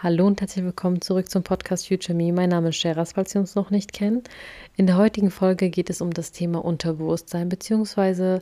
Hallo 0.00 0.28
und 0.28 0.40
herzlich 0.40 0.64
willkommen 0.64 1.00
zurück 1.00 1.28
zum 1.28 1.42
Podcast 1.42 1.88
Future 1.88 2.16
Me. 2.16 2.32
Mein 2.32 2.50
Name 2.50 2.68
ist 2.68 2.76
Sheras, 2.76 3.14
falls 3.14 3.32
Sie 3.32 3.38
uns 3.40 3.56
noch 3.56 3.70
nicht 3.70 3.92
kennen. 3.92 4.22
In 4.76 4.86
der 4.86 4.96
heutigen 4.96 5.32
Folge 5.32 5.70
geht 5.70 5.90
es 5.90 6.00
um 6.00 6.12
das 6.12 6.30
Thema 6.30 6.64
Unterbewusstsein, 6.64 7.48
beziehungsweise 7.48 8.40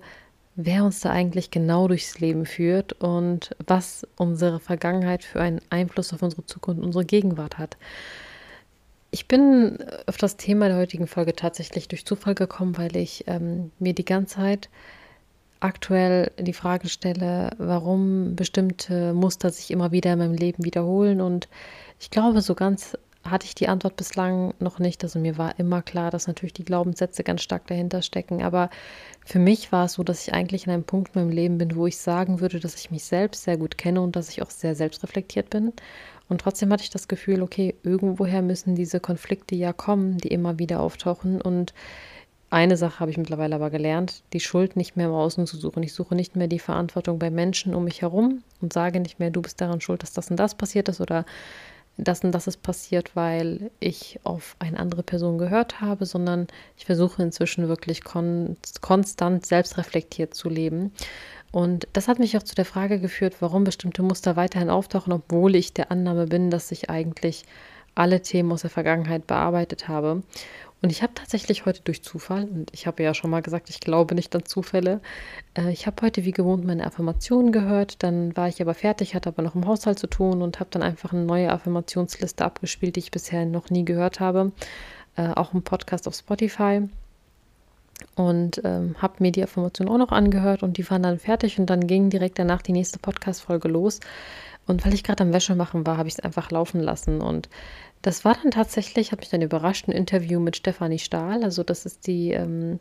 wer 0.54 0.84
uns 0.84 1.00
da 1.00 1.08
eigentlich 1.08 1.50
genau 1.50 1.88
durchs 1.88 2.20
Leben 2.20 2.44
führt 2.44 2.92
und 3.00 3.56
was 3.66 4.06
unsere 4.16 4.60
Vergangenheit 4.60 5.24
für 5.24 5.40
einen 5.40 5.62
Einfluss 5.70 6.12
auf 6.12 6.20
unsere 6.20 6.44
Zukunft, 6.44 6.84
unsere 6.84 7.06
Gegenwart 7.06 7.56
hat. 7.56 7.78
Ich 9.10 9.26
bin 9.26 9.78
auf 10.04 10.18
das 10.18 10.36
Thema 10.36 10.68
der 10.68 10.76
heutigen 10.76 11.06
Folge 11.06 11.34
tatsächlich 11.34 11.88
durch 11.88 12.04
Zufall 12.04 12.34
gekommen, 12.34 12.76
weil 12.76 12.94
ich 12.98 13.24
ähm, 13.28 13.70
mir 13.78 13.94
die 13.94 14.04
ganze 14.04 14.34
Zeit 14.34 14.68
aktuell 15.60 16.30
die 16.38 16.52
Frage 16.52 16.88
stelle, 16.88 17.50
warum 17.58 18.36
bestimmte 18.36 19.12
Muster 19.12 19.50
sich 19.50 19.70
immer 19.70 19.92
wieder 19.92 20.12
in 20.12 20.18
meinem 20.18 20.34
Leben 20.34 20.64
wiederholen. 20.64 21.20
Und 21.20 21.48
ich 21.98 22.10
glaube, 22.10 22.40
so 22.42 22.54
ganz 22.54 22.96
hatte 23.30 23.46
ich 23.46 23.54
die 23.54 23.68
Antwort 23.68 23.96
bislang 23.96 24.54
noch 24.60 24.78
nicht. 24.78 25.02
Also 25.02 25.18
mir 25.18 25.38
war 25.38 25.58
immer 25.58 25.82
klar, 25.82 26.10
dass 26.10 26.26
natürlich 26.26 26.52
die 26.52 26.64
Glaubenssätze 26.64 27.24
ganz 27.24 27.42
stark 27.42 27.66
dahinter 27.66 28.02
stecken. 28.02 28.42
Aber 28.42 28.70
für 29.24 29.38
mich 29.38 29.72
war 29.72 29.86
es 29.86 29.94
so, 29.94 30.02
dass 30.02 30.26
ich 30.26 30.34
eigentlich 30.34 30.66
in 30.66 30.72
einem 30.72 30.84
Punkt 30.84 31.14
in 31.14 31.22
meinem 31.22 31.32
Leben 31.32 31.58
bin, 31.58 31.76
wo 31.76 31.86
ich 31.86 31.98
sagen 31.98 32.40
würde, 32.40 32.60
dass 32.60 32.76
ich 32.76 32.90
mich 32.90 33.04
selbst 33.04 33.44
sehr 33.44 33.56
gut 33.56 33.78
kenne 33.78 34.00
und 34.00 34.16
dass 34.16 34.28
ich 34.28 34.42
auch 34.42 34.50
sehr 34.50 34.74
selbstreflektiert 34.74 35.50
bin. 35.50 35.72
Und 36.28 36.40
trotzdem 36.40 36.72
hatte 36.72 36.82
ich 36.82 36.90
das 36.90 37.08
Gefühl, 37.08 37.42
okay, 37.42 37.74
irgendwoher 37.82 38.42
müssen 38.42 38.74
diese 38.74 39.00
Konflikte 39.00 39.54
ja 39.54 39.72
kommen, 39.72 40.18
die 40.18 40.28
immer 40.28 40.58
wieder 40.58 40.80
auftauchen. 40.80 41.40
Und 41.40 41.72
eine 42.56 42.78
Sache 42.78 43.00
habe 43.00 43.10
ich 43.10 43.18
mittlerweile 43.18 43.54
aber 43.54 43.68
gelernt, 43.68 44.22
die 44.32 44.40
Schuld 44.40 44.76
nicht 44.76 44.96
mehr 44.96 45.08
im 45.08 45.12
Außen 45.12 45.46
zu 45.46 45.58
suchen. 45.58 45.82
Ich 45.82 45.92
suche 45.92 46.14
nicht 46.14 46.36
mehr 46.36 46.48
die 46.48 46.58
Verantwortung 46.58 47.18
bei 47.18 47.28
Menschen 47.28 47.74
um 47.74 47.84
mich 47.84 48.00
herum 48.00 48.42
und 48.62 48.72
sage 48.72 48.98
nicht 48.98 49.18
mehr, 49.18 49.30
du 49.30 49.42
bist 49.42 49.60
daran 49.60 49.82
schuld, 49.82 50.02
dass 50.02 50.14
das 50.14 50.30
und 50.30 50.38
das 50.38 50.54
passiert 50.54 50.88
ist 50.88 51.02
oder 51.02 51.26
das 51.98 52.24
und 52.24 52.32
das 52.32 52.46
ist 52.46 52.62
passiert, 52.62 53.14
weil 53.14 53.70
ich 53.78 54.20
auf 54.24 54.56
eine 54.58 54.78
andere 54.78 55.02
Person 55.02 55.36
gehört 55.36 55.82
habe, 55.82 56.06
sondern 56.06 56.46
ich 56.78 56.86
versuche 56.86 57.22
inzwischen 57.22 57.68
wirklich 57.68 58.02
kon 58.02 58.56
konstant 58.80 59.44
selbstreflektiert 59.44 60.32
zu 60.32 60.48
leben. 60.48 60.92
Und 61.52 61.86
das 61.92 62.08
hat 62.08 62.18
mich 62.18 62.38
auch 62.38 62.42
zu 62.42 62.54
der 62.54 62.64
Frage 62.64 63.00
geführt, 63.00 63.36
warum 63.40 63.64
bestimmte 63.64 64.02
Muster 64.02 64.34
weiterhin 64.36 64.70
auftauchen, 64.70 65.12
obwohl 65.12 65.56
ich 65.56 65.74
der 65.74 65.90
Annahme 65.90 66.26
bin, 66.26 66.50
dass 66.50 66.72
ich 66.72 66.88
eigentlich 66.88 67.44
alle 67.96 68.22
Themen 68.22 68.52
aus 68.52 68.60
der 68.60 68.70
Vergangenheit 68.70 69.26
bearbeitet 69.26 69.88
habe. 69.88 70.22
Und 70.82 70.90
ich 70.90 71.02
habe 71.02 71.14
tatsächlich 71.14 71.64
heute 71.64 71.80
durch 71.82 72.02
Zufall, 72.02 72.44
und 72.44 72.70
ich 72.72 72.86
habe 72.86 73.02
ja 73.02 73.14
schon 73.14 73.30
mal 73.30 73.40
gesagt, 73.42 73.70
ich 73.70 73.80
glaube 73.80 74.14
nicht 74.14 74.36
an 74.36 74.44
Zufälle, 74.44 75.00
äh, 75.56 75.72
ich 75.72 75.86
habe 75.86 76.02
heute 76.02 76.24
wie 76.24 76.32
gewohnt 76.32 76.64
meine 76.64 76.86
Affirmationen 76.86 77.50
gehört, 77.50 78.02
dann 78.02 78.36
war 78.36 78.48
ich 78.48 78.60
aber 78.60 78.74
fertig, 78.74 79.14
hatte 79.14 79.30
aber 79.30 79.42
noch 79.42 79.54
im 79.54 79.66
Haushalt 79.66 79.98
zu 79.98 80.06
tun 80.06 80.42
und 80.42 80.60
habe 80.60 80.70
dann 80.70 80.82
einfach 80.82 81.12
eine 81.12 81.24
neue 81.24 81.50
Affirmationsliste 81.50 82.44
abgespielt, 82.44 82.96
die 82.96 83.00
ich 83.00 83.10
bisher 83.10 83.46
noch 83.46 83.70
nie 83.70 83.84
gehört 83.84 84.20
habe, 84.20 84.52
äh, 85.16 85.28
auch 85.28 85.54
im 85.54 85.62
Podcast 85.62 86.06
auf 86.06 86.14
Spotify. 86.14 86.88
Und 88.14 88.60
ähm, 88.62 88.94
habe 88.98 89.14
mir 89.20 89.32
die 89.32 89.42
Affirmationen 89.42 89.90
auch 89.92 89.98
noch 89.98 90.12
angehört 90.12 90.62
und 90.62 90.76
die 90.76 90.88
waren 90.90 91.02
dann 91.02 91.18
fertig 91.18 91.58
und 91.58 91.70
dann 91.70 91.86
ging 91.86 92.10
direkt 92.10 92.38
danach 92.38 92.60
die 92.60 92.72
nächste 92.72 92.98
Podcast-Folge 92.98 93.68
los. 93.68 94.00
Und 94.66 94.84
weil 94.84 94.94
ich 94.94 95.04
gerade 95.04 95.22
am 95.22 95.32
Wäsche 95.32 95.54
machen 95.54 95.86
war, 95.86 95.96
habe 95.96 96.08
ich 96.08 96.14
es 96.14 96.20
einfach 96.20 96.50
laufen 96.50 96.80
lassen. 96.80 97.20
Und 97.20 97.48
das 98.02 98.24
war 98.24 98.36
dann 98.40 98.50
tatsächlich, 98.50 99.12
hat 99.12 99.20
mich 99.20 99.30
dann 99.30 99.42
überrascht, 99.42 99.88
ein 99.88 99.92
Interview 99.92 100.40
mit 100.40 100.56
Stefanie 100.56 100.98
Stahl. 100.98 101.42
Also 101.42 101.62
das 101.62 101.86
ist 101.86 102.06
die 102.06 102.32
ähm, 102.32 102.78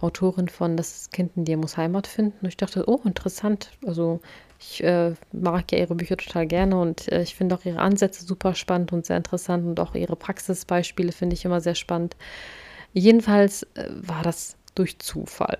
Autorin 0.00 0.48
von 0.48 0.76
Das 0.76 1.10
Kind 1.10 1.32
in 1.36 1.44
dir 1.44 1.56
muss 1.56 1.76
Heimat 1.76 2.06
finden. 2.06 2.38
Und 2.42 2.48
ich 2.48 2.56
dachte, 2.56 2.84
oh, 2.86 3.00
interessant. 3.04 3.70
Also 3.86 4.20
ich 4.58 4.82
äh, 4.82 5.14
mag 5.32 5.70
ja 5.72 5.78
ihre 5.78 5.94
Bücher 5.94 6.16
total 6.16 6.46
gerne 6.46 6.80
und 6.80 7.10
äh, 7.12 7.22
ich 7.22 7.34
finde 7.34 7.54
auch 7.54 7.64
ihre 7.64 7.80
Ansätze 7.80 8.24
super 8.24 8.54
spannend 8.54 8.92
und 8.92 9.04
sehr 9.04 9.16
interessant 9.16 9.66
und 9.66 9.80
auch 9.80 9.94
ihre 9.94 10.16
Praxisbeispiele 10.16 11.12
finde 11.12 11.34
ich 11.34 11.44
immer 11.44 11.60
sehr 11.60 11.74
spannend. 11.74 12.16
Jedenfalls 12.92 13.64
äh, 13.74 13.88
war 13.90 14.22
das 14.22 14.56
durch 14.74 14.98
Zufall. 14.98 15.58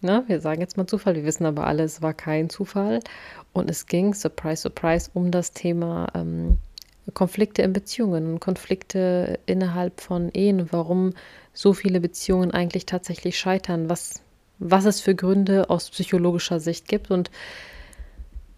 Ne? 0.00 0.22
Wir 0.26 0.40
sagen 0.40 0.60
jetzt 0.60 0.76
mal 0.76 0.86
Zufall, 0.86 1.14
wir 1.16 1.24
wissen 1.24 1.46
aber 1.46 1.66
alle, 1.66 1.82
es 1.82 2.02
war 2.02 2.14
kein 2.14 2.50
Zufall. 2.50 3.00
Und 3.52 3.70
es 3.70 3.86
ging, 3.86 4.14
surprise, 4.14 4.62
surprise, 4.62 5.10
um 5.14 5.30
das 5.30 5.52
Thema 5.52 6.08
ähm, 6.14 6.58
Konflikte 7.12 7.62
in 7.62 7.72
Beziehungen, 7.72 8.40
Konflikte 8.40 9.38
innerhalb 9.46 10.00
von 10.00 10.30
Ehen, 10.32 10.72
warum 10.72 11.12
so 11.52 11.72
viele 11.72 12.00
Beziehungen 12.00 12.50
eigentlich 12.50 12.86
tatsächlich 12.86 13.38
scheitern, 13.38 13.88
was, 13.90 14.22
was 14.58 14.84
es 14.86 15.00
für 15.00 15.14
Gründe 15.14 15.68
aus 15.70 15.90
psychologischer 15.90 16.60
Sicht 16.60 16.88
gibt. 16.88 17.10
Und 17.10 17.30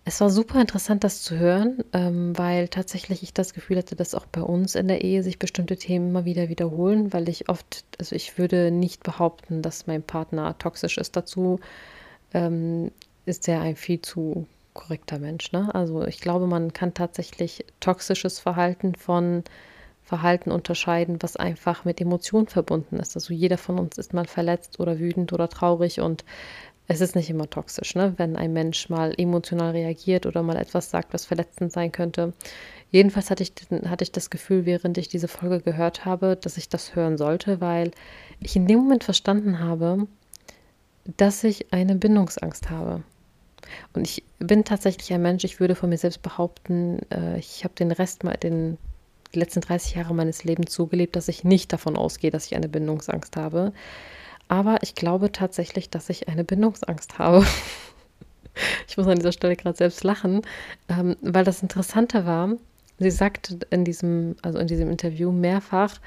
es 0.04 0.20
war 0.20 0.30
super 0.30 0.60
interessant, 0.60 1.02
das 1.02 1.22
zu 1.22 1.36
hören, 1.36 1.82
ähm, 1.92 2.38
weil 2.38 2.68
tatsächlich 2.68 3.24
ich 3.24 3.34
das 3.34 3.52
Gefühl 3.52 3.78
hatte, 3.78 3.96
dass 3.96 4.14
auch 4.14 4.26
bei 4.26 4.40
uns 4.40 4.76
in 4.76 4.86
der 4.86 5.02
Ehe 5.02 5.24
sich 5.24 5.40
bestimmte 5.40 5.76
Themen 5.76 6.10
immer 6.10 6.24
wieder 6.24 6.48
wiederholen, 6.48 7.12
weil 7.12 7.28
ich 7.28 7.48
oft, 7.48 7.84
also 7.98 8.14
ich 8.14 8.38
würde 8.38 8.70
nicht 8.70 9.02
behaupten, 9.02 9.62
dass 9.62 9.88
mein 9.88 10.04
Partner 10.04 10.56
toxisch 10.58 10.96
ist. 10.96 11.16
Dazu 11.16 11.58
ähm, 12.32 12.92
ist 13.24 13.48
er 13.48 13.60
ein 13.62 13.74
viel 13.74 14.00
zu 14.00 14.46
korrekter 14.76 15.18
Mensch. 15.18 15.50
Ne? 15.52 15.74
Also 15.74 16.06
ich 16.06 16.20
glaube, 16.20 16.46
man 16.46 16.72
kann 16.72 16.94
tatsächlich 16.94 17.64
toxisches 17.80 18.38
Verhalten 18.38 18.94
von 18.94 19.42
Verhalten 20.04 20.52
unterscheiden, 20.52 21.18
was 21.20 21.36
einfach 21.36 21.84
mit 21.84 22.00
Emotionen 22.00 22.46
verbunden 22.46 22.96
ist. 22.98 23.16
Also 23.16 23.34
jeder 23.34 23.58
von 23.58 23.78
uns 23.78 23.98
ist 23.98 24.14
mal 24.14 24.26
verletzt 24.26 24.78
oder 24.78 25.00
wütend 25.00 25.32
oder 25.32 25.48
traurig 25.48 26.00
und 26.00 26.24
es 26.88 27.00
ist 27.00 27.16
nicht 27.16 27.28
immer 27.30 27.50
toxisch, 27.50 27.96
ne? 27.96 28.14
wenn 28.16 28.36
ein 28.36 28.52
Mensch 28.52 28.88
mal 28.88 29.12
emotional 29.18 29.72
reagiert 29.72 30.24
oder 30.24 30.44
mal 30.44 30.56
etwas 30.56 30.90
sagt, 30.90 31.12
was 31.12 31.24
verletzend 31.24 31.72
sein 31.72 31.90
könnte. 31.90 32.32
Jedenfalls 32.92 33.30
hatte 33.30 33.42
ich, 33.42 33.52
hatte 33.86 34.04
ich 34.04 34.12
das 34.12 34.30
Gefühl, 34.30 34.66
während 34.66 34.96
ich 34.96 35.08
diese 35.08 35.26
Folge 35.26 35.60
gehört 35.60 36.04
habe, 36.04 36.36
dass 36.40 36.56
ich 36.56 36.68
das 36.68 36.94
hören 36.94 37.18
sollte, 37.18 37.60
weil 37.60 37.90
ich 38.38 38.54
in 38.54 38.68
dem 38.68 38.78
Moment 38.78 39.02
verstanden 39.02 39.58
habe, 39.58 40.06
dass 41.16 41.42
ich 41.42 41.72
eine 41.72 41.96
Bindungsangst 41.96 42.70
habe. 42.70 43.02
Und 43.92 44.06
ich 44.06 44.22
bin 44.38 44.64
tatsächlich 44.64 45.12
ein 45.12 45.22
Mensch, 45.22 45.44
ich 45.44 45.60
würde 45.60 45.74
von 45.74 45.88
mir 45.90 45.98
selbst 45.98 46.22
behaupten, 46.22 47.00
äh, 47.10 47.38
ich 47.38 47.64
habe 47.64 47.74
den 47.74 47.92
Rest 47.92 48.24
mal, 48.24 48.36
den 48.36 48.78
die 49.34 49.38
letzten 49.40 49.60
30 49.60 49.94
Jahre 49.96 50.14
meines 50.14 50.44
Lebens 50.44 50.72
so 50.72 50.86
gelebt, 50.86 51.16
dass 51.16 51.28
ich 51.28 51.44
nicht 51.44 51.72
davon 51.72 51.96
ausgehe, 51.96 52.30
dass 52.30 52.46
ich 52.46 52.56
eine 52.56 52.68
Bindungsangst 52.68 53.36
habe. 53.36 53.72
Aber 54.48 54.78
ich 54.82 54.94
glaube 54.94 55.32
tatsächlich, 55.32 55.90
dass 55.90 56.08
ich 56.08 56.28
eine 56.28 56.44
Bindungsangst 56.44 57.18
habe. 57.18 57.44
ich 58.88 58.96
muss 58.96 59.06
an 59.06 59.16
dieser 59.16 59.32
Stelle 59.32 59.56
gerade 59.56 59.76
selbst 59.76 60.04
lachen, 60.04 60.42
ähm, 60.88 61.16
weil 61.20 61.44
das 61.44 61.62
Interessante 61.62 62.24
war, 62.26 62.50
sie 62.98 63.10
sagte 63.10 63.58
in 63.70 63.84
diesem, 63.84 64.36
also 64.42 64.58
in 64.58 64.66
diesem 64.66 64.90
Interview 64.90 65.32
mehrfach, 65.32 66.00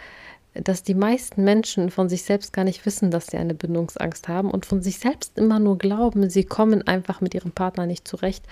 dass 0.54 0.84
die 0.84 0.96
meisten 0.96 1.44
Menschen 1.44 1.92
von 1.92 2.10
sich 2.10 2.24
selbst 2.24 2.54
gar 2.54 2.64
nicht 2.64 2.86
wissen, 2.86 3.12
dass 3.12 3.28
sie 3.28 3.38
eine 3.38 3.54
Bindungsangst 3.54 4.28
haben 4.28 4.50
und 4.50 4.66
von 4.66 4.82
sich 4.82 4.98
selbst 4.98 5.38
immer 5.38 5.60
nur 5.60 5.78
glauben, 5.78 6.30
sie 6.30 6.44
kommen 6.44 6.86
einfach 6.88 7.22
mit 7.22 7.34
ihrem 7.36 7.52
Partner 7.52 7.86
nicht 7.86 8.08
zurecht. 8.08 8.44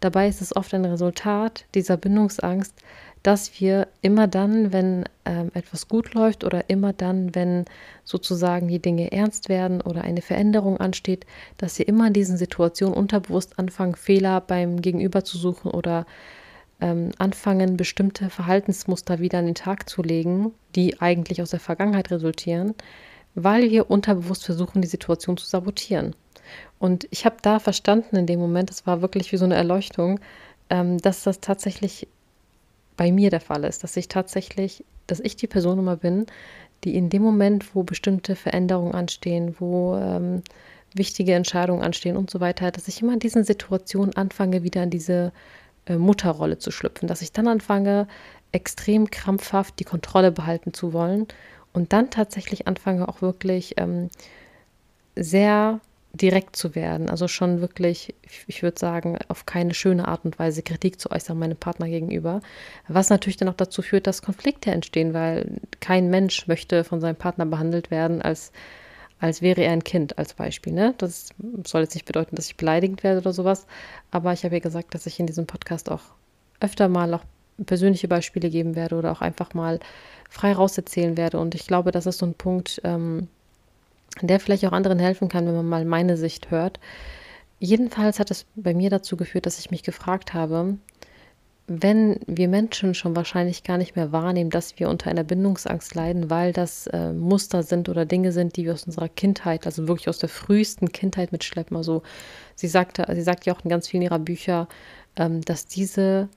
Dabei 0.00 0.28
ist 0.28 0.40
es 0.40 0.54
oft 0.54 0.72
ein 0.74 0.84
Resultat 0.84 1.64
dieser 1.74 1.96
Bindungsangst, 1.96 2.74
dass 3.22 3.60
wir 3.60 3.88
immer 4.00 4.28
dann, 4.28 4.72
wenn 4.72 5.04
ähm, 5.26 5.50
etwas 5.52 5.88
gut 5.88 6.14
läuft 6.14 6.44
oder 6.44 6.70
immer 6.70 6.92
dann, 6.92 7.34
wenn 7.34 7.66
sozusagen 8.04 8.68
die 8.68 8.78
Dinge 8.78 9.12
ernst 9.12 9.48
werden 9.48 9.82
oder 9.82 10.02
eine 10.02 10.22
Veränderung 10.22 10.78
ansteht, 10.78 11.26
dass 11.58 11.78
wir 11.78 11.86
immer 11.86 12.06
in 12.06 12.12
diesen 12.14 12.38
Situationen 12.38 12.94
unterbewusst 12.94 13.58
anfangen, 13.58 13.94
Fehler 13.94 14.40
beim 14.40 14.80
Gegenüber 14.80 15.22
zu 15.22 15.36
suchen 15.36 15.70
oder 15.70 16.06
ähm, 16.80 17.10
anfangen, 17.18 17.76
bestimmte 17.76 18.30
Verhaltensmuster 18.30 19.18
wieder 19.18 19.38
an 19.38 19.46
den 19.46 19.54
Tag 19.54 19.88
zu 19.88 20.02
legen, 20.02 20.52
die 20.74 21.00
eigentlich 21.00 21.42
aus 21.42 21.50
der 21.50 21.60
Vergangenheit 21.60 22.10
resultieren, 22.10 22.74
weil 23.34 23.70
wir 23.70 23.90
unterbewusst 23.90 24.44
versuchen, 24.44 24.82
die 24.82 24.88
Situation 24.88 25.36
zu 25.36 25.46
sabotieren. 25.46 26.14
Und 26.78 27.06
ich 27.10 27.24
habe 27.24 27.36
da 27.42 27.58
verstanden 27.58 28.16
in 28.16 28.26
dem 28.26 28.40
Moment, 28.40 28.70
das 28.70 28.86
war 28.86 29.02
wirklich 29.02 29.30
wie 29.32 29.36
so 29.36 29.44
eine 29.44 29.54
Erleuchtung, 29.54 30.20
ähm, 30.68 30.98
dass 30.98 31.22
das 31.22 31.40
tatsächlich 31.40 32.08
bei 32.96 33.12
mir 33.12 33.30
der 33.30 33.40
Fall 33.40 33.64
ist, 33.64 33.84
dass 33.84 33.96
ich 33.96 34.08
tatsächlich, 34.08 34.84
dass 35.06 35.20
ich 35.20 35.36
die 35.36 35.46
Person 35.46 35.78
immer 35.78 35.96
bin, 35.96 36.26
die 36.84 36.96
in 36.96 37.10
dem 37.10 37.22
Moment, 37.22 37.74
wo 37.74 37.82
bestimmte 37.82 38.36
Veränderungen 38.36 38.94
anstehen, 38.94 39.54
wo 39.58 39.96
ähm, 39.96 40.42
wichtige 40.94 41.34
Entscheidungen 41.34 41.82
anstehen 41.82 42.16
und 42.16 42.30
so 42.30 42.40
weiter, 42.40 42.70
dass 42.70 42.88
ich 42.88 43.02
immer 43.02 43.12
in 43.12 43.18
diesen 43.18 43.44
Situationen 43.44 44.16
anfange, 44.16 44.62
wieder 44.62 44.82
in 44.82 44.90
diese 44.90 45.32
Mutterrolle 45.98 46.58
zu 46.58 46.70
schlüpfen, 46.70 47.08
dass 47.08 47.22
ich 47.22 47.32
dann 47.32 47.48
anfange, 47.48 48.06
extrem 48.52 49.10
krampfhaft 49.10 49.78
die 49.78 49.84
Kontrolle 49.84 50.32
behalten 50.32 50.74
zu 50.74 50.92
wollen 50.92 51.26
und 51.72 51.92
dann 51.92 52.10
tatsächlich 52.10 52.66
anfange 52.66 53.08
auch 53.08 53.22
wirklich 53.22 53.74
ähm, 53.78 54.08
sehr 55.14 55.80
direkt 56.12 56.56
zu 56.56 56.74
werden. 56.74 57.08
Also 57.08 57.28
schon 57.28 57.60
wirklich, 57.60 58.14
ich 58.46 58.62
würde 58.62 58.78
sagen, 58.78 59.16
auf 59.28 59.46
keine 59.46 59.74
schöne 59.74 60.08
Art 60.08 60.24
und 60.24 60.38
Weise 60.38 60.62
Kritik 60.62 61.00
zu 61.00 61.10
äußern 61.10 61.38
meinem 61.38 61.56
Partner 61.56 61.88
gegenüber. 61.88 62.40
Was 62.88 63.10
natürlich 63.10 63.36
dann 63.36 63.48
auch 63.48 63.54
dazu 63.54 63.82
führt, 63.82 64.06
dass 64.06 64.22
Konflikte 64.22 64.72
entstehen, 64.72 65.14
weil 65.14 65.60
kein 65.78 66.10
Mensch 66.10 66.48
möchte 66.48 66.82
von 66.82 67.00
seinem 67.00 67.16
Partner 67.16 67.46
behandelt 67.46 67.90
werden, 67.90 68.22
als, 68.22 68.50
als 69.20 69.42
wäre 69.42 69.62
er 69.62 69.72
ein 69.72 69.84
Kind, 69.84 70.18
als 70.18 70.34
Beispiel. 70.34 70.72
Ne? 70.72 70.94
Das 70.98 71.28
soll 71.66 71.82
jetzt 71.82 71.94
nicht 71.94 72.06
bedeuten, 72.06 72.36
dass 72.36 72.46
ich 72.46 72.56
beleidigend 72.56 73.02
werde 73.04 73.20
oder 73.20 73.32
sowas. 73.32 73.66
Aber 74.10 74.32
ich 74.32 74.44
habe 74.44 74.54
ja 74.54 74.60
gesagt, 74.60 74.94
dass 74.94 75.06
ich 75.06 75.20
in 75.20 75.26
diesem 75.26 75.46
Podcast 75.46 75.90
auch 75.90 76.02
öfter 76.58 76.88
mal 76.88 77.12
auch 77.12 77.24
persönliche 77.66 78.08
Beispiele 78.08 78.48
geben 78.48 78.74
werde 78.74 78.96
oder 78.96 79.12
auch 79.12 79.20
einfach 79.20 79.52
mal 79.52 79.78
frei 80.30 80.52
rauserzählen 80.52 81.18
werde. 81.18 81.38
Und 81.38 81.54
ich 81.54 81.66
glaube, 81.66 81.92
das 81.92 82.06
ist 82.06 82.18
so 82.18 82.26
ein 82.26 82.34
Punkt, 82.34 82.80
ähm, 82.84 83.28
der 84.22 84.40
vielleicht 84.40 84.64
auch 84.64 84.72
anderen 84.72 84.98
helfen 84.98 85.28
kann, 85.28 85.46
wenn 85.46 85.54
man 85.54 85.68
mal 85.68 85.84
meine 85.84 86.16
Sicht 86.16 86.50
hört. 86.50 86.80
Jedenfalls 87.58 88.18
hat 88.18 88.30
es 88.30 88.46
bei 88.56 88.72
mir 88.72 88.88
dazu 88.88 89.18
geführt, 89.18 89.44
dass 89.44 89.58
ich 89.58 89.70
mich 89.70 89.82
gefragt 89.82 90.32
habe, 90.32 90.78
wenn 91.72 92.18
wir 92.26 92.48
Menschen 92.48 92.94
schon 92.94 93.14
wahrscheinlich 93.14 93.62
gar 93.62 93.78
nicht 93.78 93.94
mehr 93.94 94.10
wahrnehmen, 94.10 94.50
dass 94.50 94.80
wir 94.80 94.88
unter 94.88 95.08
einer 95.08 95.22
Bindungsangst 95.22 95.94
leiden, 95.94 96.28
weil 96.28 96.52
das 96.52 96.88
äh, 96.88 97.12
Muster 97.12 97.62
sind 97.62 97.88
oder 97.88 98.04
Dinge 98.04 98.32
sind, 98.32 98.56
die 98.56 98.64
wir 98.64 98.72
aus 98.72 98.82
unserer 98.86 99.08
Kindheit, 99.08 99.66
also 99.66 99.86
wirklich 99.86 100.08
aus 100.08 100.18
der 100.18 100.28
frühesten 100.28 100.90
Kindheit 100.90 101.30
mitschleppen. 101.30 101.76
Also 101.76 102.02
sie 102.56 102.66
sagte, 102.66 103.06
sie 103.14 103.22
sagt 103.22 103.46
ja 103.46 103.54
auch 103.54 103.62
in 103.62 103.70
ganz 103.70 103.86
vielen 103.86 104.02
ihrer 104.02 104.18
Bücher, 104.18 104.66
ähm, 105.14 105.42
dass 105.42 105.66
diese 105.66 106.28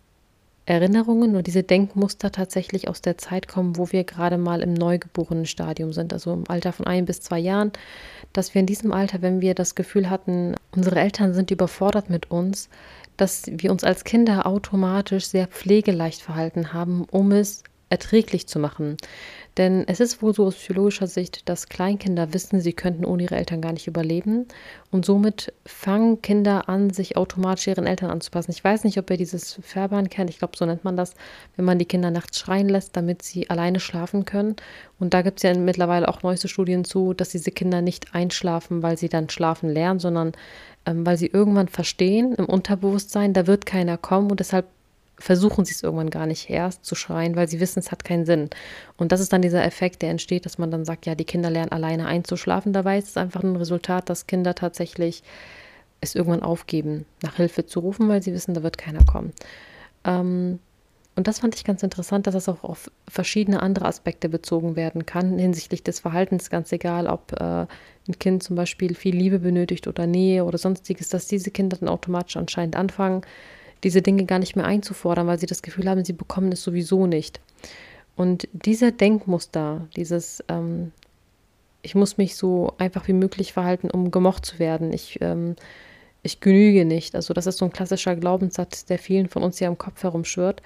Erinnerungen 0.68 1.36
und 1.36 1.47
diese 1.47 1.63
Denkmuster 1.63 2.31
tatsächlich 2.31 2.88
aus 2.88 3.01
der 3.01 3.18
Zeit 3.18 3.47
kommen, 3.47 3.75
wo 3.75 3.91
wir 3.91 4.03
gerade 4.03 4.38
mal 4.38 4.62
im 4.62 4.74
neugeborenen 4.74 5.47
Stadium 5.47 5.94
sind, 5.94 6.13
also 6.13 6.31
im 6.31 6.44
Alter 6.47 6.71
von 6.74 6.86
ein 6.86 7.06
bis 7.06 7.21
zwei 7.21 7.39
Jahren, 7.39 7.71
dass 8.33 8.53
wir 8.53 8.59
in 8.59 8.68
diesem 8.68 8.94
Alter, 8.94 9.24
wenn 9.24 9.41
wir 9.41 9.56
das 9.56 9.74
Gefühl 9.74 10.12
hatten, 10.12 10.56
unsere 10.75 11.00
Eltern 11.00 11.33
sind 11.33 11.50
überfordert 11.50 12.09
mit 12.09 12.29
uns, 12.29 12.69
dass 13.18 13.44
wir 13.48 13.71
uns 13.71 13.83
als 13.83 14.04
Kinder 14.04 14.45
automatisch 14.45 15.25
sehr 15.25 15.48
pflegeleicht 15.48 16.21
verhalten 16.21 16.74
haben, 16.74 17.06
um 17.12 17.31
es 17.31 17.63
erträglich 17.94 18.48
zu 18.48 18.57
machen. 18.57 18.98
Denn 19.57 19.88
es 19.88 20.00
ist 20.00 20.24
wohl 20.24 20.33
so 20.33 20.45
aus 20.45 20.56
psychologischer 20.56 21.06
Sicht, 21.06 21.48
dass 21.48 21.69
Kleinkinder 21.69 22.33
wissen, 22.33 22.60
sie 22.60 22.74
könnten 22.74 23.06
ohne 23.06 23.21
ihre 23.21 23.36
Eltern 23.36 23.62
gar 23.62 23.71
nicht 23.71 23.86
überleben. 23.86 24.48
Und 24.89 25.06
somit 25.06 25.54
fangen 25.63 26.19
Kinder 26.24 26.69
an, 26.69 26.89
sich 26.89 27.18
automatisch 27.18 27.68
ihren 27.68 27.86
Eltern 27.86 28.10
anzupassen. 28.10 28.50
Ich 28.50 28.63
weiß 28.63 28.83
nicht, 28.83 28.98
ob 28.98 29.12
ihr 29.12 29.18
dieses 29.18 29.60
Färbahn 29.62 30.10
kennt. 30.10 30.31
Ich 30.31 30.39
glaube, 30.39 30.57
so 30.57 30.65
nennt 30.65 30.83
man 30.83 30.98
das, 30.98 31.13
wenn 31.56 31.65
man 31.65 31.77
die 31.77 31.86
Kinder 31.86 32.10
nachts 32.10 32.39
schreien 32.39 32.68
lässt, 32.68 32.98
damit 32.98 33.21
sie 33.21 33.48
alleine 33.51 33.80
schlafen 33.80 34.25
können. 34.25 34.56
Und 35.00 35.13
da 35.13 35.21
gibt 35.21 35.38
es 35.38 35.44
ja 35.44 35.56
mittlerweile 35.56 36.07
auch 36.07 36.24
neueste 36.24 36.48
Studien 36.48 36.86
zu, 36.86 37.13
dass 37.13 37.30
diese 37.30 37.51
Kinder 37.51 37.83
nicht 37.83 38.15
einschlafen, 38.15 38.81
weil 38.81 38.98
sie 38.98 39.10
dann 39.10 39.30
schlafen 39.30 39.69
lernen, 39.69 40.00
sondern 40.00 40.31
weil 40.85 41.18
sie 41.18 41.27
irgendwann 41.27 41.68
verstehen 41.68 42.33
im 42.35 42.45
Unterbewusstsein, 42.45 43.33
da 43.33 43.47
wird 43.47 43.65
keiner 43.65 43.97
kommen 43.97 44.30
und 44.30 44.39
deshalb 44.39 44.65
versuchen 45.18 45.63
sie 45.63 45.74
es 45.74 45.83
irgendwann 45.83 46.09
gar 46.09 46.25
nicht 46.25 46.50
erst 46.50 46.85
zu 46.85 46.95
schreien, 46.95 47.35
weil 47.35 47.47
sie 47.47 47.59
wissen, 47.59 47.80
es 47.80 47.91
hat 47.91 48.03
keinen 48.03 48.25
Sinn. 48.25 48.50
Und 48.97 49.12
das 49.12 49.21
ist 49.21 49.31
dann 49.31 49.41
dieser 49.41 49.63
Effekt, 49.63 50.01
der 50.01 50.09
entsteht, 50.09 50.45
dass 50.45 50.57
man 50.57 50.71
dann 50.71 50.85
sagt, 50.85 51.06
ja, 51.06 51.15
die 51.15 51.25
Kinder 51.25 51.50
lernen 51.50 51.71
alleine 51.71 52.07
einzuschlafen. 52.07 52.74
Dabei 52.74 52.97
ist 52.97 53.09
es 53.09 53.18
einfach 53.18 53.44
ein 53.44 53.56
Resultat, 53.56 54.09
dass 54.09 54.27
Kinder 54.27 54.56
tatsächlich 54.56 55.24
es 56.01 56.15
irgendwann 56.15 56.44
aufgeben, 56.44 57.06
nach 57.21 57.36
Hilfe 57.36 57.65
zu 57.65 57.79
rufen, 57.79 58.09
weil 58.09 58.21
sie 58.21 58.33
wissen, 58.33 58.53
da 58.53 58.63
wird 58.63 58.77
keiner 58.77 59.06
kommen. 59.06 59.31
Ähm, 60.03 60.59
und 61.15 61.27
das 61.27 61.39
fand 61.39 61.56
ich 61.56 61.63
ganz 61.63 61.83
interessant, 61.83 62.25
dass 62.25 62.33
das 62.33 62.50
auch 62.50 62.63
auf 62.63 62.89
verschiedene 63.07 63.62
andere 63.62 63.86
Aspekte 63.86 64.30
bezogen 64.30 64.75
werden 64.75 65.06
kann, 65.06 65.38
hinsichtlich 65.38 65.83
des 65.83 66.00
Verhaltens, 66.00 66.50
ganz 66.50 66.71
egal, 66.71 67.07
ob 67.07 67.33
äh, 67.33 67.68
ein 68.07 68.19
Kind 68.19 68.42
zum 68.42 68.56
Beispiel 68.56 68.95
viel 68.95 69.15
Liebe 69.15 69.39
benötigt 69.39 69.88
oder 69.88 70.07
Nähe 70.07 70.44
oder 70.44 70.57
sonstiges, 70.57 71.10
dass 71.10 71.27
diese 71.27 71.51
Kinder 71.51 71.77
dann 71.77 71.89
automatisch 71.89 72.36
anscheinend 72.36 72.75
anfangen, 72.75 73.21
diese 73.83 74.01
Dinge 74.01 74.25
gar 74.25 74.39
nicht 74.39 74.56
mehr 74.56 74.65
einzufordern, 74.65 75.27
weil 75.27 75.39
sie 75.39 75.45
das 75.45 75.62
Gefühl 75.62 75.89
haben, 75.89 76.04
sie 76.04 76.13
bekommen 76.13 76.51
es 76.51 76.63
sowieso 76.63 77.06
nicht. 77.06 77.39
Und 78.15 78.48
diese 78.51 78.92
Denkmuster, 78.92 79.88
dieses, 79.95 80.44
ähm, 80.48 80.92
ich 81.83 81.94
muss 81.94 82.18
mich 82.18 82.36
so 82.36 82.74
einfach 82.77 83.07
wie 83.07 83.13
möglich 83.13 83.54
verhalten, 83.54 83.92
um 83.92 84.10
gemocht 84.10 84.45
zu 84.45 84.57
werden. 84.57 84.94
Ich, 84.94 85.19
ähm, 85.21 85.56
ich 86.24 86.39
genüge 86.39 86.86
nicht. 86.86 87.15
Also 87.15 87.33
das 87.33 87.45
ist 87.45 87.57
so 87.57 87.65
ein 87.65 87.71
klassischer 87.71 88.15
Glaubenssatz, 88.15 88.86
der 88.86 88.98
vielen 88.98 89.27
von 89.30 89.44
uns 89.44 89.60
ja 89.60 89.68
im 89.68 89.77
Kopf 89.77 90.01
herumschwirrt. 90.04 90.62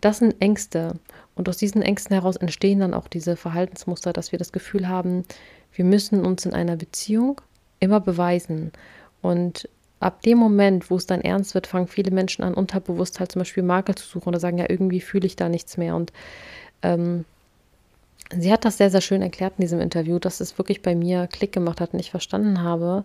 Das 0.00 0.18
sind 0.18 0.40
Ängste. 0.40 0.94
Und 1.34 1.48
aus 1.48 1.56
diesen 1.56 1.82
Ängsten 1.82 2.14
heraus 2.14 2.36
entstehen 2.36 2.80
dann 2.80 2.94
auch 2.94 3.08
diese 3.08 3.36
Verhaltensmuster, 3.36 4.12
dass 4.12 4.32
wir 4.32 4.38
das 4.38 4.52
Gefühl 4.52 4.88
haben, 4.88 5.24
wir 5.72 5.84
müssen 5.84 6.24
uns 6.24 6.46
in 6.46 6.54
einer 6.54 6.76
Beziehung 6.76 7.40
immer 7.80 8.00
beweisen. 8.00 8.72
Und 9.22 9.68
ab 10.00 10.22
dem 10.22 10.38
Moment, 10.38 10.90
wo 10.90 10.96
es 10.96 11.06
dann 11.06 11.20
ernst 11.20 11.54
wird, 11.54 11.66
fangen 11.66 11.88
viele 11.88 12.10
Menschen 12.10 12.42
an, 12.42 12.54
unterbewusst 12.54 13.20
halt 13.20 13.32
zum 13.32 13.40
Beispiel 13.40 13.62
Makel 13.62 13.94
zu 13.94 14.06
suchen 14.06 14.28
oder 14.28 14.40
sagen, 14.40 14.58
ja, 14.58 14.66
irgendwie 14.68 15.00
fühle 15.00 15.26
ich 15.26 15.36
da 15.36 15.48
nichts 15.48 15.76
mehr. 15.76 15.94
Und 15.96 16.12
ähm, 16.82 17.24
sie 18.36 18.52
hat 18.52 18.64
das 18.64 18.78
sehr, 18.78 18.90
sehr 18.90 19.00
schön 19.00 19.22
erklärt 19.22 19.54
in 19.58 19.62
diesem 19.62 19.80
Interview, 19.80 20.18
dass 20.18 20.40
es 20.40 20.58
wirklich 20.58 20.82
bei 20.82 20.94
mir 20.94 21.26
Klick 21.26 21.52
gemacht 21.52 21.80
hat 21.80 21.92
und 21.92 22.00
ich 22.00 22.10
verstanden 22.10 22.62
habe, 22.62 23.04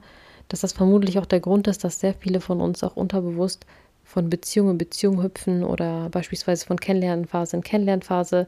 dass 0.50 0.62
das 0.62 0.74
vermutlich 0.74 1.20
auch 1.20 1.26
der 1.26 1.40
Grund 1.40 1.68
ist, 1.68 1.84
dass 1.84 2.00
sehr 2.00 2.14
viele 2.14 2.42
von 2.42 2.60
uns 2.62 2.84
auch 2.84 2.96
unterbewusst 2.96 3.66
von 4.04 4.30
Beziehung 4.30 4.72
in 4.72 4.78
Beziehung 4.78 5.24
hüpfen 5.24 5.64
oder 5.64 6.10
beispielsweise 6.10 6.66
von 6.66 6.80
Kennenlernphase 6.80 7.56
in 7.56 7.64
Kennenlernphase, 7.64 8.48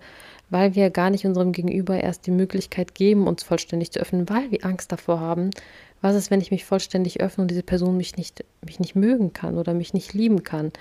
weil 0.49 0.75
wir 0.75 0.89
gar 0.89 1.09
nicht 1.09 1.25
unserem 1.25 1.51
Gegenüber 1.51 2.01
erst 2.01 2.27
die 2.27 2.31
Möglichkeit 2.31 2.95
geben, 2.95 3.27
uns 3.27 3.43
vollständig 3.43 3.91
zu 3.91 3.99
öffnen, 3.99 4.29
weil 4.29 4.51
wir 4.51 4.65
Angst 4.65 4.91
davor 4.91 5.19
haben, 5.19 5.51
was 6.01 6.15
ist, 6.15 6.31
wenn 6.31 6.41
ich 6.41 6.51
mich 6.51 6.65
vollständig 6.65 7.21
öffne 7.21 7.43
und 7.43 7.47
diese 7.51 7.63
Person 7.63 7.95
mich 7.95 8.17
nicht, 8.17 8.43
mich 8.61 8.79
nicht 8.79 8.95
mögen 8.95 9.31
kann 9.31 9.57
oder 9.57 9.73
mich 9.73 9.93
nicht 9.93 10.13
lieben 10.13 10.43
kann? 10.43 10.73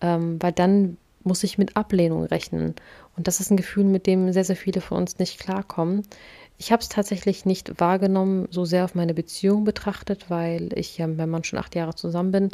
Ähm, 0.00 0.40
weil 0.40 0.52
dann 0.52 0.96
muss 1.22 1.42
ich 1.42 1.58
mit 1.58 1.76
Ablehnung 1.76 2.24
rechnen. 2.24 2.74
Und 3.16 3.26
das 3.26 3.40
ist 3.40 3.50
ein 3.50 3.56
Gefühl, 3.56 3.84
mit 3.84 4.06
dem 4.06 4.32
sehr, 4.32 4.44
sehr 4.44 4.56
viele 4.56 4.80
von 4.80 4.98
uns 4.98 5.18
nicht 5.18 5.40
klarkommen. 5.40 6.02
Ich 6.56 6.72
habe 6.72 6.82
es 6.82 6.88
tatsächlich 6.88 7.44
nicht 7.44 7.80
wahrgenommen, 7.80 8.46
so 8.50 8.64
sehr 8.64 8.84
auf 8.84 8.94
meine 8.94 9.14
Beziehung 9.14 9.64
betrachtet, 9.64 10.30
weil 10.30 10.70
ich 10.78 10.98
ja, 10.98 11.06
wenn 11.08 11.28
man 11.28 11.44
schon 11.44 11.58
acht 11.58 11.74
Jahre 11.74 11.94
zusammen 11.94 12.32
bin, 12.32 12.50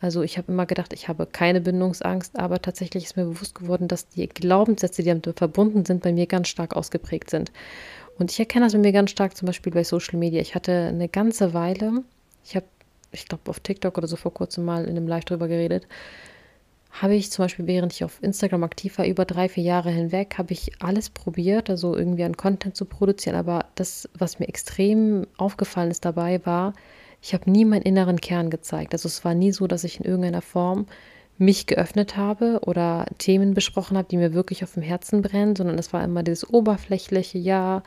also 0.00 0.22
ich 0.22 0.36
habe 0.36 0.52
immer 0.52 0.66
gedacht, 0.66 0.92
ich 0.92 1.08
habe 1.08 1.26
keine 1.26 1.60
Bindungsangst, 1.60 2.38
aber 2.38 2.60
tatsächlich 2.60 3.04
ist 3.04 3.16
mir 3.16 3.24
bewusst 3.24 3.54
geworden, 3.54 3.88
dass 3.88 4.08
die 4.08 4.28
Glaubenssätze, 4.28 5.02
die 5.02 5.08
damit 5.08 5.38
verbunden 5.38 5.84
sind, 5.84 6.02
bei 6.02 6.12
mir 6.12 6.26
ganz 6.26 6.48
stark 6.48 6.76
ausgeprägt 6.76 7.30
sind. 7.30 7.50
Und 8.18 8.30
ich 8.30 8.38
erkenne 8.38 8.66
das 8.66 8.72
bei 8.72 8.78
mir 8.78 8.92
ganz 8.92 9.10
stark 9.10 9.36
zum 9.36 9.46
Beispiel 9.46 9.72
bei 9.72 9.84
Social 9.84 10.18
Media. 10.18 10.40
Ich 10.40 10.54
hatte 10.54 10.72
eine 10.72 11.08
ganze 11.08 11.54
Weile, 11.54 12.02
ich 12.44 12.56
habe, 12.56 12.66
ich 13.12 13.26
glaube, 13.26 13.48
auf 13.50 13.60
TikTok 13.60 13.96
oder 13.96 14.06
so 14.06 14.16
vor 14.16 14.34
kurzem 14.34 14.64
mal 14.64 14.84
in 14.84 14.96
einem 14.96 15.08
Live 15.08 15.24
drüber 15.24 15.48
geredet, 15.48 15.86
habe 16.90 17.14
ich 17.14 17.30
zum 17.30 17.44
Beispiel, 17.44 17.66
während 17.66 17.92
ich 17.92 18.04
auf 18.04 18.22
Instagram 18.22 18.64
aktiv 18.64 18.96
war, 18.98 19.06
über 19.06 19.24
drei, 19.24 19.48
vier 19.48 19.64
Jahre 19.64 19.90
hinweg, 19.90 20.36
habe 20.38 20.52
ich 20.52 20.72
alles 20.82 21.10
probiert, 21.10 21.68
also 21.68 21.94
irgendwie 21.94 22.24
an 22.24 22.36
Content 22.36 22.76
zu 22.76 22.86
produzieren. 22.86 23.36
Aber 23.36 23.66
das, 23.74 24.08
was 24.14 24.38
mir 24.38 24.48
extrem 24.48 25.26
aufgefallen 25.36 25.90
ist 25.90 26.04
dabei, 26.06 26.44
war, 26.46 26.72
ich 27.22 27.34
habe 27.34 27.50
nie 27.50 27.64
meinen 27.64 27.82
inneren 27.82 28.20
Kern 28.20 28.50
gezeigt. 28.50 28.92
Also 28.92 29.06
es 29.08 29.24
war 29.24 29.34
nie 29.34 29.52
so, 29.52 29.66
dass 29.66 29.84
ich 29.84 30.00
in 30.00 30.06
irgendeiner 30.06 30.42
Form 30.42 30.86
mich 31.38 31.66
geöffnet 31.66 32.16
habe 32.16 32.60
oder 32.64 33.06
Themen 33.18 33.54
besprochen 33.54 33.96
habe, 33.96 34.08
die 34.08 34.16
mir 34.16 34.32
wirklich 34.32 34.64
auf 34.64 34.74
dem 34.74 34.82
Herzen 34.82 35.22
brennen, 35.22 35.56
sondern 35.56 35.78
es 35.78 35.92
war 35.92 36.02
immer 36.02 36.22
dieses 36.22 36.48
oberflächliche, 36.48 37.38
ja, 37.38 37.82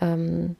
ähm, 0.00 0.56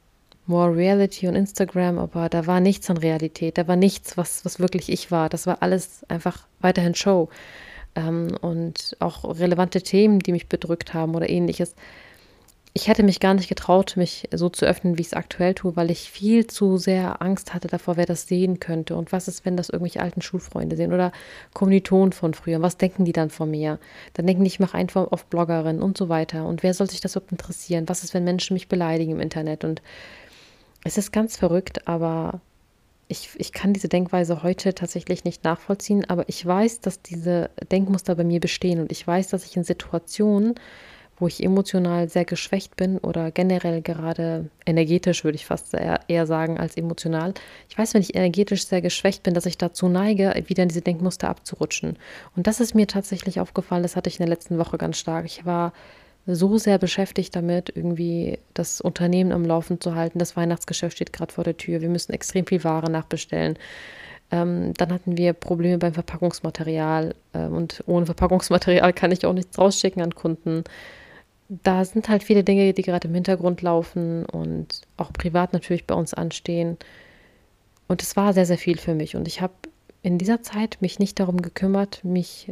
more 0.47 0.75
Reality 0.75 1.27
und 1.27 1.35
Instagram, 1.35 1.97
aber 1.97 2.29
da 2.29 2.45
war 2.45 2.59
nichts 2.59 2.89
an 2.89 2.97
Realität, 2.97 3.57
da 3.57 3.67
war 3.67 3.75
nichts, 3.75 4.15
was, 4.17 4.45
was 4.45 4.59
wirklich 4.59 4.89
ich 4.91 5.11
war. 5.11 5.27
Das 5.27 5.47
war 5.47 5.61
alles 5.61 6.03
einfach 6.07 6.47
weiterhin 6.59 6.95
Show. 6.95 7.29
Ähm, 7.95 8.37
und 8.41 8.95
auch 8.99 9.39
relevante 9.39 9.81
Themen, 9.81 10.19
die 10.19 10.31
mich 10.31 10.47
bedrückt 10.47 10.93
haben 10.93 11.15
oder 11.15 11.29
ähnliches 11.29 11.75
ich 12.77 12.89
hätte 12.89 13.03
mich 13.03 13.21
gar 13.21 13.33
nicht 13.33 13.47
getraut, 13.47 13.95
mich 13.95 14.27
so 14.33 14.49
zu 14.49 14.65
öffnen, 14.65 14.97
wie 14.97 15.01
ich 15.01 15.07
es 15.07 15.13
aktuell 15.13 15.53
tue, 15.53 15.77
weil 15.77 15.89
ich 15.89 16.11
viel 16.11 16.45
zu 16.45 16.75
sehr 16.75 17.21
Angst 17.21 17.53
hatte 17.53 17.69
davor, 17.69 17.95
wer 17.95 18.05
das 18.05 18.27
sehen 18.27 18.59
könnte. 18.59 18.97
Und 18.97 19.13
was 19.13 19.29
ist, 19.29 19.45
wenn 19.45 19.55
das 19.55 19.69
irgendwelche 19.69 20.01
alten 20.01 20.21
Schulfreunde 20.21 20.75
sehen 20.75 20.91
oder 20.91 21.13
Kommilitonen 21.53 22.11
von 22.11 22.33
früher? 22.33 22.61
Was 22.61 22.75
denken 22.75 23.05
die 23.05 23.13
dann 23.13 23.29
von 23.29 23.49
mir? 23.49 23.79
Dann 24.11 24.27
denken 24.27 24.43
die, 24.43 24.49
ich 24.49 24.59
mache 24.59 24.77
einfach 24.77 25.09
auf 25.13 25.25
Bloggerin 25.27 25.81
und 25.81 25.97
so 25.97 26.09
weiter. 26.09 26.45
Und 26.45 26.63
wer 26.63 26.73
soll 26.73 26.89
sich 26.89 26.99
das 26.99 27.15
überhaupt 27.15 27.31
interessieren? 27.31 27.87
Was 27.87 28.03
ist, 28.03 28.13
wenn 28.13 28.25
Menschen 28.25 28.55
mich 28.55 28.67
beleidigen 28.67 29.13
im 29.13 29.21
Internet? 29.21 29.63
Und 29.63 29.81
es 30.83 30.97
ist 30.97 31.13
ganz 31.13 31.37
verrückt, 31.37 31.87
aber 31.87 32.41
ich, 33.07 33.29
ich 33.37 33.53
kann 33.53 33.71
diese 33.71 33.87
Denkweise 33.87 34.43
heute 34.43 34.75
tatsächlich 34.75 35.23
nicht 35.23 35.45
nachvollziehen, 35.45 36.03
aber 36.09 36.27
ich 36.27 36.45
weiß, 36.45 36.81
dass 36.81 37.01
diese 37.01 37.51
Denkmuster 37.71 38.15
bei 38.15 38.25
mir 38.25 38.41
bestehen 38.41 38.81
und 38.81 38.91
ich 38.91 39.07
weiß, 39.07 39.29
dass 39.29 39.45
ich 39.45 39.55
in 39.55 39.63
Situationen, 39.63 40.55
wo 41.17 41.27
ich 41.27 41.41
emotional 41.41 42.09
sehr 42.09 42.25
geschwächt 42.25 42.75
bin 42.75 42.97
oder 42.97 43.31
generell 43.31 43.81
gerade 43.81 44.49
energetisch, 44.65 45.23
würde 45.23 45.35
ich 45.35 45.45
fast 45.45 45.73
eher, 45.73 46.25
sagen, 46.25 46.57
als 46.57 46.75
emotional. 46.75 47.33
Ich 47.69 47.77
weiß, 47.77 47.93
wenn 47.93 48.01
ich 48.01 48.15
energetisch 48.15 48.65
sehr 48.65 48.81
geschwächt 48.81 49.23
bin, 49.23 49.33
dass 49.33 49.45
ich 49.45 49.57
dazu 49.57 49.87
neige, 49.87 50.33
wieder 50.47 50.63
in 50.63 50.69
diese 50.69 50.81
Denkmuster 50.81 51.29
abzurutschen. 51.29 51.97
Und 52.35 52.47
das 52.47 52.59
ist 52.59 52.75
mir 52.75 52.87
tatsächlich 52.87 53.39
aufgefallen, 53.39 53.83
das 53.83 53.95
hatte 53.95 54.09
ich 54.09 54.19
in 54.19 54.25
der 54.25 54.35
letzten 54.35 54.57
Woche 54.57 54.77
ganz 54.77 54.97
stark. 54.97 55.25
Ich 55.25 55.45
war 55.45 55.71
so 56.27 56.57
sehr 56.57 56.79
beschäftigt 56.79 57.35
damit, 57.35 57.71
irgendwie 57.73 58.39
das 58.53 58.81
Unternehmen 58.81 59.31
am 59.31 59.45
Laufen 59.45 59.79
zu 59.79 59.95
halten. 59.95 60.19
Das 60.19 60.35
Weihnachtsgeschäft 60.35 60.95
steht 60.95 61.13
gerade 61.13 61.31
vor 61.31 61.43
der 61.43 61.57
Tür. 61.57 61.81
Wir 61.81 61.89
müssen 61.89 62.13
extrem 62.13 62.47
viel 62.47 62.63
Ware 62.63 62.89
nachbestellen. 62.89 63.57
Ähm, 64.31 64.73
dann 64.73 64.91
hatten 64.91 65.17
wir 65.17 65.33
Probleme 65.33 65.77
beim 65.77 65.93
Verpackungsmaterial. 65.93 67.13
Ähm, 67.33 67.53
und 67.53 67.83
ohne 67.85 68.07
Verpackungsmaterial 68.07 68.91
kann 68.93 69.11
ich 69.11 69.25
auch 69.25 69.33
nichts 69.33 69.57
rausschicken 69.57 70.01
an 70.01 70.15
Kunden 70.15 70.63
da 71.47 71.85
sind 71.85 72.09
halt 72.09 72.23
viele 72.23 72.43
Dinge, 72.43 72.73
die 72.73 72.81
gerade 72.81 73.07
im 73.07 73.13
Hintergrund 73.13 73.61
laufen 73.61 74.25
und 74.25 74.81
auch 74.97 75.13
privat 75.13 75.53
natürlich 75.53 75.85
bei 75.85 75.95
uns 75.95 76.13
anstehen. 76.13 76.77
Und 77.87 78.01
es 78.01 78.15
war 78.15 78.33
sehr, 78.33 78.45
sehr 78.45 78.57
viel 78.57 78.77
für 78.77 78.95
mich. 78.95 79.15
Und 79.15 79.27
ich 79.27 79.41
habe 79.41 79.53
in 80.01 80.17
dieser 80.17 80.41
Zeit 80.41 80.77
mich 80.81 80.99
nicht 80.99 81.19
darum 81.19 81.41
gekümmert, 81.41 82.03
mich 82.03 82.51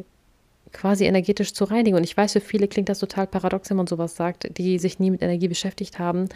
quasi 0.72 1.06
energetisch 1.06 1.54
zu 1.54 1.66
reinigen. 1.66 1.96
Und 1.96 2.04
ich 2.04 2.18
weiß, 2.18 2.34
für 2.34 2.42
viele 2.42 2.68
klingt 2.68 2.90
das 2.90 3.00
total 3.00 3.28
paradox, 3.28 3.70
wenn 3.70 3.78
man 3.78 3.88
sowas 3.88 4.16
sagt, 4.16 4.58
die 4.58 4.80
sich 4.80 5.00
nie 5.00 5.12
mit 5.12 5.22
Energie 5.22 5.48
beschäftigt 5.48 6.00
haben. 6.00 6.30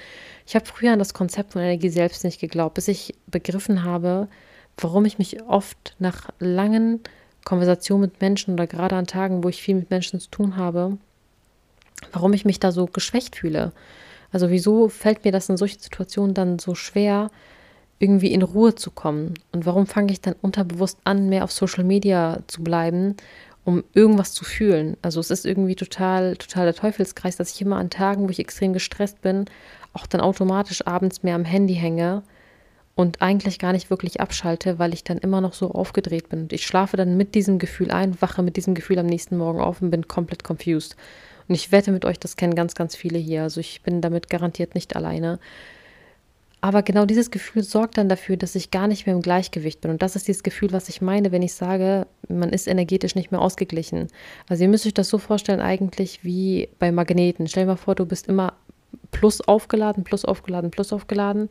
Ich 0.46 0.56
habe 0.56 0.66
früher 0.66 0.94
an 0.94 1.00
das 1.00 1.14
Konzept 1.14 1.54
von 1.54 1.62
Energie 1.62 1.90
selbst 1.90 2.24
nicht 2.24 2.40
geglaubt, 2.40 2.76
bis 2.76 2.88
ich 2.88 3.16
begriffen 3.28 3.84
habe, 3.84 4.28
warum 4.78 5.06
ich 5.06 5.18
mich 5.18 5.44
oft 5.44 5.96
nach 6.00 6.30
langen 6.40 7.02
Konversationen 7.46 8.10
mit 8.10 8.22
Menschen 8.22 8.54
oder 8.54 8.68
gerade 8.68 8.96
an 8.96 9.08
Tagen, 9.08 9.44
wo 9.44 9.50
ich 9.50 9.62
viel 9.62 9.76
mit 9.76 9.90
Menschen 9.90 10.20
zu 10.20 10.30
tun 10.30 10.56
habe, 10.56 10.98
warum 12.12 12.34
ich 12.34 12.46
mich 12.46 12.60
da 12.60 12.72
so 12.72 12.86
geschwächt 12.86 13.36
fühle. 13.36 13.72
Also 14.32 14.50
wieso 14.50 14.89
fällt 14.89 15.24
mir 15.24 15.32
das 15.32 15.50
in 15.50 15.58
solchen 15.58 15.80
Situationen 15.80 16.34
dann 16.34 16.60
so 16.60 16.75
schwer, 16.75 17.30
irgendwie 18.00 18.32
in 18.32 18.42
Ruhe 18.42 18.75
zu 18.75 18.92
kommen? 18.92 19.34
Und 19.51 19.66
warum 19.66 19.88
fange 19.88 20.12
ich 20.12 20.22
dann 20.22 20.36
unterbewusst 20.42 21.00
an, 21.04 21.30
mehr 21.30 21.44
auf 21.44 21.51
Social 21.51 21.84
Media 21.84 22.39
zu 22.48 22.63
bleiben, 22.63 23.16
um 23.63 23.84
irgendwas 23.94 24.34
zu 24.34 24.46
fühlen? 24.46 24.98
Also 25.01 25.20
es 25.20 25.32
ist 25.32 25.46
irgendwie 25.46 25.75
total, 25.75 26.36
total 26.38 26.66
der 26.66 26.75
Teufelskreis, 26.75 27.38
dass 27.38 27.54
ich 27.54 27.62
immer 27.62 27.77
an 27.77 27.89
Tagen, 27.89 28.25
wo 28.27 28.30
ich 28.30 28.39
extrem 28.39 28.74
gestresst 28.74 29.22
bin, 29.22 29.46
auch 29.94 30.06
dann 30.06 30.22
automatisch 30.22 30.86
abends 30.86 31.24
mehr 31.24 31.36
am 31.36 31.46
Handy 31.46 31.75
hänge 31.75 32.24
und 32.98 33.22
eigentlich 33.22 33.60
gar 33.60 33.74
nicht 33.74 33.92
wirklich 33.92 34.22
abschalte, 34.22 34.80
weil 34.80 34.92
ich 34.92 35.04
dann 35.04 35.20
immer 35.20 35.39
noch 35.39 35.54
so 35.54 35.70
aufgedreht 35.70 36.30
bin. 36.30 36.42
Und 36.42 36.54
ich 36.54 36.66
schlafe 36.66 36.98
dann 36.98 37.16
mit 37.16 37.36
diesem 37.36 37.60
Gefühl 37.60 37.92
ein, 37.92 38.20
wache 38.24 38.42
mit 38.42 38.58
diesem 38.58 38.74
Gefühl 38.74 38.98
am 38.98 39.06
nächsten 39.06 39.38
Morgen 39.38 39.62
auf 39.62 39.84
und 39.84 39.92
bin 39.92 40.08
komplett 40.08 40.44
confused. 40.44 40.96
Und 41.48 41.54
ich 41.54 41.72
wette 41.72 41.92
mit 41.92 42.06
euch, 42.06 42.20
das 42.20 42.38
kennen 42.38 42.56
ganz, 42.56 42.74
ganz 42.74 42.96
viele 42.96 43.20
hier. 43.20 43.44
Also 43.44 43.60
ich 43.60 43.84
bin 43.84 44.01
damit 44.01 44.32
garantiert 44.32 44.74
nicht 44.74 44.96
alleine. 44.96 45.39
Aber 46.60 46.82
genau 46.82 47.06
dieses 47.06 47.30
Gefühl 47.30 47.62
sorgt 47.62 48.00
dann 48.00 48.10
dafür, 48.10 48.36
dass 48.36 48.56
ich 48.56 48.72
gar 48.72 48.88
nicht 48.88 49.06
mehr 49.06 49.13
im 49.13 49.22
Gleichgewicht 49.22 49.80
bin. 49.82 49.92
Und 49.92 50.01
das 50.01 50.16
ist 50.16 50.27
dieses 50.27 50.42
Gefühl, 50.42 50.72
was 50.72 50.89
ich 50.89 51.00
meine, 51.00 51.32
wenn 51.32 51.44
ich 51.44 51.54
sage, 51.54 52.08
man 52.30 52.50
ist 52.50 52.68
energetisch 52.68 53.13
nicht 53.13 53.30
mehr 53.32 53.42
ausgeglichen. 53.42 54.08
Also 54.50 54.63
ihr 54.63 54.70
müsst 54.70 54.88
euch 54.88 54.96
das 54.96 55.08
so 55.08 55.20
vorstellen, 55.20 55.62
eigentlich 55.62 56.24
wie 56.24 56.70
bei 56.80 56.92
Magneten. 56.92 57.46
Stell 57.46 57.66
dir 57.66 57.74
mal 57.74 57.75
vor, 57.75 57.94
du 57.94 58.08
bist 58.08 58.27
immer 58.27 58.54
plus 59.12 59.42
aufgeladen, 59.48 60.04
plus 60.04 60.25
aufgeladen, 60.25 60.72
plus 60.72 60.94
aufgeladen. 60.94 61.50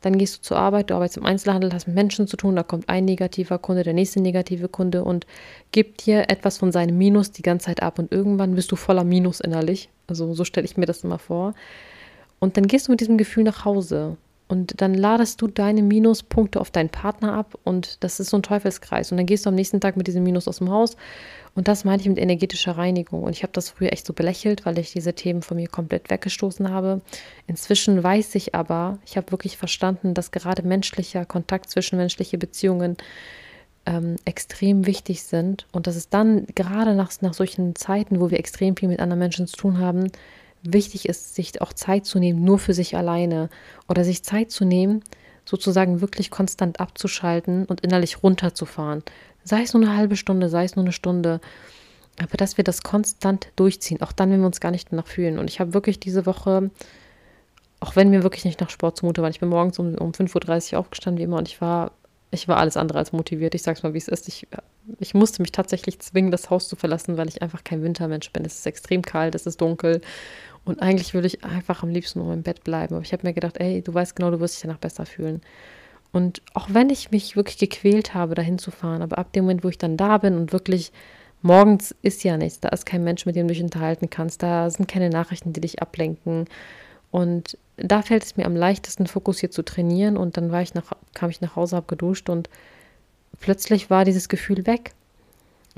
Dann 0.00 0.18
gehst 0.18 0.38
du 0.38 0.42
zur 0.42 0.58
Arbeit, 0.58 0.90
du 0.90 0.94
arbeitest 0.94 1.16
im 1.16 1.26
Einzelhandel, 1.26 1.72
hast 1.72 1.86
mit 1.86 1.96
Menschen 1.96 2.28
zu 2.28 2.36
tun, 2.36 2.54
da 2.54 2.62
kommt 2.62 2.88
ein 2.88 3.04
negativer 3.04 3.58
Kunde, 3.58 3.82
der 3.82 3.94
nächste 3.94 4.20
negative 4.20 4.68
Kunde 4.68 5.04
und 5.04 5.26
gibt 5.72 6.06
dir 6.06 6.30
etwas 6.30 6.58
von 6.58 6.70
seinem 6.70 6.96
Minus 6.96 7.32
die 7.32 7.42
ganze 7.42 7.66
Zeit 7.66 7.82
ab 7.82 7.98
und 7.98 8.12
irgendwann 8.12 8.54
bist 8.54 8.70
du 8.70 8.76
voller 8.76 9.04
Minus 9.04 9.40
innerlich. 9.40 9.88
Also 10.06 10.32
so 10.34 10.44
stelle 10.44 10.64
ich 10.64 10.76
mir 10.76 10.86
das 10.86 11.04
immer 11.04 11.18
vor. 11.18 11.54
Und 12.38 12.56
dann 12.56 12.68
gehst 12.68 12.86
du 12.86 12.92
mit 12.92 13.00
diesem 13.00 13.18
Gefühl 13.18 13.42
nach 13.42 13.64
Hause 13.64 14.16
und 14.48 14.80
dann 14.80 14.94
ladest 14.94 15.40
du 15.42 15.46
deine 15.46 15.82
Minuspunkte 15.82 16.60
auf 16.60 16.70
deinen 16.70 16.88
Partner 16.88 17.34
ab 17.34 17.58
und 17.64 18.02
das 18.02 18.18
ist 18.18 18.30
so 18.30 18.38
ein 18.38 18.42
Teufelskreis. 18.42 19.12
Und 19.12 19.18
dann 19.18 19.26
gehst 19.26 19.44
du 19.44 19.50
am 19.50 19.54
nächsten 19.54 19.80
Tag 19.80 19.96
mit 19.96 20.06
diesem 20.06 20.24
Minus 20.24 20.48
aus 20.48 20.58
dem 20.58 20.70
Haus 20.70 20.96
und 21.54 21.68
das 21.68 21.84
meine 21.84 22.00
ich 22.00 22.08
mit 22.08 22.18
energetischer 22.18 22.78
Reinigung. 22.78 23.24
Und 23.24 23.32
ich 23.32 23.42
habe 23.42 23.52
das 23.52 23.70
früher 23.70 23.92
echt 23.92 24.06
so 24.06 24.12
belächelt, 24.12 24.64
weil 24.64 24.78
ich 24.78 24.92
diese 24.92 25.12
Themen 25.14 25.42
von 25.42 25.56
mir 25.56 25.68
komplett 25.68 26.08
weggestoßen 26.08 26.70
habe. 26.70 27.00
Inzwischen 27.46 28.02
weiß 28.02 28.34
ich 28.36 28.54
aber, 28.54 28.98
ich 29.04 29.16
habe 29.16 29.32
wirklich 29.32 29.56
verstanden, 29.56 30.14
dass 30.14 30.30
gerade 30.30 30.62
menschlicher 30.62 31.24
Kontakt, 31.24 31.68
zwischenmenschliche 31.70 32.38
Beziehungen 32.38 32.96
ähm, 33.86 34.16
extrem 34.24 34.86
wichtig 34.86 35.24
sind. 35.24 35.66
Und 35.72 35.86
dass 35.86 35.96
es 35.96 36.08
dann 36.08 36.46
gerade 36.54 36.94
nach, 36.94 37.10
nach 37.22 37.34
solchen 37.34 37.74
Zeiten, 37.74 38.20
wo 38.20 38.30
wir 38.30 38.38
extrem 38.38 38.76
viel 38.76 38.88
mit 38.88 39.00
anderen 39.00 39.18
Menschen 39.18 39.46
zu 39.46 39.56
tun 39.56 39.78
haben, 39.78 40.12
wichtig 40.62 41.08
ist, 41.08 41.34
sich 41.34 41.60
auch 41.60 41.72
Zeit 41.72 42.06
zu 42.06 42.18
nehmen, 42.18 42.44
nur 42.44 42.58
für 42.58 42.74
sich 42.74 42.96
alleine. 42.96 43.48
Oder 43.88 44.04
sich 44.04 44.22
Zeit 44.22 44.50
zu 44.50 44.64
nehmen, 44.64 45.02
sozusagen 45.44 46.00
wirklich 46.00 46.30
konstant 46.30 46.80
abzuschalten 46.80 47.64
und 47.66 47.80
innerlich 47.80 48.22
runterzufahren. 48.22 49.02
Sei 49.44 49.62
es 49.62 49.72
nur 49.72 49.82
eine 49.82 49.96
halbe 49.96 50.16
Stunde, 50.16 50.48
sei 50.48 50.64
es 50.64 50.76
nur 50.76 50.84
eine 50.84 50.92
Stunde. 50.92 51.40
Aber 52.20 52.36
dass 52.36 52.56
wir 52.56 52.64
das 52.64 52.82
konstant 52.82 53.48
durchziehen, 53.56 54.02
auch 54.02 54.12
dann, 54.12 54.30
wenn 54.30 54.40
wir 54.40 54.46
uns 54.46 54.60
gar 54.60 54.70
nicht 54.72 54.88
danach 54.90 55.06
fühlen. 55.06 55.38
Und 55.38 55.48
ich 55.48 55.60
habe 55.60 55.72
wirklich 55.72 56.00
diese 56.00 56.26
Woche, 56.26 56.70
auch 57.80 57.96
wenn 57.96 58.10
mir 58.10 58.22
wirklich 58.22 58.44
nicht 58.44 58.60
nach 58.60 58.70
Sport 58.70 58.98
zumute 58.98 59.22
war, 59.22 59.30
ich 59.30 59.40
bin 59.40 59.48
morgens 59.48 59.78
um, 59.78 59.94
um 59.94 60.10
5.30 60.10 60.72
Uhr 60.72 60.80
aufgestanden, 60.80 61.18
wie 61.18 61.24
immer, 61.24 61.38
und 61.38 61.48
ich 61.48 61.60
war, 61.60 61.92
ich 62.30 62.48
war 62.48 62.58
alles 62.58 62.76
andere 62.76 62.98
als 62.98 63.12
motiviert. 63.12 63.54
Ich 63.54 63.62
sag's 63.62 63.82
mal, 63.82 63.94
wie 63.94 63.98
es 63.98 64.08
ist. 64.08 64.28
Ich, 64.28 64.46
ich 64.98 65.14
musste 65.14 65.40
mich 65.40 65.52
tatsächlich 65.52 65.98
zwingen, 66.00 66.30
das 66.30 66.50
Haus 66.50 66.68
zu 66.68 66.76
verlassen, 66.76 67.16
weil 67.16 67.28
ich 67.28 67.40
einfach 67.40 67.64
kein 67.64 67.82
Wintermensch 67.82 68.30
bin. 68.32 68.44
Es 68.44 68.58
ist 68.58 68.66
extrem 68.66 69.02
kalt, 69.02 69.34
es 69.34 69.46
ist 69.46 69.60
dunkel. 69.60 70.02
Und 70.64 70.82
eigentlich 70.82 71.14
würde 71.14 71.26
ich 71.26 71.44
einfach 71.44 71.82
am 71.82 71.88
liebsten 71.88 72.18
nur 72.18 72.32
im 72.32 72.42
Bett 72.42 72.64
bleiben. 72.64 72.94
Aber 72.94 73.04
ich 73.04 73.12
habe 73.12 73.26
mir 73.26 73.32
gedacht, 73.32 73.58
ey, 73.58 73.82
du 73.82 73.94
weißt 73.94 74.16
genau, 74.16 74.30
du 74.30 74.40
wirst 74.40 74.56
dich 74.56 74.62
danach 74.62 74.78
besser 74.78 75.06
fühlen. 75.06 75.40
Und 76.12 76.42
auch 76.54 76.68
wenn 76.70 76.90
ich 76.90 77.10
mich 77.10 77.36
wirklich 77.36 77.58
gequält 77.58 78.14
habe, 78.14 78.34
dahin 78.34 78.58
zu 78.58 78.70
fahren, 78.70 79.02
aber 79.02 79.18
ab 79.18 79.32
dem 79.32 79.44
Moment, 79.44 79.64
wo 79.64 79.68
ich 79.68 79.78
dann 79.78 79.96
da 79.96 80.18
bin 80.18 80.36
und 80.36 80.52
wirklich 80.52 80.92
morgens 81.42 81.94
ist 82.02 82.24
ja 82.24 82.36
nichts, 82.36 82.60
da 82.60 82.70
ist 82.70 82.86
kein 82.86 83.04
Mensch, 83.04 83.26
mit 83.26 83.36
dem 83.36 83.46
du 83.46 83.54
dich 83.54 83.62
unterhalten 83.62 84.10
kannst, 84.10 84.42
da 84.42 84.70
sind 84.70 84.88
keine 84.88 85.10
Nachrichten, 85.10 85.52
die 85.52 85.60
dich 85.60 85.82
ablenken. 85.82 86.46
Und 87.10 87.56
da 87.76 88.02
fällt 88.02 88.24
es 88.24 88.36
mir 88.36 88.46
am 88.46 88.56
leichtesten, 88.56 89.06
fokussiert 89.06 89.52
zu 89.52 89.62
trainieren. 89.62 90.16
Und 90.16 90.36
dann 90.36 90.50
war 90.50 90.62
ich 90.62 90.74
nach, 90.74 90.92
kam 91.14 91.30
ich 91.30 91.40
nach 91.40 91.56
Hause, 91.56 91.76
habe 91.76 91.86
geduscht 91.86 92.28
und 92.28 92.48
plötzlich 93.40 93.90
war 93.90 94.04
dieses 94.04 94.28
Gefühl 94.28 94.66
weg. 94.66 94.92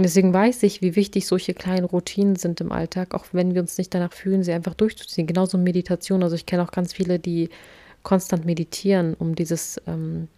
Deswegen 0.03 0.33
weiß 0.33 0.63
ich, 0.63 0.83
wie 0.83 0.97
wichtig 0.97 1.27
solche 1.27 1.53
kleinen 1.53 1.85
Routinen 1.85 2.37
sind 2.37 2.61
im 2.61 2.73
Alltag, 2.73 3.15
auch 3.15 3.27
wenn 3.33 3.55
wir 3.55 3.61
uns 3.61 3.77
nicht 3.77 3.93
danach 3.93 4.13
fühlen, 4.13 4.43
sie 4.43 4.53
einfach 4.53 4.75
durchzuziehen. 4.75 5.27
Genauso 5.27 5.59
Meditation. 5.59 6.23
Also 6.23 6.37
ich 6.37 6.47
kenne 6.47 6.63
auch 6.63 6.73
ganz 6.73 6.93
viele, 6.93 7.19
die 7.19 7.51
konstant 8.03 8.47
meditieren, 8.47 9.15
um 9.15 9.35
dieses, 9.35 9.81
ähm, 9.87 10.29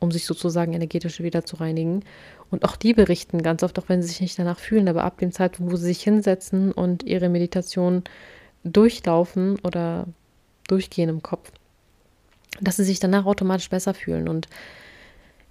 um 0.00 0.10
sich 0.10 0.24
sozusagen 0.24 0.72
energetisch 0.72 1.20
wieder 1.20 1.44
zu 1.44 1.56
reinigen. 1.56 2.02
Und 2.50 2.64
auch 2.64 2.76
die 2.76 2.94
berichten 2.94 3.42
ganz 3.42 3.62
oft, 3.62 3.78
auch 3.78 3.88
wenn 3.88 4.02
sie 4.02 4.08
sich 4.08 4.20
nicht 4.20 4.38
danach 4.38 4.58
fühlen, 4.58 4.88
aber 4.88 5.04
ab 5.04 5.18
dem 5.18 5.32
Zeitpunkt, 5.32 5.72
wo 5.72 5.76
sie 5.76 5.86
sich 5.86 6.02
hinsetzen 6.02 6.72
und 6.72 7.02
ihre 7.02 7.28
Meditation 7.28 8.02
durchlaufen 8.64 9.58
oder 9.60 10.06
durchgehen 10.68 11.08
im 11.08 11.22
Kopf, 11.22 11.52
dass 12.60 12.76
sie 12.76 12.84
sich 12.84 13.00
danach 13.00 13.26
automatisch 13.26 13.70
besser 13.70 13.94
fühlen. 13.94 14.28
Und 14.28 14.48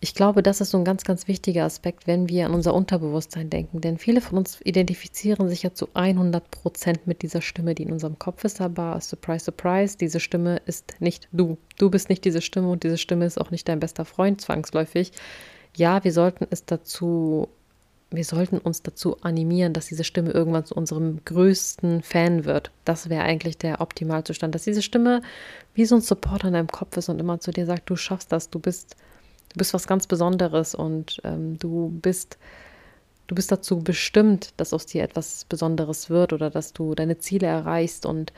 ich 0.03 0.13
glaube, 0.15 0.43
das 0.43 0.59
ist 0.59 0.71
so 0.71 0.77
ein 0.77 0.83
ganz, 0.83 1.05
ganz 1.05 1.29
wichtiger 1.29 1.63
Aspekt, 1.63 2.07
wenn 2.07 2.27
wir 2.27 2.45
an 2.45 2.53
unser 2.53 2.73
Unterbewusstsein 2.73 3.49
denken. 3.49 3.79
Denn 3.79 3.97
viele 3.97 4.19
von 4.19 4.37
uns 4.37 4.59
identifizieren 4.61 5.47
sich 5.47 5.63
ja 5.63 5.73
zu 5.73 5.87
100 5.93 6.51
Prozent 6.51 7.07
mit 7.07 7.21
dieser 7.21 7.41
Stimme, 7.41 7.73
die 7.73 7.83
in 7.83 7.93
unserem 7.93 8.19
Kopf 8.19 8.43
ist. 8.43 8.59
Aber, 8.59 8.99
surprise, 8.99 9.45
surprise, 9.45 9.97
diese 9.97 10.19
Stimme 10.19 10.61
ist 10.65 10.99
nicht 10.99 11.29
du. 11.31 11.57
Du 11.77 11.89
bist 11.89 12.09
nicht 12.09 12.25
diese 12.25 12.41
Stimme 12.41 12.69
und 12.69 12.83
diese 12.83 12.97
Stimme 12.97 13.23
ist 13.23 13.39
auch 13.39 13.49
nicht 13.49 13.69
dein 13.69 13.79
bester 13.79 14.03
Freund 14.03 14.41
zwangsläufig. 14.41 15.13
Ja, 15.73 16.03
wir 16.03 16.11
sollten 16.11 16.47
es 16.49 16.65
dazu, 16.65 17.47
wir 18.11 18.25
sollten 18.25 18.57
uns 18.57 18.81
dazu 18.83 19.21
animieren, 19.21 19.71
dass 19.71 19.85
diese 19.85 20.03
Stimme 20.03 20.31
irgendwann 20.31 20.65
zu 20.65 20.75
unserem 20.75 21.23
größten 21.23 22.03
Fan 22.03 22.43
wird. 22.43 22.71
Das 22.83 23.07
wäre 23.07 23.23
eigentlich 23.23 23.57
der 23.57 23.79
Optimalzustand, 23.79 24.53
dass 24.53 24.65
diese 24.65 24.81
Stimme 24.81 25.21
wie 25.73 25.85
so 25.85 25.95
ein 25.95 26.01
Supporter 26.01 26.49
in 26.49 26.55
deinem 26.55 26.67
Kopf 26.67 26.97
ist 26.97 27.07
und 27.07 27.21
immer 27.21 27.39
zu 27.39 27.51
dir 27.51 27.65
sagt, 27.65 27.89
du 27.89 27.95
schaffst 27.95 28.33
das, 28.33 28.49
du 28.49 28.59
bist 28.59 28.97
Du 29.53 29.59
bist 29.59 29.73
was 29.73 29.87
ganz 29.87 30.07
Besonderes 30.07 30.75
und 30.75 31.21
ähm, 31.23 31.57
du 31.59 31.89
bist, 32.01 32.37
du 33.27 33.35
bist 33.35 33.51
dazu 33.51 33.79
bestimmt, 33.79 34.53
dass 34.57 34.73
aus 34.73 34.85
dir 34.85 35.03
etwas 35.03 35.45
Besonderes 35.45 36.09
wird 36.09 36.33
oder 36.33 36.49
dass 36.49 36.73
du 36.73 36.95
deine 36.95 37.19
Ziele 37.19 37.47
erreichst 37.47 38.05
und 38.05 38.33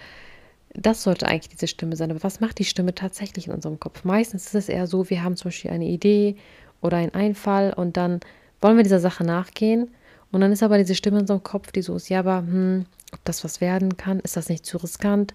das 0.73 1.03
sollte 1.03 1.27
eigentlich 1.27 1.49
diese 1.49 1.67
Stimme 1.67 1.95
sein. 1.95 2.11
Aber 2.11 2.23
was 2.23 2.41
macht 2.41 2.59
die 2.59 2.65
Stimme 2.65 2.93
tatsächlich 2.93 3.47
in 3.47 3.53
unserem 3.53 3.79
Kopf? 3.79 4.03
Meistens 4.03 4.47
ist 4.47 4.55
es 4.55 4.69
eher 4.69 4.87
so, 4.87 5.09
wir 5.09 5.23
haben 5.23 5.37
zum 5.37 5.49
Beispiel 5.49 5.71
eine 5.71 5.85
Idee 5.85 6.35
oder 6.81 6.97
einen 6.97 7.13
Einfall 7.13 7.73
und 7.73 7.97
dann 7.97 8.19
wollen 8.61 8.75
wir 8.75 8.83
dieser 8.83 8.99
Sache 8.99 9.23
nachgehen. 9.23 9.91
Und 10.31 10.41
dann 10.41 10.51
ist 10.51 10.63
aber 10.63 10.77
diese 10.77 10.95
Stimme 10.95 11.17
in 11.17 11.21
unserem 11.21 11.43
Kopf, 11.43 11.71
die 11.71 11.81
so 11.81 11.95
ist, 11.95 12.09
ja, 12.09 12.19
aber 12.19 12.39
hm, 12.39 12.85
ob 13.13 13.23
das 13.23 13.43
was 13.45 13.61
werden 13.61 13.95
kann, 13.95 14.19
ist 14.19 14.35
das 14.35 14.49
nicht 14.49 14.65
zu 14.65 14.77
riskant? 14.77 15.33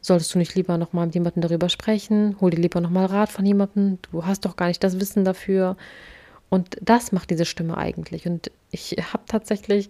Solltest 0.00 0.34
du 0.34 0.38
nicht 0.38 0.54
lieber 0.54 0.78
nochmal 0.78 1.06
mit 1.06 1.14
jemandem 1.14 1.42
darüber 1.42 1.68
sprechen? 1.68 2.36
Hol 2.40 2.50
dir 2.50 2.60
lieber 2.60 2.80
nochmal 2.80 3.06
Rat 3.06 3.30
von 3.30 3.44
jemandem. 3.44 3.98
Du 4.10 4.24
hast 4.24 4.44
doch 4.44 4.56
gar 4.56 4.68
nicht 4.68 4.82
das 4.82 4.98
Wissen 4.98 5.24
dafür. 5.24 5.76
Und 6.48 6.76
das 6.80 7.12
macht 7.12 7.30
diese 7.30 7.44
Stimme 7.44 7.76
eigentlich. 7.76 8.26
Und 8.26 8.50
ich 8.70 8.96
habe 9.12 9.24
tatsächlich 9.26 9.88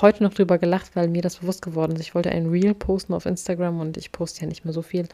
heute 0.00 0.22
noch 0.22 0.34
drüber 0.34 0.58
gelacht, 0.58 0.94
weil 0.94 1.08
mir 1.08 1.22
das 1.22 1.36
bewusst 1.36 1.62
geworden 1.62 1.92
ist. 1.92 2.02
Ich 2.02 2.14
wollte 2.14 2.30
ein 2.30 2.48
Reel 2.48 2.74
posten 2.74 3.14
auf 3.14 3.26
Instagram 3.26 3.80
und 3.80 3.96
ich 3.96 4.12
poste 4.12 4.42
ja 4.42 4.46
nicht 4.46 4.64
mehr 4.64 4.74
so 4.74 4.82
viel. 4.82 5.08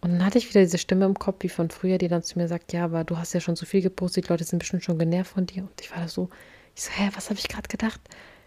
Und 0.00 0.12
dann 0.12 0.24
hatte 0.24 0.38
ich 0.38 0.48
wieder 0.48 0.60
diese 0.60 0.78
Stimme 0.78 1.06
im 1.06 1.18
Kopf 1.18 1.36
wie 1.40 1.48
von 1.48 1.70
früher, 1.70 1.98
die 1.98 2.08
dann 2.08 2.22
zu 2.22 2.38
mir 2.38 2.46
sagt, 2.46 2.72
ja, 2.72 2.84
aber 2.84 3.04
du 3.04 3.16
hast 3.16 3.32
ja 3.32 3.40
schon 3.40 3.56
so 3.56 3.64
viel 3.64 3.80
gepostet, 3.80 4.24
die 4.24 4.28
Leute 4.28 4.44
sind 4.44 4.58
bestimmt 4.58 4.84
schon 4.84 4.98
genervt 4.98 5.32
von 5.32 5.46
dir. 5.46 5.62
Und 5.62 5.80
ich 5.80 5.90
war 5.90 6.00
da 6.00 6.08
so, 6.08 6.28
ich 6.76 6.82
so, 6.82 6.90
hä, 6.90 7.08
was 7.14 7.30
habe 7.30 7.40
ich 7.40 7.48
gerade 7.48 7.68
gedacht? 7.68 8.00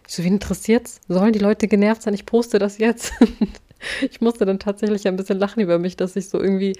Ich 0.07 0.15
so, 0.15 0.23
wen 0.23 0.33
interessiert's? 0.33 1.01
Sollen 1.07 1.33
die 1.33 1.39
Leute 1.39 1.67
genervt 1.67 2.01
sein? 2.01 2.13
Ich 2.13 2.25
poste 2.25 2.59
das 2.59 2.77
jetzt. 2.77 3.13
ich 4.09 4.21
musste 4.21 4.45
dann 4.45 4.59
tatsächlich 4.59 5.07
ein 5.07 5.17
bisschen 5.17 5.37
lachen 5.37 5.61
über 5.61 5.79
mich, 5.79 5.97
dass 5.97 6.15
ich 6.15 6.29
so 6.29 6.39
irgendwie 6.39 6.77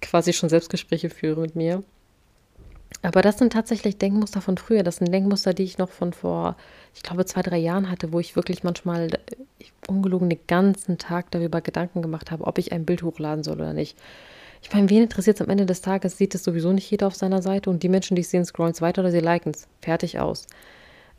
quasi 0.00 0.32
schon 0.32 0.48
Selbstgespräche 0.48 1.10
führe 1.10 1.40
mit 1.40 1.56
mir. 1.56 1.82
Aber 3.02 3.20
das 3.20 3.38
sind 3.38 3.52
tatsächlich 3.52 3.98
Denkmuster 3.98 4.40
von 4.40 4.56
früher. 4.58 4.82
Das 4.82 4.96
sind 4.96 5.12
Denkmuster, 5.12 5.54
die 5.54 5.64
ich 5.64 5.78
noch 5.78 5.90
von 5.90 6.12
vor, 6.12 6.56
ich 6.94 7.02
glaube, 7.02 7.24
zwei, 7.26 7.42
drei 7.42 7.58
Jahren 7.58 7.90
hatte, 7.90 8.12
wo 8.12 8.20
ich 8.20 8.36
wirklich 8.36 8.62
manchmal 8.64 9.10
ungelogen 9.88 10.30
den 10.30 10.40
ganzen 10.46 10.98
Tag 10.98 11.30
darüber 11.30 11.60
Gedanken 11.60 12.00
gemacht 12.00 12.30
habe, 12.30 12.46
ob 12.46 12.58
ich 12.58 12.72
ein 12.72 12.84
Bild 12.84 13.02
hochladen 13.02 13.44
soll 13.44 13.56
oder 13.56 13.72
nicht. 13.72 13.96
Ich 14.62 14.72
meine, 14.72 14.88
wen 14.90 15.02
interessiert 15.02 15.36
es 15.36 15.42
am 15.42 15.50
Ende 15.50 15.66
des 15.66 15.82
Tages? 15.82 16.16
Sieht 16.16 16.34
es 16.34 16.44
sowieso 16.44 16.72
nicht 16.72 16.90
jeder 16.90 17.06
auf 17.06 17.14
seiner 17.14 17.42
Seite 17.42 17.70
und 17.70 17.82
die 17.82 17.88
Menschen, 17.88 18.16
die 18.16 18.22
es 18.22 18.30
sehen, 18.30 18.44
scrollen 18.44 18.72
es 18.72 18.80
weiter 18.80 19.02
oder 19.02 19.12
sie 19.12 19.20
liken 19.20 19.52
es. 19.52 19.68
Fertig 19.80 20.18
aus. 20.18 20.46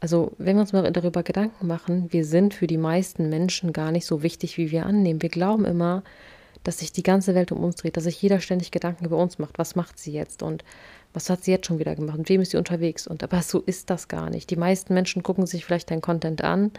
Also, 0.02 0.32
wenn 0.38 0.56
wir 0.56 0.62
uns 0.62 0.74
mal 0.74 0.90
darüber 0.92 1.24
Gedanken 1.24 1.68
machen, 1.68 2.08
wir 2.12 2.24
sind 2.24 2.54
für 2.54 2.68
die 2.68 2.78
meisten 2.78 3.30
Menschen 3.30 3.74
gar 3.74 3.92
nicht 3.92 4.06
so 4.06 4.24
wichtig, 4.24 4.58
wie 4.58 4.72
wir 4.72 4.86
annehmen. 4.86 5.22
Wir 5.22 5.30
glauben 5.30 5.66
immer, 5.66 6.04
dass 6.64 6.80
sich 6.80 6.92
die 6.92 7.04
ganze 7.04 7.36
Welt 7.36 7.52
um 7.52 7.64
uns 7.64 7.76
dreht, 7.76 7.98
dass 7.98 8.06
sich 8.06 8.22
jeder 8.22 8.40
ständig 8.40 8.72
Gedanken 8.72 9.06
über 9.06 9.18
uns 9.18 9.40
macht. 9.40 9.60
Was 9.60 9.76
macht 9.76 10.00
sie 10.00 10.14
jetzt? 10.14 10.42
Und 10.42 10.64
was 11.14 11.30
hat 11.30 11.44
sie 11.44 11.52
jetzt 11.52 11.68
schon 11.68 11.80
wieder 11.80 11.96
gemacht? 11.96 12.18
Mit 12.18 12.30
wem 12.30 12.42
ist 12.42 12.52
sie 12.52 12.58
unterwegs? 12.58 13.08
Und 13.08 13.24
aber 13.24 13.42
so 13.42 13.60
ist 13.60 13.90
das 13.90 14.08
gar 14.08 14.30
nicht. 14.30 14.50
Die 14.50 14.56
meisten 14.56 14.94
Menschen 14.94 15.24
gucken 15.24 15.46
sich 15.48 15.66
vielleicht 15.66 15.92
dein 15.92 16.02
Content 16.02 16.44
an 16.44 16.72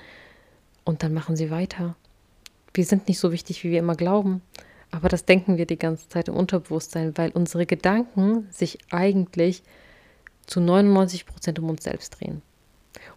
und 0.84 1.02
dann 1.02 1.12
machen 1.12 1.36
sie 1.36 1.50
weiter. 1.50 1.96
Wir 2.72 2.84
sind 2.84 3.08
nicht 3.08 3.18
so 3.18 3.32
wichtig, 3.32 3.64
wie 3.64 3.70
wir 3.70 3.80
immer 3.80 3.96
glauben. 3.96 4.42
Aber 4.92 5.08
das 5.08 5.24
denken 5.24 5.56
wir 5.56 5.66
die 5.66 5.78
ganze 5.78 6.08
Zeit 6.08 6.28
im 6.28 6.36
Unterbewusstsein, 6.36 7.16
weil 7.16 7.30
unsere 7.30 7.66
Gedanken 7.66 8.48
sich 8.50 8.78
eigentlich 8.90 9.62
zu 10.46 10.60
99 10.60 11.26
Prozent 11.26 11.58
um 11.58 11.70
uns 11.70 11.84
selbst 11.84 12.20
drehen. 12.20 12.42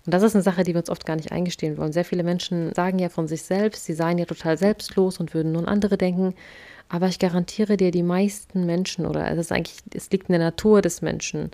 Und 0.06 0.14
das 0.14 0.24
ist 0.24 0.36
eine 0.36 0.44
Sache, 0.44 0.64
die 0.64 0.74
wir 0.74 0.80
uns 0.80 0.90
oft 0.90 1.06
gar 1.06 1.16
nicht 1.16 1.32
eingestehen 1.32 1.78
wollen. 1.78 1.94
Sehr 1.94 2.06
viele 2.06 2.24
Menschen 2.24 2.74
sagen 2.74 3.00
ja 3.00 3.10
von 3.10 3.28
sich 3.28 3.44
selbst, 3.44 3.86
sie 3.86 3.94
seien 3.94 4.18
ja 4.18 4.26
total 4.26 4.58
selbstlos 4.58 5.20
und 5.20 5.34
würden 5.34 5.52
nur 5.52 5.64
an 5.64 5.68
andere 5.68 5.98
denken. 5.98 6.34
Aber 6.90 7.08
ich 7.08 7.20
garantiere 7.20 7.78
dir, 7.78 7.92
die 7.92 8.04
meisten 8.04 8.66
Menschen, 8.66 9.06
oder 9.06 9.30
es 9.32 9.40
ist 9.40 9.52
eigentlich, 9.52 9.80
es 9.94 10.12
liegt 10.12 10.30
in 10.30 10.34
der 10.34 10.42
Natur 10.42 10.82
des 10.82 11.02
Menschen, 11.02 11.52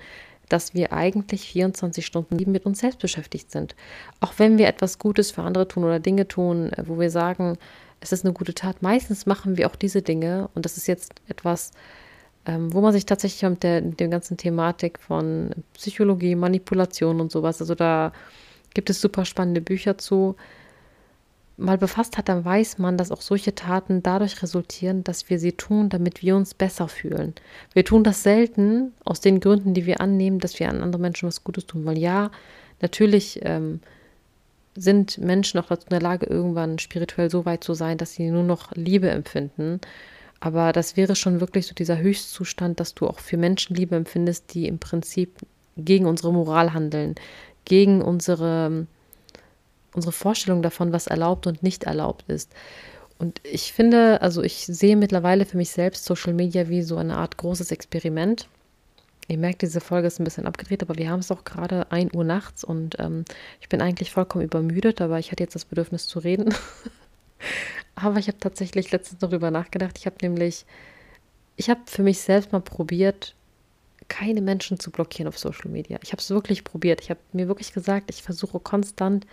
dass 0.50 0.74
wir 0.74 0.92
eigentlich 0.92 1.50
24 1.52 2.06
Stunden 2.06 2.52
mit 2.52 2.66
uns 2.66 2.80
selbst 2.80 3.00
beschäftigt 3.00 3.52
sind. 3.52 3.76
Auch 4.20 4.34
wenn 4.38 4.58
wir 4.58 4.68
etwas 4.68 5.00
Gutes 5.00 5.32
für 5.32 5.44
andere 5.44 5.68
tun 5.68 5.84
oder 5.84 6.00
Dinge 6.00 6.28
tun, 6.28 6.72
wo 6.86 7.00
wir 7.00 7.12
sagen, 7.12 7.58
es 8.02 8.12
ist 8.12 8.26
eine 8.26 8.34
gute 8.34 8.54
Tat. 8.54 8.82
Meistens 8.82 9.26
machen 9.26 9.58
wir 9.58 9.68
auch 9.68 9.76
diese 9.76 10.02
Dinge 10.02 10.50
und 10.56 10.66
das 10.66 10.78
ist 10.78 10.88
jetzt 10.88 11.14
etwas, 11.28 11.72
ähm, 12.46 12.74
wo 12.74 12.82
man 12.82 12.94
sich 12.94 13.06
tatsächlich 13.06 13.48
mit 13.50 13.64
der, 13.64 13.82
der 13.82 14.08
ganzen 14.08 14.38
Thematik 14.38 15.00
von 15.00 15.52
Psychologie, 15.74 16.36
Manipulation 16.36 17.22
und 17.22 17.32
sowas, 17.32 17.62
also 17.62 17.76
da 17.76 18.12
gibt 18.74 18.90
es 18.90 19.02
super 19.02 19.26
spannende 19.26 19.62
Bücher 19.62 19.98
zu, 19.98 20.36
mal 21.60 21.78
befasst 21.78 22.18
hat, 22.18 22.30
dann 22.30 22.46
weiß 22.46 22.78
man, 22.78 22.98
dass 22.98 23.12
auch 23.12 23.22
solche 23.22 23.54
Taten 23.54 24.02
dadurch 24.02 24.42
resultieren, 24.42 25.04
dass 25.04 25.30
wir 25.30 25.40
sie 25.40 25.52
tun, 25.52 25.90
damit 25.90 26.22
wir 26.22 26.36
uns 26.36 26.54
besser 26.54 26.88
fühlen. 26.88 27.34
Wir 27.74 27.84
tun 27.84 28.04
das 28.04 28.24
selten 28.24 28.94
aus 29.04 29.20
den 29.20 29.40
Gründen, 29.40 29.74
die 29.74 29.86
wir 29.86 30.02
annehmen, 30.02 30.40
dass 30.40 30.60
wir 30.60 30.70
an 30.70 30.82
andere 30.82 31.02
Menschen 31.02 31.28
was 31.28 31.44
Gutes 31.44 31.66
tun 31.66 31.86
wollen. 31.86 31.98
Ja, 31.98 32.32
natürlich 32.82 33.40
ähm, 33.44 33.82
sind 34.76 35.18
Menschen 35.18 35.60
auch 35.60 35.68
dazu 35.68 35.86
in 35.86 35.92
der 35.92 36.02
Lage, 36.02 36.26
irgendwann 36.26 36.80
spirituell 36.80 37.30
so 37.30 37.46
weit 37.46 37.64
zu 37.64 37.74
sein, 37.74 37.98
dass 37.98 38.14
sie 38.14 38.30
nur 38.32 38.44
noch 38.44 38.72
Liebe 38.74 39.10
empfinden. 39.10 39.82
Aber 40.40 40.72
das 40.72 40.96
wäre 40.96 41.16
schon 41.16 41.42
wirklich 41.42 41.68
so 41.68 41.74
dieser 41.74 41.98
Höchstzustand, 41.98 42.80
dass 42.80 42.96
du 42.96 43.08
auch 43.08 43.20
für 43.20 43.38
Menschen 43.38 43.76
Liebe 43.76 43.96
empfindest, 43.96 44.54
die 44.54 44.68
im 44.68 44.80
Prinzip 44.80 45.38
gegen 45.76 46.06
unsere 46.06 46.32
Moral 46.32 46.74
handeln, 46.74 47.16
gegen 47.66 48.02
unsere, 48.02 48.88
unsere 49.94 50.12
Vorstellung 50.12 50.62
davon, 50.62 50.94
was 50.94 51.08
erlaubt 51.08 51.48
und 51.48 51.62
nicht 51.64 51.84
erlaubt 51.84 52.26
ist. 52.28 52.52
Und 53.18 53.42
ich 53.44 53.74
finde, 53.74 54.22
also 54.22 54.42
ich 54.42 54.66
sehe 54.66 54.96
mittlerweile 54.96 55.46
für 55.46 55.58
mich 55.58 55.72
selbst 55.72 56.06
Social 56.06 56.34
Media 56.34 56.70
wie 56.70 56.84
so 56.84 56.96
eine 56.96 57.18
Art 57.18 57.36
großes 57.36 57.72
Experiment. 57.72 58.48
Ihr 59.28 59.38
merkt, 59.38 59.62
diese 59.62 59.82
Folge 59.82 60.08
ist 60.08 60.20
ein 60.20 60.24
bisschen 60.24 60.48
abgedreht, 60.48 60.82
aber 60.82 60.96
wir 60.96 61.10
haben 61.10 61.20
es 61.20 61.30
auch 61.30 61.44
gerade 61.44 61.92
1 61.92 62.14
Uhr 62.14 62.24
nachts 62.24 62.64
und 62.64 62.98
ähm, 62.98 63.26
ich 63.60 63.70
bin 63.70 63.82
eigentlich 63.82 64.12
vollkommen 64.12 64.46
übermüdet, 64.46 65.02
aber 65.02 65.20
ich 65.20 65.32
hatte 65.32 65.44
jetzt 65.44 65.54
das 65.54 65.66
Bedürfnis 65.66 66.08
zu 66.08 66.20
reden. 66.20 66.54
aber 68.04 68.20
ich 68.20 68.28
habe 68.28 68.40
tatsächlich 68.40 68.92
letztens 68.92 69.20
darüber 69.20 69.52
nachgedacht. 69.52 69.98
Ich 69.98 70.06
habe 70.06 70.18
nämlich, 70.22 70.66
ich 71.56 71.70
habe 71.70 71.82
für 71.86 72.04
mich 72.04 72.20
selbst 72.20 72.52
mal 72.52 72.62
probiert, 72.62 73.36
keine 74.08 74.42
Menschen 74.42 74.80
zu 74.80 74.92
blockieren 74.92 75.28
auf 75.28 75.38
Social 75.38 75.70
Media. 75.70 76.00
Ich 76.04 76.12
habe 76.12 76.22
es 76.22 76.30
wirklich 76.30 76.64
probiert. 76.64 77.02
Ich 77.02 77.10
habe 77.10 77.20
mir 77.32 77.48
wirklich 77.48 77.74
gesagt, 77.74 78.10
ich 78.10 78.24
versuche 78.24 78.60
konstant 78.60 79.26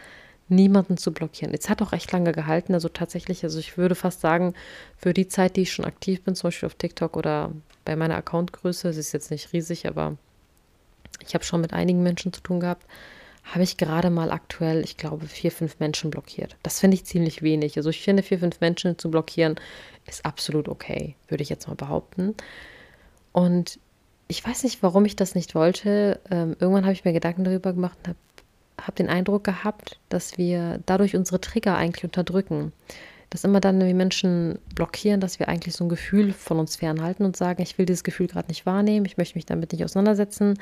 niemanden 0.49 0.97
zu 0.97 1.13
blockieren. 1.13 1.53
Es 1.55 1.69
hat 1.69 1.83
auch 1.83 1.93
echt 1.93 2.13
lange 2.13 2.33
gehalten, 2.33 2.75
also 2.75 2.89
tatsächlich, 2.89 3.43
also 3.43 3.59
ich 3.59 3.77
würde 3.77 3.95
fast 3.95 4.21
sagen, 4.21 4.55
für 4.97 5.13
die 5.13 5.27
Zeit, 5.29 5.57
die 5.57 5.63
ich 5.63 5.73
schon 5.73 5.85
aktiv 5.85 6.23
bin, 6.23 6.37
zum 6.37 6.49
Beispiel 6.49 6.69
auf 6.69 6.75
TikTok 6.75 7.17
oder 7.17 7.51
bei 7.85 7.97
meiner 7.97 8.17
Accountgröße, 8.17 8.89
es 8.89 8.97
ist 8.97 9.13
jetzt 9.13 9.31
nicht 9.31 9.53
riesig, 9.53 9.89
aber 9.89 10.17
ich 11.27 11.35
habe 11.35 11.45
schon 11.45 11.61
mit 11.61 11.73
einigen 11.73 12.03
Menschen 12.03 12.33
zu 12.33 12.41
tun 12.41 12.61
gehabt, 12.61 12.87
habe 13.53 13.63
ich 13.63 13.77
gerade 13.77 14.11
mal 14.11 14.31
aktuell, 14.31 14.83
ich 14.83 14.97
glaube, 14.97 15.27
vier, 15.27 15.53
fünf 15.53 15.79
Menschen 15.79 16.11
blockiert. 16.11 16.57
Das 16.63 16.81
finde 16.81 16.97
ich 16.97 17.05
ziemlich 17.05 17.43
wenig. 17.43 17.77
Also 17.77 17.91
ich 17.91 18.03
finde, 18.03 18.23
vier, 18.23 18.39
fünf 18.39 18.61
Menschen 18.61 18.99
zu 18.99 19.11
blockieren 19.11 19.57
ist 20.07 20.25
absolut 20.27 20.69
okay, 20.69 21.15
würde 21.29 21.43
ich 21.43 21.49
jetzt 21.49 21.69
mal 21.69 21.75
behaupten. 21.75 22.35
Und 23.33 23.79
ich 24.29 24.45
weiß 24.45 24.65
nicht, 24.65 24.83
warum 24.83 25.05
ich 25.05 25.15
das 25.15 25.35
nicht 25.35 25.55
wollte. 25.55 26.21
Ähm, 26.31 26.57
irgendwann 26.59 26.85
habe 26.85 26.93
ich 26.93 27.05
mir 27.05 27.13
Gedanken 27.13 27.45
darüber 27.45 27.73
gemacht 27.73 27.97
und 28.03 28.09
habe 28.09 28.19
hab 28.83 28.97
den 28.97 29.09
Eindruck 29.09 29.45
gehabt, 29.45 29.99
dass 30.09 30.37
wir 30.39 30.81
dadurch 30.85 31.17
unsere 31.17 31.41
Trigger 31.41 31.77
eigentlich 31.77 32.05
unterdrücken 32.05 32.73
dass 33.31 33.45
immer 33.45 33.61
dann, 33.61 33.81
wenn 33.81 33.89
wir 33.89 33.95
Menschen 33.95 34.59
blockieren, 34.75 35.21
dass 35.21 35.39
wir 35.39 35.49
eigentlich 35.49 35.75
so 35.75 35.85
ein 35.85 35.89
Gefühl 35.89 36.33
von 36.33 36.59
uns 36.59 36.77
fernhalten 36.77 37.25
und 37.25 37.37
sagen, 37.37 37.63
ich 37.63 37.77
will 37.77 37.87
dieses 37.87 38.05
Gefühl 38.05 38.29
gerade 38.29 38.49
nicht 38.49 38.67
wahrnehmen, 38.67 39.07
ich 39.07 39.17
möchte 39.17 39.37
mich 39.37 39.47
damit 39.47 39.73
nicht 39.73 39.85
auseinandersetzen. 39.85 40.59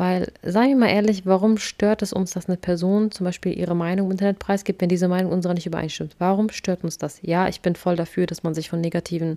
Weil, 0.00 0.32
seien 0.42 0.70
wir 0.70 0.76
mal 0.76 0.88
ehrlich, 0.88 1.26
warum 1.26 1.58
stört 1.58 2.00
es 2.00 2.14
uns, 2.14 2.30
dass 2.30 2.48
eine 2.48 2.56
Person 2.56 3.10
zum 3.10 3.24
Beispiel 3.24 3.52
ihre 3.52 3.76
Meinung 3.76 4.06
im 4.06 4.12
Internet 4.12 4.38
preisgibt, 4.38 4.80
wenn 4.80 4.88
diese 4.88 5.08
Meinung 5.08 5.30
unserer 5.30 5.52
nicht 5.52 5.66
übereinstimmt? 5.66 6.16
Warum 6.18 6.48
stört 6.48 6.84
uns 6.84 6.96
das? 6.96 7.18
Ja, 7.20 7.48
ich 7.48 7.60
bin 7.60 7.76
voll 7.76 7.96
dafür, 7.96 8.24
dass 8.24 8.42
man 8.42 8.54
sich 8.54 8.70
von 8.70 8.80
negativen 8.80 9.36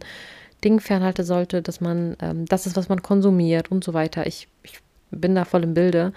Dingen 0.63 0.80
fernhalten 0.80 1.26
sollte, 1.26 1.62
dass 1.62 1.82
man, 1.82 2.15
ähm, 2.21 2.45
das 2.45 2.65
ist, 2.65 2.78
was 2.78 2.88
man 2.88 3.02
konsumiert 3.02 3.71
und 3.71 3.84
so 3.84 3.93
weiter. 3.93 4.26
Ich, 4.26 4.47
ich 4.63 4.80
bin 5.12 5.36
da 5.36 5.43
voll 5.43 5.63
im 5.63 5.73
Bilde. 5.73 6.13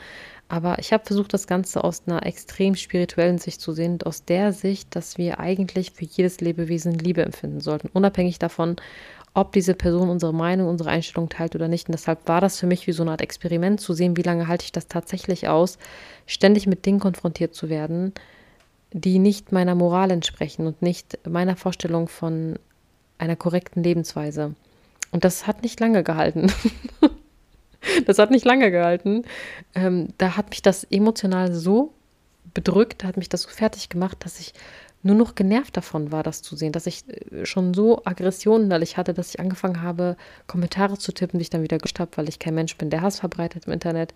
Aber 0.48 0.78
ich 0.78 0.92
habe 0.92 1.04
versucht, 1.04 1.34
das 1.34 1.48
Ganze 1.48 1.82
aus 1.82 2.04
einer 2.06 2.24
extrem 2.24 2.76
spirituellen 2.76 3.38
Sicht 3.38 3.60
zu 3.60 3.72
sehen, 3.72 3.98
aus 4.04 4.24
der 4.24 4.52
Sicht, 4.52 4.94
dass 4.94 5.18
wir 5.18 5.40
eigentlich 5.40 5.90
für 5.90 6.04
jedes 6.04 6.40
Lebewesen 6.40 6.92
Liebe 6.92 7.24
empfinden 7.24 7.60
sollten, 7.60 7.88
unabhängig 7.92 8.38
davon, 8.38 8.76
ob 9.36 9.52
diese 9.52 9.74
Person 9.74 10.08
unsere 10.08 10.32
Meinung, 10.32 10.66
unsere 10.66 10.88
Einstellung 10.88 11.28
teilt 11.28 11.54
oder 11.54 11.68
nicht. 11.68 11.88
Und 11.88 11.92
deshalb 11.92 12.26
war 12.26 12.40
das 12.40 12.58
für 12.58 12.66
mich 12.66 12.86
wie 12.86 12.92
so 12.92 13.02
eine 13.02 13.10
Art 13.10 13.20
Experiment 13.20 13.82
zu 13.82 13.92
sehen, 13.92 14.16
wie 14.16 14.22
lange 14.22 14.48
halte 14.48 14.64
ich 14.64 14.72
das 14.72 14.88
tatsächlich 14.88 15.46
aus, 15.46 15.76
ständig 16.26 16.66
mit 16.66 16.86
Dingen 16.86 17.00
konfrontiert 17.00 17.54
zu 17.54 17.68
werden, 17.68 18.14
die 18.92 19.18
nicht 19.18 19.52
meiner 19.52 19.74
Moral 19.74 20.10
entsprechen 20.10 20.66
und 20.66 20.80
nicht 20.80 21.18
meiner 21.28 21.54
Vorstellung 21.54 22.08
von 22.08 22.58
einer 23.18 23.36
korrekten 23.36 23.82
Lebensweise. 23.82 24.54
Und 25.10 25.24
das 25.24 25.46
hat 25.46 25.62
nicht 25.62 25.78
lange 25.80 26.02
gehalten. 26.02 26.50
das 28.06 28.18
hat 28.18 28.30
nicht 28.30 28.46
lange 28.46 28.70
gehalten. 28.70 29.24
Ähm, 29.74 30.08
da 30.16 30.38
hat 30.38 30.48
mich 30.48 30.62
das 30.62 30.84
emotional 30.84 31.52
so 31.52 31.92
bedrückt, 32.54 33.04
hat 33.04 33.18
mich 33.18 33.28
das 33.28 33.42
so 33.42 33.50
fertig 33.50 33.90
gemacht, 33.90 34.16
dass 34.20 34.40
ich 34.40 34.54
nur 35.06 35.16
noch 35.16 35.34
genervt 35.34 35.76
davon 35.76 36.12
war, 36.12 36.22
das 36.22 36.42
zu 36.42 36.56
sehen, 36.56 36.72
dass 36.72 36.86
ich 36.86 37.04
äh, 37.08 37.46
schon 37.46 37.74
so 37.74 38.04
Aggressionen 38.04 38.66
innerlich 38.66 38.96
hatte, 38.96 39.14
dass 39.14 39.30
ich 39.30 39.40
angefangen 39.40 39.82
habe, 39.82 40.16
Kommentare 40.46 40.98
zu 40.98 41.12
tippen, 41.12 41.38
die 41.38 41.44
ich 41.44 41.50
dann 41.50 41.62
wieder 41.62 41.78
gelöscht 41.78 42.00
habe, 42.00 42.10
weil 42.16 42.28
ich 42.28 42.38
kein 42.38 42.54
Mensch 42.54 42.76
bin, 42.76 42.90
der 42.90 43.02
Hass 43.02 43.20
verbreitet 43.20 43.66
im 43.66 43.72
Internet. 43.72 44.12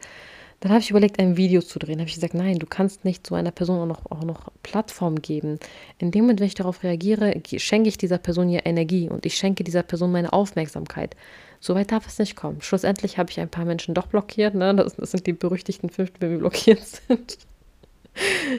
Dann 0.60 0.72
habe 0.72 0.80
ich 0.80 0.90
überlegt, 0.90 1.18
ein 1.18 1.38
Video 1.38 1.62
zu 1.62 1.78
drehen. 1.78 2.00
Habe 2.00 2.08
ich 2.08 2.16
gesagt, 2.16 2.34
nein, 2.34 2.58
du 2.58 2.66
kannst 2.66 3.06
nicht 3.06 3.26
so 3.26 3.34
einer 3.34 3.50
Person 3.50 3.80
auch 3.80 3.86
noch, 3.86 4.10
auch 4.10 4.24
noch 4.24 4.52
Plattform 4.62 5.22
geben. 5.22 5.58
In 5.96 6.10
dem 6.10 6.24
Moment, 6.24 6.40
wenn 6.40 6.48
ich 6.48 6.54
darauf 6.54 6.82
reagiere, 6.82 7.34
schenke 7.56 7.88
ich 7.88 7.96
dieser 7.96 8.18
Person 8.18 8.50
ja 8.50 8.60
Energie 8.64 9.08
und 9.08 9.24
ich 9.24 9.36
schenke 9.36 9.64
dieser 9.64 9.82
Person 9.82 10.12
meine 10.12 10.34
Aufmerksamkeit. 10.34 11.16
So 11.60 11.74
weit 11.74 11.92
darf 11.92 12.06
es 12.06 12.18
nicht 12.18 12.36
kommen. 12.36 12.60
Schlussendlich 12.60 13.16
habe 13.16 13.30
ich 13.30 13.40
ein 13.40 13.48
paar 13.48 13.64
Menschen 13.64 13.94
doch 13.94 14.06
blockiert. 14.06 14.54
Ne? 14.54 14.74
Das, 14.74 14.96
das 14.96 15.12
sind 15.12 15.26
die 15.26 15.32
berüchtigten 15.32 15.88
fünf, 15.88 16.10
die 16.12 16.36
blockiert 16.36 16.82
sind. 17.08 17.38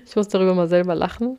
Ich 0.03 0.15
muss 0.15 0.27
darüber 0.27 0.55
mal 0.55 0.69
selber 0.69 0.95
lachen. 0.95 1.37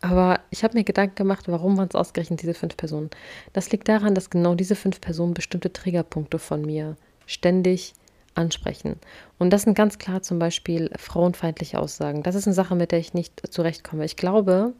Aber 0.00 0.40
ich 0.50 0.64
habe 0.64 0.76
mir 0.76 0.84
Gedanken 0.84 1.16
gemacht, 1.16 1.48
warum 1.48 1.76
waren 1.76 1.88
es 1.88 1.94
ausgerechnet 1.94 2.42
diese 2.42 2.54
fünf 2.54 2.76
Personen? 2.76 3.10
Das 3.52 3.70
liegt 3.70 3.88
daran, 3.88 4.14
dass 4.14 4.30
genau 4.30 4.54
diese 4.54 4.76
fünf 4.76 5.00
Personen 5.00 5.34
bestimmte 5.34 5.72
Triggerpunkte 5.72 6.38
von 6.38 6.62
mir 6.62 6.96
ständig 7.26 7.94
ansprechen. 8.34 8.96
Und 9.38 9.50
das 9.50 9.62
sind 9.62 9.74
ganz 9.74 9.98
klar 9.98 10.22
zum 10.22 10.38
Beispiel 10.38 10.90
frauenfeindliche 10.96 11.78
Aussagen. 11.78 12.22
Das 12.22 12.34
ist 12.34 12.46
eine 12.46 12.54
Sache, 12.54 12.76
mit 12.76 12.92
der 12.92 13.00
ich 13.00 13.14
nicht 13.14 13.52
zurechtkomme. 13.52 14.04
Ich 14.04 14.16
glaube, 14.16 14.72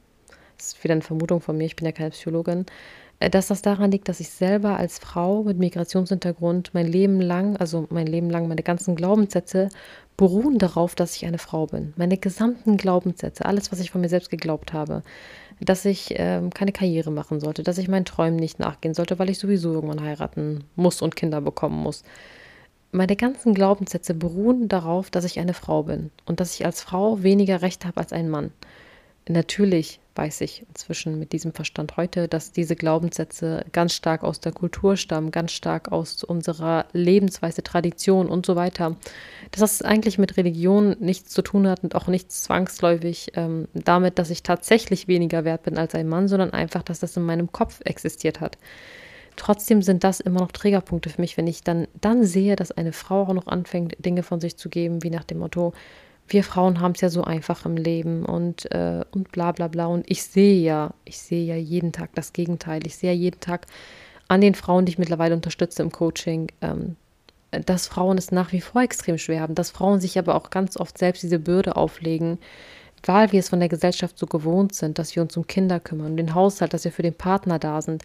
das 0.56 0.68
ist 0.68 0.84
wieder 0.84 0.92
eine 0.92 1.02
Vermutung 1.02 1.40
von 1.40 1.56
mir, 1.56 1.64
ich 1.64 1.76
bin 1.76 1.86
ja 1.86 1.92
keine 1.92 2.10
Psychologin, 2.10 2.66
dass 3.20 3.48
das 3.48 3.62
daran 3.62 3.90
liegt, 3.90 4.08
dass 4.08 4.20
ich 4.20 4.30
selber 4.30 4.76
als 4.76 4.98
Frau 4.98 5.42
mit 5.42 5.58
Migrationshintergrund 5.58 6.70
mein 6.72 6.86
Leben 6.86 7.20
lang, 7.20 7.56
also 7.56 7.86
mein 7.90 8.06
Leben 8.06 8.30
lang, 8.30 8.46
meine 8.46 8.62
ganzen 8.62 8.94
Glaubenssätze 8.94 9.68
beruhen 10.16 10.58
darauf, 10.58 10.94
dass 10.94 11.16
ich 11.16 11.26
eine 11.26 11.38
Frau 11.38 11.66
bin. 11.66 11.94
Meine 11.96 12.16
gesamten 12.16 12.76
Glaubenssätze, 12.76 13.44
alles, 13.44 13.72
was 13.72 13.80
ich 13.80 13.90
von 13.90 14.00
mir 14.00 14.08
selbst 14.08 14.30
geglaubt 14.30 14.72
habe, 14.72 15.02
dass 15.60 15.84
ich 15.84 16.14
ähm, 16.16 16.50
keine 16.50 16.72
Karriere 16.72 17.10
machen 17.10 17.40
sollte, 17.40 17.62
dass 17.64 17.78
ich 17.78 17.88
meinen 17.88 18.04
Träumen 18.04 18.36
nicht 18.36 18.60
nachgehen 18.60 18.94
sollte, 18.94 19.18
weil 19.18 19.30
ich 19.30 19.38
sowieso 19.38 19.72
irgendwann 19.72 20.02
heiraten 20.02 20.64
muss 20.76 21.02
und 21.02 21.16
Kinder 21.16 21.40
bekommen 21.40 21.80
muss. 21.82 22.04
Meine 22.90 23.16
ganzen 23.16 23.52
Glaubenssätze 23.52 24.14
beruhen 24.14 24.68
darauf, 24.68 25.10
dass 25.10 25.24
ich 25.24 25.38
eine 25.40 25.54
Frau 25.54 25.82
bin 25.82 26.10
und 26.24 26.40
dass 26.40 26.54
ich 26.54 26.64
als 26.64 26.82
Frau 26.82 27.22
weniger 27.22 27.62
Recht 27.62 27.84
habe 27.84 27.98
als 27.98 28.12
ein 28.12 28.30
Mann. 28.30 28.52
Natürlich 29.28 30.00
weiß 30.18 30.40
ich 30.40 30.66
inzwischen 30.68 31.18
mit 31.18 31.32
diesem 31.32 31.52
Verstand 31.52 31.96
heute, 31.96 32.26
dass 32.26 32.50
diese 32.50 32.74
Glaubenssätze 32.74 33.64
ganz 33.72 33.94
stark 33.94 34.24
aus 34.24 34.40
der 34.40 34.50
Kultur 34.50 34.96
stammen, 34.96 35.30
ganz 35.30 35.52
stark 35.52 35.92
aus 35.92 36.24
unserer 36.24 36.86
Lebensweise, 36.92 37.62
Tradition 37.62 38.28
und 38.28 38.44
so 38.44 38.56
weiter. 38.56 38.96
Dass 39.52 39.60
das 39.60 39.82
eigentlich 39.82 40.18
mit 40.18 40.36
Religion 40.36 40.96
nichts 40.98 41.30
zu 41.30 41.40
tun 41.40 41.68
hat 41.68 41.84
und 41.84 41.94
auch 41.94 42.08
nichts 42.08 42.42
zwangsläufig 42.42 43.32
ähm, 43.34 43.68
damit, 43.74 44.18
dass 44.18 44.30
ich 44.30 44.42
tatsächlich 44.42 45.06
weniger 45.06 45.44
wert 45.44 45.62
bin 45.62 45.78
als 45.78 45.94
ein 45.94 46.08
Mann, 46.08 46.26
sondern 46.26 46.52
einfach, 46.52 46.82
dass 46.82 46.98
das 46.98 47.16
in 47.16 47.22
meinem 47.22 47.52
Kopf 47.52 47.80
existiert 47.84 48.40
hat. 48.40 48.58
Trotzdem 49.36 49.82
sind 49.82 50.02
das 50.02 50.18
immer 50.18 50.40
noch 50.40 50.50
Trägerpunkte 50.50 51.10
für 51.10 51.20
mich, 51.20 51.36
wenn 51.36 51.46
ich 51.46 51.62
dann, 51.62 51.86
dann 52.00 52.24
sehe, 52.24 52.56
dass 52.56 52.72
eine 52.72 52.92
Frau 52.92 53.22
auch 53.22 53.32
noch 53.32 53.46
anfängt, 53.46 54.04
Dinge 54.04 54.24
von 54.24 54.40
sich 54.40 54.56
zu 54.56 54.68
geben, 54.68 55.04
wie 55.04 55.10
nach 55.10 55.22
dem 55.22 55.38
Motto, 55.38 55.74
wir 56.28 56.44
Frauen 56.44 56.80
haben 56.80 56.92
es 56.92 57.00
ja 57.00 57.08
so 57.08 57.24
einfach 57.24 57.64
im 57.64 57.76
Leben 57.76 58.24
und, 58.24 58.70
äh, 58.72 59.04
und 59.10 59.32
bla 59.32 59.52
bla 59.52 59.68
bla. 59.68 59.86
Und 59.86 60.10
ich 60.10 60.22
sehe 60.22 60.60
ja, 60.60 60.94
ich 61.04 61.18
sehe 61.18 61.44
ja 61.44 61.56
jeden 61.56 61.92
Tag 61.92 62.10
das 62.14 62.32
Gegenteil. 62.32 62.86
Ich 62.86 62.96
sehe 62.96 63.12
ja 63.12 63.18
jeden 63.18 63.40
Tag 63.40 63.66
an 64.28 64.40
den 64.40 64.54
Frauen, 64.54 64.84
die 64.84 64.92
ich 64.92 64.98
mittlerweile 64.98 65.34
unterstütze 65.34 65.82
im 65.82 65.90
Coaching, 65.90 66.52
ähm, 66.60 66.96
dass 67.50 67.86
Frauen 67.86 68.18
es 68.18 68.30
nach 68.30 68.52
wie 68.52 68.60
vor 68.60 68.82
extrem 68.82 69.16
schwer 69.16 69.40
haben, 69.40 69.54
dass 69.54 69.70
Frauen 69.70 70.00
sich 70.00 70.18
aber 70.18 70.34
auch 70.34 70.50
ganz 70.50 70.76
oft 70.76 70.98
selbst 70.98 71.22
diese 71.22 71.38
Bürde 71.38 71.76
auflegen, 71.76 72.38
weil 73.04 73.32
wir 73.32 73.40
es 73.40 73.48
von 73.48 73.60
der 73.60 73.70
Gesellschaft 73.70 74.18
so 74.18 74.26
gewohnt 74.26 74.74
sind, 74.74 74.98
dass 74.98 75.14
wir 75.16 75.22
uns 75.22 75.36
um 75.36 75.46
Kinder 75.46 75.80
kümmern, 75.80 76.16
den 76.16 76.34
Haushalt, 76.34 76.74
dass 76.74 76.84
wir 76.84 76.92
für 76.92 77.02
den 77.02 77.14
Partner 77.14 77.58
da 77.58 77.80
sind, 77.80 78.02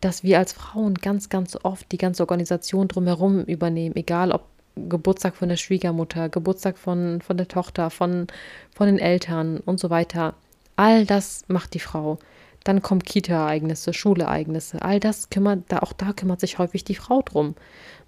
dass 0.00 0.22
wir 0.22 0.38
als 0.38 0.52
Frauen 0.52 0.94
ganz, 0.94 1.28
ganz 1.28 1.58
oft 1.62 1.90
die 1.92 1.98
ganze 1.98 2.22
Organisation 2.22 2.88
drumherum 2.88 3.44
übernehmen, 3.44 3.96
egal 3.96 4.32
ob 4.32 4.46
Geburtstag 4.88 5.36
von 5.36 5.48
der 5.48 5.56
Schwiegermutter, 5.56 6.28
Geburtstag 6.28 6.78
von, 6.78 7.20
von 7.20 7.36
der 7.36 7.48
Tochter, 7.48 7.90
von, 7.90 8.26
von 8.74 8.86
den 8.86 8.98
Eltern 8.98 9.58
und 9.58 9.80
so 9.80 9.90
weiter. 9.90 10.34
All 10.76 11.04
das 11.06 11.44
macht 11.48 11.74
die 11.74 11.80
Frau. 11.80 12.18
Dann 12.64 12.82
kommen 12.82 13.02
Kita-Ereignisse, 13.02 13.92
Schulereignisse. 13.92 14.82
All 14.82 15.00
das 15.00 15.30
kümmert, 15.30 15.64
da, 15.68 15.78
auch 15.78 15.92
da 15.92 16.12
kümmert 16.12 16.40
sich 16.40 16.58
häufig 16.58 16.84
die 16.84 16.94
Frau 16.94 17.22
drum. 17.22 17.54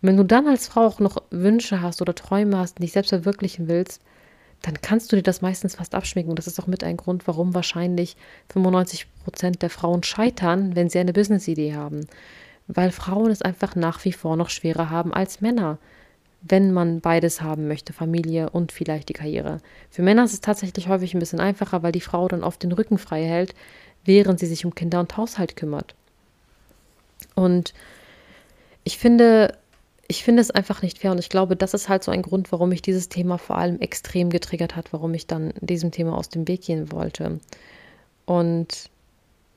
Wenn 0.02 0.16
du 0.16 0.24
dann 0.24 0.46
als 0.46 0.68
Frau 0.68 0.86
auch 0.86 1.00
noch 1.00 1.16
Wünsche 1.30 1.82
hast 1.82 2.02
oder 2.02 2.14
Träume 2.14 2.58
hast 2.58 2.78
und 2.78 2.82
dich 2.82 2.92
selbst 2.92 3.10
verwirklichen 3.10 3.68
willst, 3.68 4.02
dann 4.62 4.80
kannst 4.82 5.10
du 5.10 5.16
dir 5.16 5.22
das 5.22 5.40
meistens 5.40 5.76
fast 5.76 5.94
abschminken. 5.94 6.30
Und 6.30 6.38
das 6.38 6.46
ist 6.46 6.60
auch 6.60 6.66
mit 6.66 6.84
ein 6.84 6.96
Grund, 6.96 7.26
warum 7.26 7.54
wahrscheinlich 7.54 8.16
95 8.52 9.06
Prozent 9.24 9.62
der 9.62 9.70
Frauen 9.70 10.02
scheitern, 10.02 10.76
wenn 10.76 10.90
sie 10.90 10.98
eine 10.98 11.12
Business-Idee 11.12 11.74
haben. 11.74 12.06
Weil 12.66 12.90
Frauen 12.90 13.30
es 13.30 13.42
einfach 13.42 13.74
nach 13.74 14.04
wie 14.04 14.12
vor 14.12 14.36
noch 14.36 14.50
schwerer 14.50 14.90
haben 14.90 15.14
als 15.14 15.40
Männer 15.40 15.78
wenn 16.42 16.72
man 16.72 17.00
beides 17.00 17.42
haben 17.42 17.68
möchte, 17.68 17.92
Familie 17.92 18.50
und 18.50 18.72
vielleicht 18.72 19.08
die 19.08 19.14
Karriere. 19.14 19.58
Für 19.90 20.02
Männer 20.02 20.24
ist 20.24 20.32
es 20.32 20.40
tatsächlich 20.40 20.88
häufig 20.88 21.14
ein 21.14 21.20
bisschen 21.20 21.40
einfacher, 21.40 21.82
weil 21.82 21.92
die 21.92 22.00
Frau 22.00 22.28
dann 22.28 22.42
oft 22.42 22.62
den 22.62 22.72
Rücken 22.72 22.98
frei 22.98 23.24
hält, 23.24 23.54
während 24.04 24.40
sie 24.40 24.46
sich 24.46 24.64
um 24.64 24.74
Kinder 24.74 25.00
und 25.00 25.16
Haushalt 25.16 25.56
kümmert. 25.56 25.94
Und 27.34 27.74
ich 28.84 28.98
finde, 28.98 29.56
ich 30.08 30.24
finde 30.24 30.40
es 30.40 30.50
einfach 30.50 30.82
nicht 30.82 30.98
fair 30.98 31.12
und 31.12 31.18
ich 31.18 31.28
glaube, 31.28 31.56
das 31.56 31.74
ist 31.74 31.88
halt 31.88 32.02
so 32.02 32.10
ein 32.10 32.22
Grund, 32.22 32.50
warum 32.52 32.70
mich 32.70 32.82
dieses 32.82 33.08
Thema 33.08 33.38
vor 33.38 33.58
allem 33.58 33.78
extrem 33.80 34.30
getriggert 34.30 34.76
hat, 34.76 34.92
warum 34.92 35.14
ich 35.14 35.26
dann 35.26 35.52
diesem 35.60 35.90
Thema 35.90 36.16
aus 36.16 36.28
dem 36.28 36.48
Weg 36.48 36.62
gehen 36.62 36.90
wollte. 36.90 37.38
Und 38.24 38.89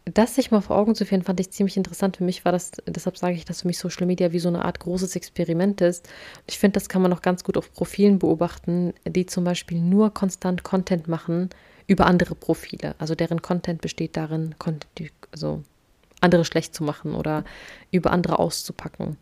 das 0.06 0.36
sich 0.36 0.52
mal 0.52 0.62
vor 0.62 0.78
Augen 0.78 0.96
zu 0.96 1.06
führen, 1.06 1.24
fand 1.24 1.40
ich 1.40 1.52
ziemlich 1.52 1.78
interessant. 1.78 2.18
Für 2.18 2.24
mich 2.24 2.44
war 2.44 2.52
das, 2.52 2.72
deshalb 2.86 3.18
sage 3.18 3.36
ich, 3.36 3.46
dass 3.46 3.62
für 3.62 3.68
mich 3.68 3.78
Social 3.78 4.06
Media 4.06 4.32
wie 4.34 4.40
so 4.40 4.50
eine 4.50 4.66
Art 4.66 4.80
großes 4.80 5.16
Experiment 5.16 5.82
ist. 5.82 6.10
Ich 6.48 6.60
finde, 6.60 6.74
das 6.74 6.90
kann 6.90 7.02
man 7.02 7.14
auch 7.14 7.22
ganz 7.22 7.44
gut 7.44 7.58
auf 7.58 7.72
Profilen 7.74 8.20
beobachten, 8.20 8.94
die 9.06 9.26
zum 9.26 9.44
Beispiel 9.44 9.80
nur 9.80 10.14
konstant 10.14 10.64
Content 10.64 11.08
machen 11.08 11.50
über 11.88 12.06
andere 12.06 12.36
Profile. 12.36 12.96
Also 13.00 13.16
deren 13.16 13.42
Content 13.42 13.82
besteht 13.82 14.18
darin, 14.18 14.56
also 15.32 15.64
andere 16.22 16.46
schlecht 16.46 16.76
zu 16.76 16.84
machen 16.84 17.16
oder 17.16 17.44
über 17.92 18.12
andere 18.12 18.40
auszupacken. 18.40 19.18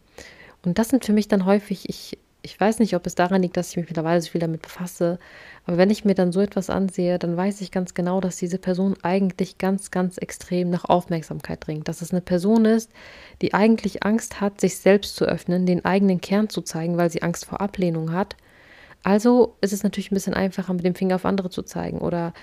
Und 0.64 0.78
das 0.78 0.90
sind 0.90 1.06
für 1.06 1.14
mich 1.14 1.28
dann 1.28 1.46
häufig, 1.46 1.90
ich 1.90 2.18
ich 2.44 2.60
weiß 2.60 2.80
nicht, 2.80 2.96
ob 2.96 3.06
es 3.06 3.16
daran 3.16 3.42
liegt, 3.42 3.56
dass 3.58 3.72
ich 3.72 3.78
mich 3.78 3.88
mittlerweile 3.88 4.22
so 4.22 4.32
viel 4.32 4.42
damit 4.42 4.62
befasse, 4.62 5.20
aber 5.66 5.78
wenn 5.78 5.92
ich 5.92 6.06
mir 6.06 6.16
dann 6.16 6.32
so 6.32 6.42
etwas 6.42 6.70
ansehe, 6.70 7.20
dann 7.20 7.38
weiß 7.38 7.62
ich 7.62 7.72
ganz 7.72 7.94
genau, 7.94 8.20
dass 8.20 8.38
diese 8.38 8.58
Person 8.58 8.96
eigentlich 9.04 9.60
ganz, 9.60 9.92
ganz 9.92 10.18
extrem 10.18 10.70
nach 10.70 10.86
Aufmerksamkeit 10.86 11.66
dringt. 11.66 11.88
Dass 11.88 12.02
es 12.02 12.12
eine 12.12 12.22
Person 12.22 12.66
ist, 12.66 12.92
die 13.42 13.54
eigentlich 13.54 14.04
Angst 14.04 14.42
hat, 14.42 14.60
sich 14.60 14.78
selbst 14.78 15.16
zu 15.16 15.26
öffnen, 15.26 15.66
den 15.66 15.86
eigenen 15.86 16.20
Kern 16.20 16.50
zu 16.50 16.62
zeigen, 16.62 16.98
weil 16.98 17.12
sie 17.12 17.22
Angst 17.22 17.46
vor 17.46 17.62
Ablehnung 17.62 18.12
hat. 18.12 18.36
Also 19.04 19.56
ist 19.62 19.74
es 19.74 19.84
natürlich 19.84 20.12
ein 20.12 20.16
bisschen 20.16 20.34
einfacher, 20.34 20.74
mit 20.74 20.86
dem 20.86 20.96
Finger 20.96 21.16
auf 21.16 21.26
andere 21.26 21.50
zu 21.50 21.62
zeigen 21.62 22.00
oder 22.00 22.34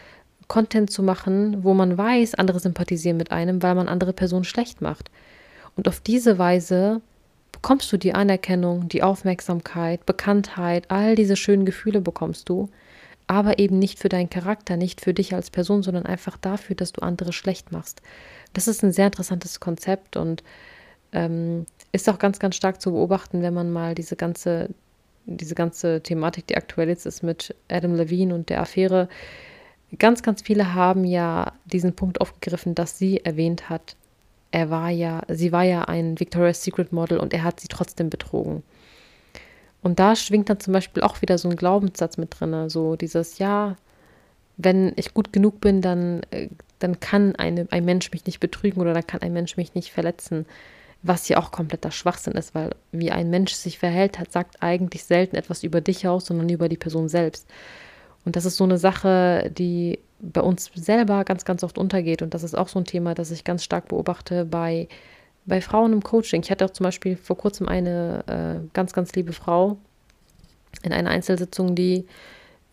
Content 0.47 0.91
zu 0.91 1.03
machen, 1.03 1.63
wo 1.65 1.75
man 1.75 1.99
weiß, 1.99 2.37
andere 2.37 2.61
sympathisieren 2.61 3.17
mit 3.17 3.33
einem, 3.33 3.63
weil 3.63 3.75
man 3.75 3.89
andere 3.89 4.13
Personen 4.13 4.45
schlecht 4.45 4.81
macht. 4.81 5.11
Und 5.77 5.89
auf 5.89 6.01
diese 6.01 6.39
Weise 6.39 7.03
bekommst 7.61 7.93
du 7.93 7.97
die 7.97 8.15
Anerkennung, 8.15 8.89
die 8.89 9.03
Aufmerksamkeit, 9.03 10.07
Bekanntheit, 10.07 10.93
all 10.93 11.17
diese 11.17 11.35
schönen 11.35 11.65
Gefühle 11.65 12.01
bekommst 12.01 12.49
du, 12.49 12.69
aber 13.27 13.59
eben 13.59 13.81
nicht 13.81 13.99
für 13.99 14.09
deinen 14.09 14.31
Charakter, 14.31 14.77
nicht 14.77 15.01
für 15.01 15.13
dich 15.13 15.35
als 15.35 15.51
Person, 15.51 15.83
sondern 15.83 16.07
einfach 16.07 16.37
dafür, 16.37 16.77
dass 16.77 16.93
du 16.93 17.03
andere 17.03 17.33
schlecht 17.33 17.73
machst. 17.73 18.01
Das 18.53 18.69
ist 18.69 18.85
ein 18.85 18.93
sehr 18.93 19.07
interessantes 19.07 19.59
Konzept 19.59 20.17
und 20.17 20.45
ähm, 21.13 21.67
ist 21.91 22.09
auch 22.09 22.21
ganz, 22.21 22.39
ganz 22.39 22.55
stark 22.55 22.81
zu 22.81 22.93
beobachten, 22.93 23.43
wenn 23.43 23.55
man 23.55 23.73
mal 23.73 23.97
diese 23.97 24.15
ganze, 24.15 24.71
diese 25.27 25.57
ganze 25.57 26.01
Thematik, 26.01 26.47
die 26.47 26.57
aktuell 26.57 26.89
jetzt 26.89 27.07
ist 27.07 27.25
mit 27.25 27.57
Adam 27.69 27.97
Levine 27.97 28.37
und 28.37 28.51
der 28.51 28.61
Affäre, 28.61 29.09
ganz, 29.99 30.23
ganz 30.23 30.43
viele 30.43 30.75
haben 30.75 31.05
ja 31.05 31.55
diesen 31.65 31.93
Punkt 31.97 32.21
aufgegriffen, 32.21 32.77
dass 32.77 32.99
sie 32.99 33.25
erwähnt 33.25 33.69
hat, 33.69 33.97
er 34.51 34.71
war 34.71 34.91
ja, 34.91 35.23
sie 35.29 35.53
war 35.53 35.65
ja 35.65 35.85
ein 35.85 36.19
Victoria's 36.19 36.63
Secret 36.63 36.93
Model 36.93 37.19
und 37.19 37.35
er 37.35 37.45
hat 37.45 37.61
sie 37.61 37.69
trotzdem 37.69 38.11
betrogen. 38.11 38.63
Und 39.83 39.99
da 39.99 40.17
schwingt 40.17 40.51
dann 40.51 40.61
zum 40.61 40.73
Beispiel 40.73 41.03
auch 41.03 41.23
wieder 41.23 41.39
so 41.39 41.49
ein 41.49 41.57
Glaubenssatz 41.57 42.17
mit 42.17 42.39
drin, 42.39 42.69
so 42.69 42.97
dieses, 42.97 43.39
ja, 43.39 43.77
wenn 44.57 44.93
ich 44.97 45.15
gut 45.15 45.33
genug 45.33 45.61
bin, 45.61 45.81
dann, 45.81 46.23
äh, 46.31 46.49
dann 46.81 47.01
kann 47.01 47.37
eine, 47.37 47.69
ein 47.71 47.85
Mensch 47.85 48.11
mich 48.11 48.27
nicht 48.27 48.41
betrügen 48.41 48.81
oder 48.81 48.93
dann 48.93 49.07
kann 49.07 49.23
ein 49.23 49.33
Mensch 49.33 49.57
mich 49.57 49.75
nicht 49.75 49.93
verletzen. 49.93 50.47
Was 51.03 51.29
ja 51.29 51.39
auch 51.39 51.53
kompletter 51.53 51.93
Schwachsinn 51.93 52.33
ist, 52.33 52.57
weil 52.57 52.75
wie 52.91 53.13
ein 53.13 53.31
Mensch 53.31 53.53
sich 53.53 53.79
verhält, 53.79 54.19
hat, 54.19 54.33
sagt 54.33 54.63
eigentlich 54.63 55.05
selten 55.05 55.37
etwas 55.37 55.63
über 55.63 55.81
dich 55.81 56.09
aus, 56.09 56.27
sondern 56.27 56.49
über 56.49 56.69
die 56.69 56.77
Person 56.77 57.09
selbst. 57.09 57.47
Und 58.25 58.35
das 58.35 58.45
ist 58.45 58.57
so 58.57 58.65
eine 58.65 58.79
Sache, 58.79 59.49
die 59.57 60.01
bei 60.21 60.41
uns 60.41 60.71
selber 60.75 61.25
ganz, 61.25 61.45
ganz 61.45 61.63
oft 61.65 61.79
untergeht. 61.79 62.23
Und 62.23 62.35
das 62.35 62.43
ist 62.43 62.57
auch 62.57 62.69
so 62.69 62.79
ein 62.79 62.85
Thema, 62.85 63.15
das 63.15 63.31
ich 63.31 63.45
ganz 63.45 63.65
stark 63.65 63.89
beobachte 63.89 64.45
bei, 64.45 64.89
bei 65.47 65.61
Frauen 65.61 65.93
im 65.93 66.03
Coaching. 66.03 66.43
Ich 66.43 66.51
hatte 66.51 66.65
auch 66.65 66.71
zum 66.71 66.85
Beispiel 66.85 67.17
vor 67.17 67.37
kurzem 67.37 67.69
eine 67.69 68.25
äh, 68.27 68.69
ganz, 68.73 68.93
ganz 68.93 69.13
liebe 69.13 69.33
Frau 69.33 69.79
in 70.83 70.93
einer 70.93 71.11
Einzelsitzung, 71.11 71.75
die 71.75 72.07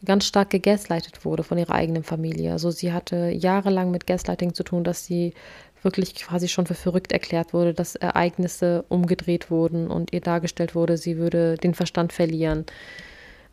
ganz 0.04 0.26
stark 0.26 0.50
gegaslightet 0.52 1.26
wurde 1.26 1.44
von 1.44 1.58
ihrer 1.58 1.74
eigenen 1.74 2.04
Familie. 2.04 2.52
Also 2.52 2.72
sie 2.72 2.94
hatte 2.94 3.30
jahrelang 3.30 3.92
mit 3.92 4.06
Gaslighting 4.06 4.54
zu 4.54 4.64
tun, 4.64 4.84
dass 4.84 5.06
sie 5.06 5.34
wirklich 5.82 6.16
quasi 6.16 6.48
schon 6.48 6.66
für 6.66 6.74
verrückt 6.74 7.12
erklärt 7.12 7.54
wurde, 7.54 7.74
dass 7.74 7.96
Ereignisse 7.96 8.86
umgedreht 8.90 9.52
wurden 9.52 9.88
und 9.88 10.14
ihr 10.14 10.22
dargestellt 10.22 10.76
wurde, 10.76 10.98
sie 10.98 11.18
würde 11.18 11.58
den 11.58 11.74
Verstand 11.74 12.12
verlieren 12.12 12.66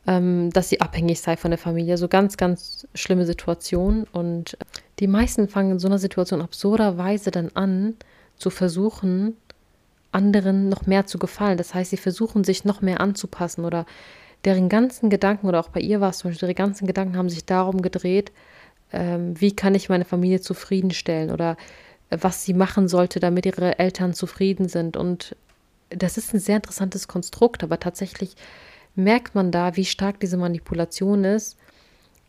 ähm, 0.07 0.51
dass 0.51 0.69
sie 0.69 0.81
abhängig 0.81 1.21
sei 1.21 1.37
von 1.37 1.51
der 1.51 1.59
Familie. 1.59 1.97
So 1.97 2.09
ganz, 2.09 2.37
ganz 2.37 2.87
schlimme 2.95 3.27
Situation. 3.27 4.07
Und 4.13 4.57
die 4.99 5.07
meisten 5.07 5.49
fangen 5.49 5.73
in 5.73 5.79
so 5.79 5.89
einer 5.89 5.99
Situation 5.99 6.43
absurderweise 6.43 7.31
dann 7.31 7.51
an, 7.55 7.95
zu 8.37 8.51
versuchen, 8.51 9.37
anderen 10.11 10.69
noch 10.69 10.87
mehr 10.87 11.07
zu 11.07 11.19
gefallen. 11.19 11.59
Das 11.59 11.75
heißt, 11.75 11.91
sie 11.91 11.97
versuchen 11.97 12.45
sich 12.45 12.65
noch 12.65 12.81
mehr 12.83 13.01
anzupassen 13.01 13.65
oder 13.65 13.87
deren 14.45 14.69
ganzen 14.69 15.09
Gedanken, 15.09 15.47
oder 15.47 15.61
auch 15.61 15.69
bei 15.69 15.81
ihr 15.81 16.01
war 16.01 16.11
es 16.11 16.19
zum 16.19 16.31
Beispiel, 16.31 16.49
ihre 16.49 16.55
ganzen 16.55 16.87
Gedanken 16.87 17.17
haben 17.17 17.29
sich 17.29 17.45
darum 17.45 17.81
gedreht, 17.81 18.33
ähm, 18.93 19.41
wie 19.41 19.55
kann 19.55 19.75
ich 19.75 19.89
meine 19.89 20.05
Familie 20.05 20.41
zufriedenstellen 20.41 21.31
oder 21.31 21.57
äh, 22.11 22.19
was 22.21 22.45
sie 22.45 22.53
machen 22.55 22.89
sollte, 22.89 23.21
damit 23.21 23.47
ihre 23.47 23.79
Eltern 23.79 24.15
zufrieden 24.15 24.69
sind. 24.69 24.97
Und 24.97 25.37
das 25.91 26.19
ist 26.19 26.35
ein 26.35 26.41
sehr 26.41 26.57
interessantes 26.57 27.09
Konstrukt, 27.09 27.63
aber 27.63 27.79
tatsächlich 27.79 28.35
merkt 28.95 29.35
man 29.35 29.51
da, 29.51 29.77
wie 29.77 29.85
stark 29.85 30.21
diese 30.21 30.37
Manipulation 30.37 31.25
ist, 31.25 31.57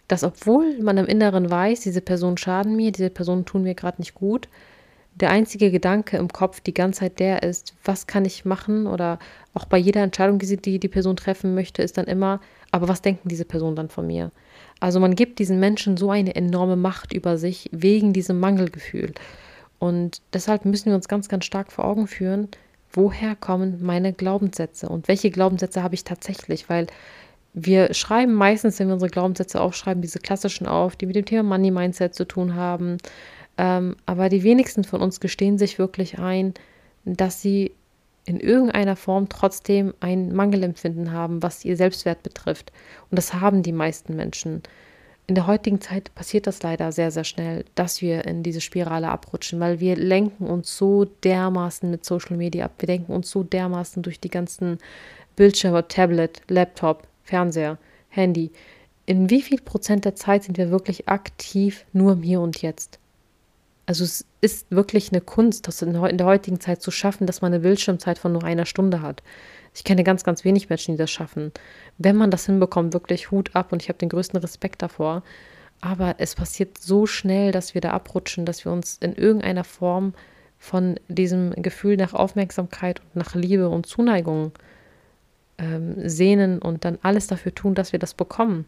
dass 0.08 0.24
obwohl 0.24 0.82
man 0.82 0.98
im 0.98 1.06
Inneren 1.06 1.50
weiß, 1.50 1.82
diese 1.82 2.02
Personen 2.02 2.38
schaden 2.38 2.76
mir, 2.76 2.92
diese 2.92 3.10
Personen 3.10 3.46
tun 3.46 3.64
mir 3.64 3.76
gerade 3.76 4.02
nicht 4.02 4.16
gut, 4.16 4.48
der 5.16 5.30
einzige 5.30 5.70
Gedanke 5.72 6.18
im 6.18 6.28
Kopf 6.30 6.60
die 6.60 6.74
ganze 6.74 7.02
Zeit 7.02 7.20
der 7.20 7.44
ist, 7.44 7.76
was 7.84 8.08
kann 8.08 8.26
ich 8.26 8.46
machen 8.46 8.88
oder 8.88 9.20
auch 9.54 9.66
bei 9.66 9.78
jeder 9.78 10.02
Entscheidung, 10.02 10.40
die 10.40 10.80
die, 10.80 10.88
Person 10.88 11.16
treffen 11.16 11.54
möchte, 11.54 11.84
ist 11.84 11.98
dann 11.98 12.06
immer, 12.06 12.42
aber 12.72 12.88
was 12.88 13.02
denken 13.02 13.30
diese 13.30 13.46
Personen 13.46 13.76
dann 13.76 13.90
von 13.90 14.08
mir? 14.08 14.32
Also 14.80 15.00
man 15.00 15.16
gibt 15.16 15.40
diesen 15.40 15.60
Menschen 15.60 15.98
so 15.98 16.10
eine 16.10 16.36
enorme 16.36 16.76
Macht 16.76 17.14
über 17.14 17.38
sich 17.38 17.70
wegen 17.72 18.12
diesem 18.14 18.40
Mangelgefühl. 18.40 19.14
Und 19.78 20.22
deshalb 20.34 20.66
müssen 20.66 20.88
wir 20.88 20.96
uns 20.96 21.08
ganz, 21.08 21.30
ganz 21.30 21.46
stark 21.46 21.72
vor 21.72 21.86
Augen 21.86 22.08
führen, 22.08 22.50
woher 22.94 23.36
kommen 23.36 23.80
meine 23.84 24.14
Glaubenssätze 24.14 24.90
und 24.90 25.08
welche 25.08 25.32
Glaubenssätze 25.32 25.84
habe 25.84 25.96
ich 25.96 26.04
tatsächlich, 26.04 26.70
weil 26.70 26.88
wir 27.54 27.94
schreiben 27.94 28.34
meistens, 28.34 28.80
wenn 28.80 28.88
wir 28.88 28.94
unsere 28.96 29.12
Glaubenssätze 29.12 29.62
aufschreiben, 29.62 30.02
diese 30.02 30.20
klassischen 30.20 30.68
auf, 30.68 30.96
die 30.96 31.06
mit 31.06 31.16
dem 31.16 31.26
Thema 31.26 31.44
Money 31.44 31.72
Mindset 31.72 32.16
zu 32.16 32.26
tun 32.26 32.56
haben, 32.56 32.98
Ähm, 33.58 33.96
aber 34.06 34.30
die 34.30 34.44
wenigsten 34.44 34.84
von 34.84 35.02
uns 35.02 35.20
gestehen 35.20 35.58
sich 35.58 35.78
wirklich 35.80 36.20
ein, 36.20 36.54
dass 37.06 37.42
sie 37.42 37.76
in 38.26 38.40
irgendeiner 38.40 38.96
Form 38.96 39.30
trotzdem 39.30 39.94
ein 40.00 40.34
Mangelempfinden 40.34 41.12
haben, 41.12 41.44
was 41.44 41.66
ihr 41.66 41.78
Selbstwert 41.78 42.24
betrifft. 42.24 42.72
Und 43.12 43.18
das 43.18 43.34
haben 43.34 43.64
die 43.64 43.74
meisten 43.74 44.16
Menschen. 44.16 44.64
In 45.26 45.36
der 45.36 45.48
heutigen 45.48 45.80
Zeit 45.80 46.14
passiert 46.16 46.48
das 46.48 46.62
leider 46.64 46.92
sehr, 46.92 47.10
sehr 47.10 47.24
schnell, 47.24 47.64
dass 47.76 48.02
wir 48.02 48.26
in 48.26 48.44
diese 48.44 48.60
Spirale 48.60 49.08
abrutschen, 49.08 49.60
weil 49.62 49.80
wir 49.80 49.96
lenken 49.96 50.48
uns 50.48 50.76
so 50.78 51.06
dermaßen 51.06 51.90
mit 51.90 52.04
Social 52.04 52.36
Media 52.36 52.66
ab. 52.66 52.74
Wir 52.80 52.88
lenken 52.88 53.14
uns 53.14 53.32
so 53.32 53.42
dermaßen 53.42 54.04
durch 54.04 54.20
die 54.20 54.30
ganzen 54.30 54.80
Bildschirme, 55.38 55.88
Tablet, 55.88 56.42
Laptop, 56.50 57.08
Fernseher, 57.24 57.78
Handy. 58.10 58.52
In 59.06 59.30
wie 59.30 59.42
viel 59.42 59.62
Prozent 59.62 60.04
der 60.04 60.16
Zeit 60.16 60.44
sind 60.44 60.58
wir 60.58 60.72
wirklich 60.72 61.08
aktiv 61.08 61.86
nur 61.94 62.14
im 62.14 62.22
Hier 62.22 62.42
und 62.42 62.62
Jetzt? 62.62 63.00
Also 63.86 64.04
es 64.04 64.26
ist 64.42 64.68
wirklich 64.72 65.12
eine 65.12 65.22
Kunst, 65.22 65.68
das 65.68 65.82
in 65.82 65.94
der 65.94 66.26
heutigen 66.26 66.60
Zeit 66.60 66.82
zu 66.82 66.92
schaffen, 66.92 67.28
dass 67.28 67.42
man 67.42 67.54
eine 67.54 67.62
Bildschirmzeit 67.62 68.18
von 68.18 68.34
nur 68.34 68.44
einer 68.44 68.66
Stunde 68.66 69.02
hat. 69.02 69.24
Ich 69.74 69.84
kenne 69.84 70.04
ganz, 70.04 70.24
ganz 70.24 70.44
wenig 70.44 70.70
Menschen, 70.70 70.94
die 70.96 70.98
das 71.00 71.12
schaffen. 71.12 71.52
Wenn 71.98 72.16
man 72.16 72.32
das 72.32 72.46
hinbekommt, 72.46 72.94
wirklich 72.94 73.32
Hut 73.32 73.56
ab 73.56 73.72
und 73.72 73.82
ich 73.82 73.90
habe 73.90 74.00
den 74.00 74.10
größten 74.10 74.40
Respekt 74.40 74.82
davor. 74.82 75.24
Aber 75.82 76.16
es 76.20 76.36
passiert 76.36 76.78
so 76.78 77.06
schnell, 77.06 77.52
dass 77.52 77.74
wir 77.74 77.82
da 77.82 77.92
abrutschen, 77.92 78.46
dass 78.46 78.64
wir 78.64 78.72
uns 78.72 78.98
in 79.02 79.14
irgendeiner 79.16 79.64
Form 79.64 80.14
von 80.58 80.98
diesem 81.10 81.52
Gefühl 81.62 81.98
nach 81.98 82.14
Aufmerksamkeit 82.14 83.02
und 83.02 83.16
nach 83.18 83.36
Liebe 83.36 83.68
und 83.68 83.86
Zuneigung 83.86 84.54
ähm, 85.58 86.08
sehnen 86.08 86.60
und 86.60 86.86
dann 86.86 87.00
alles 87.02 87.28
dafür 87.28 87.54
tun, 87.54 87.76
dass 87.76 87.92
wir 87.92 88.00
das 88.00 88.14
bekommen. 88.14 88.66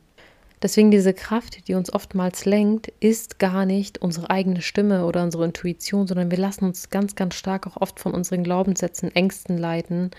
Deswegen 0.62 0.92
diese 0.92 1.14
Kraft, 1.14 1.68
die 1.68 1.74
uns 1.74 1.94
oftmals 1.94 2.46
lenkt, 2.46 2.92
ist 3.00 3.40
gar 3.40 3.66
nicht 3.66 4.00
unsere 4.00 4.30
eigene 4.30 4.62
Stimme 4.62 5.06
oder 5.06 5.24
unsere 5.24 5.46
Intuition, 5.46 6.08
sondern 6.08 6.32
wir 6.32 6.38
lassen 6.38 6.66
uns 6.66 6.90
ganz, 6.90 7.16
ganz 7.16 7.36
stark 7.36 7.68
auch 7.68 7.78
oft 7.78 8.00
von 8.00 8.14
unseren 8.14 8.44
Glaubenssätzen, 8.44 9.16
Ängsten 9.16 9.58
leiten, 9.58 10.12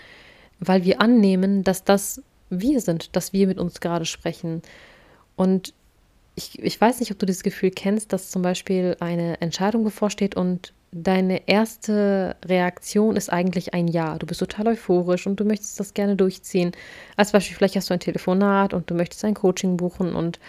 weil 0.59 0.83
wir 0.83 1.01
annehmen, 1.01 1.63
dass 1.63 1.83
das 1.83 2.21
wir 2.49 2.79
sind, 2.81 3.15
dass 3.15 3.33
wir 3.33 3.47
mit 3.47 3.57
uns 3.57 3.79
gerade 3.79 4.05
sprechen. 4.05 4.61
Und 5.35 5.73
ich, 6.35 6.59
ich 6.59 6.79
weiß 6.79 6.99
nicht, 6.99 7.11
ob 7.11 7.19
du 7.19 7.25
dieses 7.25 7.43
Gefühl 7.43 7.71
kennst, 7.71 8.13
dass 8.13 8.31
zum 8.31 8.41
Beispiel 8.41 8.95
eine 8.99 9.41
Entscheidung 9.41 9.83
bevorsteht 9.83 10.35
und 10.35 10.73
deine 10.91 11.47
erste 11.47 12.35
Reaktion 12.45 13.15
ist 13.15 13.31
eigentlich 13.31 13.73
ein 13.73 13.87
Ja. 13.87 14.17
Du 14.17 14.25
bist 14.25 14.39
total 14.39 14.67
euphorisch 14.69 15.27
und 15.27 15.39
du 15.39 15.45
möchtest 15.45 15.79
das 15.79 15.93
gerne 15.93 16.15
durchziehen. 16.15 16.71
Als 17.17 17.31
Beispiel, 17.31 17.57
vielleicht 17.57 17.75
hast 17.75 17.89
du 17.89 17.93
ein 17.93 17.99
Telefonat 17.99 18.73
und 18.73 18.89
du 18.89 18.93
möchtest 18.93 19.25
ein 19.25 19.33
Coaching 19.33 19.77
buchen 19.77 20.15
und 20.15 20.39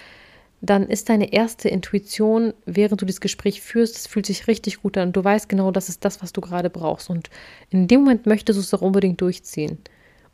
dann 0.61 0.89
ist 0.89 1.09
deine 1.09 1.33
erste 1.33 1.69
Intuition, 1.69 2.53
während 2.67 3.01
du 3.01 3.07
das 3.07 3.21
Gespräch 3.21 3.63
führst, 3.63 3.97
es 3.97 4.07
fühlt 4.09 4.27
sich 4.27 4.49
richtig 4.49 4.83
gut 4.83 4.97
an. 4.97 5.13
Du 5.13 5.23
weißt 5.23 5.49
genau, 5.49 5.71
das 5.71 5.89
ist 5.89 6.05
das, 6.05 6.21
was 6.21 6.33
du 6.33 6.41
gerade 6.41 6.69
brauchst. 6.69 7.11
Und 7.11 7.31
in 7.71 7.87
dem 7.87 8.01
Moment 8.01 8.27
möchtest 8.27 8.57
du 8.57 8.61
es 8.61 8.75
auch 8.75 8.83
unbedingt 8.83 9.21
durchziehen. 9.21 9.79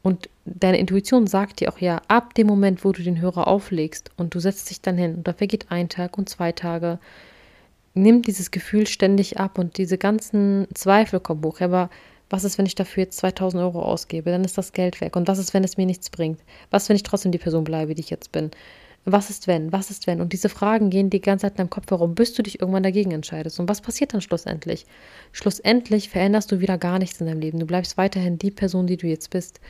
Und 0.04 0.28
deine 0.44 0.78
Intuition 0.78 1.26
sagt 1.26 1.60
dir 1.60 1.72
auch 1.72 1.78
ja, 1.78 2.02
ab 2.08 2.34
dem 2.34 2.46
Moment, 2.46 2.84
wo 2.84 2.92
du 2.92 3.02
den 3.02 3.22
Hörer 3.22 3.48
auflegst 3.48 4.10
und 4.18 4.34
du 4.34 4.38
setzt 4.38 4.68
dich 4.68 4.82
dann 4.82 4.98
hin 4.98 5.14
und 5.14 5.26
da 5.26 5.32
vergeht 5.32 5.70
ein 5.70 5.88
Tag 5.88 6.18
und 6.18 6.28
zwei 6.28 6.52
Tage 6.52 6.98
nimmt 7.94 8.26
dieses 8.26 8.50
Gefühl 8.50 8.86
ständig 8.86 9.40
ab 9.40 9.58
und 9.58 9.78
diese 9.78 9.96
ganzen 9.96 10.66
Zweifel 10.74 11.20
kommen 11.20 11.42
hoch. 11.42 11.62
Aber 11.62 11.88
was 12.28 12.44
ist, 12.44 12.58
wenn 12.58 12.66
ich 12.66 12.74
dafür 12.74 13.04
jetzt 13.04 13.16
2000 13.16 13.62
Euro 13.62 13.80
ausgebe? 13.80 14.30
Dann 14.30 14.44
ist 14.44 14.58
das 14.58 14.74
Geld 14.74 15.00
weg. 15.00 15.16
Und 15.16 15.26
was 15.26 15.38
ist, 15.38 15.54
wenn 15.54 15.64
es 15.64 15.78
mir 15.78 15.86
nichts 15.86 16.10
bringt? 16.10 16.40
Was, 16.70 16.90
wenn 16.90 16.96
ich 16.96 17.02
trotzdem 17.02 17.32
die 17.32 17.38
Person 17.38 17.64
bleibe, 17.64 17.94
die 17.94 18.02
ich 18.02 18.10
jetzt 18.10 18.30
bin? 18.30 18.50
Was 19.06 19.30
ist, 19.30 19.46
wenn? 19.46 19.72
Was 19.72 19.90
ist, 19.90 20.06
wenn? 20.06 20.20
Und 20.20 20.34
diese 20.34 20.50
Fragen 20.50 20.90
gehen 20.90 21.08
die 21.08 21.22
ganze 21.22 21.46
Zeit 21.46 21.52
in 21.52 21.58
deinem 21.58 21.70
Kopf 21.70 21.90
herum, 21.90 22.14
bis 22.14 22.34
du 22.34 22.42
dich 22.42 22.60
irgendwann 22.60 22.82
dagegen 22.82 23.12
entscheidest. 23.12 23.58
Und 23.58 23.70
was 23.70 23.80
passiert 23.80 24.12
dann 24.12 24.20
schlussendlich? 24.20 24.84
Schlussendlich 25.32 26.10
veränderst 26.10 26.52
du 26.52 26.60
wieder 26.60 26.76
gar 26.76 26.98
nichts 26.98 27.20
in 27.22 27.26
deinem 27.26 27.40
Leben. 27.40 27.58
Du 27.58 27.66
bleibst 27.66 27.96
weiterhin 27.96 28.38
die 28.38 28.50
Person, 28.50 28.86
die 28.86 28.98
du 28.98 29.06
jetzt 29.06 29.30
bist. 29.30 29.60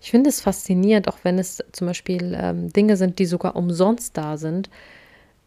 Ich 0.00 0.10
finde 0.10 0.30
es 0.30 0.40
faszinierend, 0.40 1.08
auch 1.08 1.18
wenn 1.22 1.38
es 1.38 1.62
zum 1.72 1.86
Beispiel 1.86 2.36
ähm, 2.40 2.72
Dinge 2.72 2.96
sind, 2.96 3.18
die 3.18 3.26
sogar 3.26 3.54
umsonst 3.56 4.16
da 4.16 4.36
sind, 4.36 4.70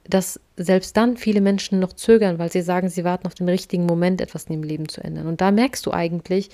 dass 0.08 0.40
selbst 0.58 0.96
dann 0.98 1.18
viele 1.18 1.42
Menschen 1.42 1.80
noch 1.80 1.94
zögern, 1.94 2.38
weil 2.38 2.52
sie 2.52 2.62
sagen, 2.62 2.90
sie 2.90 3.04
warten 3.04 3.26
auf 3.26 3.36
den 3.36 3.50
richtigen 3.50 3.86
Moment, 3.86 4.22
etwas 4.22 4.46
in 4.46 4.54
ihrem 4.54 4.64
Leben 4.64 4.90
zu 4.90 5.02
ändern. 5.02 5.28
Und 5.28 5.42
da 5.42 5.52
merkst 5.52 5.86
du 5.86 5.92
eigentlich, 5.92 6.50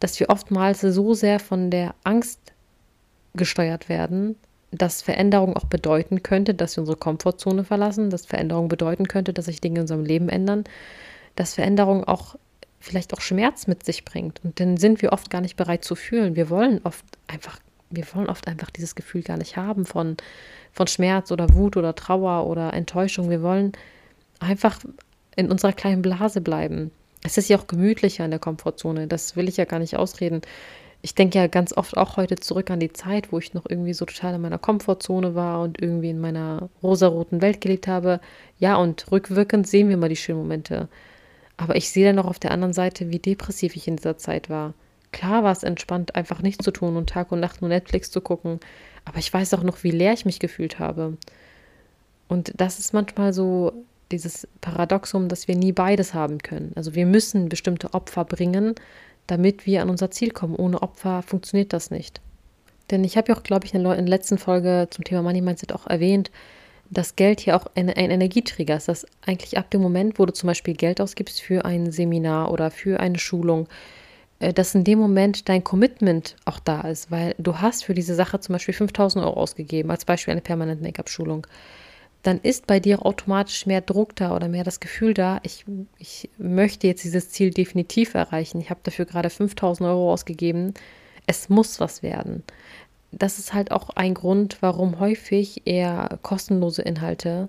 dass 0.00 0.18
wir 0.20 0.30
oftmals 0.30 0.80
so 0.80 1.14
sehr 1.14 1.40
von 1.40 1.70
der 1.70 1.94
Angst 2.04 2.40
gesteuert 3.34 3.88
werden, 3.88 4.36
dass 4.70 5.00
Veränderung 5.00 5.56
auch 5.56 5.64
bedeuten 5.64 6.22
könnte, 6.22 6.54
dass 6.54 6.76
wir 6.76 6.82
unsere 6.82 6.98
Komfortzone 6.98 7.64
verlassen, 7.64 8.10
dass 8.10 8.26
Veränderung 8.26 8.68
bedeuten 8.68 9.08
könnte, 9.08 9.32
dass 9.32 9.46
sich 9.46 9.60
Dinge 9.60 9.76
in 9.76 9.82
unserem 9.82 10.04
Leben 10.04 10.28
ändern, 10.28 10.64
dass 11.36 11.54
Veränderung 11.54 12.04
auch 12.04 12.36
vielleicht 12.80 13.12
auch 13.14 13.20
Schmerz 13.20 13.66
mit 13.66 13.84
sich 13.84 14.04
bringt. 14.04 14.40
Und 14.44 14.60
dann 14.60 14.76
sind 14.76 15.02
wir 15.02 15.12
oft 15.12 15.30
gar 15.30 15.40
nicht 15.40 15.56
bereit 15.56 15.84
zu 15.84 15.94
fühlen. 15.94 16.36
Wir 16.36 16.50
wollen 16.50 16.80
oft 16.84 17.04
einfach, 17.26 17.58
wir 17.90 18.04
wollen 18.14 18.28
oft 18.28 18.46
einfach 18.46 18.70
dieses 18.70 18.94
Gefühl 18.94 19.22
gar 19.22 19.36
nicht 19.36 19.56
haben 19.56 19.84
von, 19.84 20.16
von 20.72 20.86
Schmerz 20.86 21.32
oder 21.32 21.54
Wut 21.54 21.76
oder 21.76 21.94
Trauer 21.94 22.46
oder 22.46 22.72
Enttäuschung. 22.72 23.30
Wir 23.30 23.42
wollen 23.42 23.72
einfach 24.38 24.78
in 25.36 25.50
unserer 25.50 25.72
kleinen 25.72 26.02
Blase 26.02 26.40
bleiben. 26.40 26.90
Es 27.24 27.36
ist 27.36 27.48
ja 27.48 27.58
auch 27.58 27.66
gemütlicher 27.66 28.24
in 28.24 28.30
der 28.30 28.40
Komfortzone. 28.40 29.08
Das 29.08 29.36
will 29.36 29.48
ich 29.48 29.56
ja 29.56 29.64
gar 29.64 29.80
nicht 29.80 29.96
ausreden. 29.96 30.42
Ich 31.00 31.14
denke 31.14 31.38
ja 31.38 31.46
ganz 31.46 31.76
oft 31.76 31.96
auch 31.96 32.16
heute 32.16 32.36
zurück 32.36 32.70
an 32.70 32.80
die 32.80 32.92
Zeit, 32.92 33.32
wo 33.32 33.38
ich 33.38 33.54
noch 33.54 33.66
irgendwie 33.68 33.92
so 33.92 34.04
total 34.04 34.34
in 34.34 34.40
meiner 34.40 34.58
Komfortzone 34.58 35.34
war 35.34 35.60
und 35.60 35.80
irgendwie 35.80 36.10
in 36.10 36.20
meiner 36.20 36.68
rosaroten 36.82 37.40
Welt 37.40 37.60
gelebt 37.60 37.86
habe. 37.86 38.20
Ja, 38.58 38.76
und 38.76 39.10
rückwirkend 39.12 39.68
sehen 39.68 39.88
wir 39.88 39.96
mal 39.96 40.08
die 40.08 40.16
schönen 40.16 40.40
Momente. 40.40 40.88
Aber 41.58 41.76
ich 41.76 41.90
sehe 41.90 42.06
dann 42.06 42.18
auch 42.18 42.28
auf 42.30 42.38
der 42.38 42.52
anderen 42.52 42.72
Seite, 42.72 43.10
wie 43.10 43.18
depressiv 43.18 43.76
ich 43.76 43.86
in 43.86 43.96
dieser 43.96 44.16
Zeit 44.16 44.48
war. 44.48 44.72
Klar 45.12 45.42
war 45.42 45.52
es 45.52 45.64
entspannt, 45.64 46.14
einfach 46.14 46.40
nichts 46.40 46.64
zu 46.64 46.70
tun 46.70 46.96
und 46.96 47.10
Tag 47.10 47.32
und 47.32 47.40
Nacht 47.40 47.60
nur 47.60 47.68
Netflix 47.68 48.10
zu 48.10 48.20
gucken. 48.20 48.60
Aber 49.04 49.18
ich 49.18 49.32
weiß 49.32 49.52
auch 49.54 49.62
noch, 49.62 49.82
wie 49.82 49.90
leer 49.90 50.12
ich 50.12 50.24
mich 50.24 50.38
gefühlt 50.38 50.78
habe. 50.78 51.16
Und 52.28 52.52
das 52.56 52.78
ist 52.78 52.94
manchmal 52.94 53.32
so 53.32 53.72
dieses 54.12 54.46
Paradoxum, 54.60 55.28
dass 55.28 55.48
wir 55.48 55.56
nie 55.56 55.72
beides 55.72 56.14
haben 56.14 56.38
können. 56.38 56.72
Also 56.76 56.94
wir 56.94 57.06
müssen 57.06 57.48
bestimmte 57.48 57.92
Opfer 57.92 58.24
bringen, 58.24 58.74
damit 59.26 59.66
wir 59.66 59.82
an 59.82 59.90
unser 59.90 60.10
Ziel 60.10 60.30
kommen. 60.30 60.54
Ohne 60.54 60.82
Opfer 60.82 61.22
funktioniert 61.22 61.72
das 61.72 61.90
nicht. 61.90 62.20
Denn 62.90 63.04
ich 63.04 63.16
habe 63.16 63.32
ja 63.32 63.36
auch, 63.36 63.42
glaube 63.42 63.66
ich, 63.66 63.74
in 63.74 63.82
der 63.82 64.00
letzten 64.00 64.38
Folge 64.38 64.86
zum 64.90 65.04
Thema 65.04 65.22
Money 65.22 65.42
Mindset 65.42 65.72
auch 65.72 65.86
erwähnt, 65.86 66.30
dass 66.90 67.16
Geld 67.16 67.40
hier 67.40 67.56
auch 67.56 67.66
ein, 67.74 67.90
ein 67.90 68.10
Energieträger 68.10 68.76
ist. 68.76 68.88
Dass 68.88 69.06
eigentlich 69.26 69.58
ab 69.58 69.70
dem 69.70 69.80
Moment, 69.80 70.18
wo 70.18 70.26
du 70.26 70.32
zum 70.32 70.46
Beispiel 70.46 70.74
Geld 70.74 71.00
ausgibst 71.00 71.40
für 71.40 71.64
ein 71.64 71.90
Seminar 71.90 72.50
oder 72.50 72.70
für 72.70 73.00
eine 73.00 73.18
Schulung, 73.18 73.68
äh, 74.40 74.52
dass 74.52 74.74
in 74.74 74.84
dem 74.84 74.98
Moment 74.98 75.48
dein 75.48 75.64
Commitment 75.64 76.36
auch 76.44 76.58
da 76.58 76.82
ist, 76.82 77.10
weil 77.10 77.34
du 77.38 77.58
hast 77.58 77.84
für 77.84 77.94
diese 77.94 78.14
Sache 78.14 78.40
zum 78.40 78.54
Beispiel 78.54 78.74
5000 78.74 79.24
Euro 79.24 79.40
ausgegeben, 79.40 79.90
als 79.90 80.04
Beispiel 80.04 80.32
eine 80.32 80.40
permanente 80.40 80.82
Make-up-Schulung. 80.82 81.46
Dann 82.22 82.40
ist 82.40 82.66
bei 82.66 82.80
dir 82.80 83.06
automatisch 83.06 83.66
mehr 83.66 83.80
Druck 83.80 84.16
da 84.16 84.34
oder 84.34 84.48
mehr 84.48 84.64
das 84.64 84.80
Gefühl 84.80 85.14
da, 85.14 85.38
ich, 85.44 85.64
ich 85.98 86.28
möchte 86.36 86.88
jetzt 86.88 87.04
dieses 87.04 87.30
Ziel 87.30 87.50
definitiv 87.50 88.14
erreichen. 88.14 88.60
Ich 88.60 88.70
habe 88.70 88.80
dafür 88.82 89.04
gerade 89.04 89.30
5000 89.30 89.88
Euro 89.88 90.12
ausgegeben. 90.12 90.74
Es 91.26 91.48
muss 91.48 91.78
was 91.78 92.02
werden 92.02 92.42
das 93.10 93.38
ist 93.38 93.54
halt 93.54 93.70
auch 93.70 93.90
ein 93.90 94.14
Grund, 94.14 94.58
warum 94.60 95.00
häufig 95.00 95.66
eher 95.66 96.18
kostenlose 96.22 96.82
Inhalte 96.82 97.48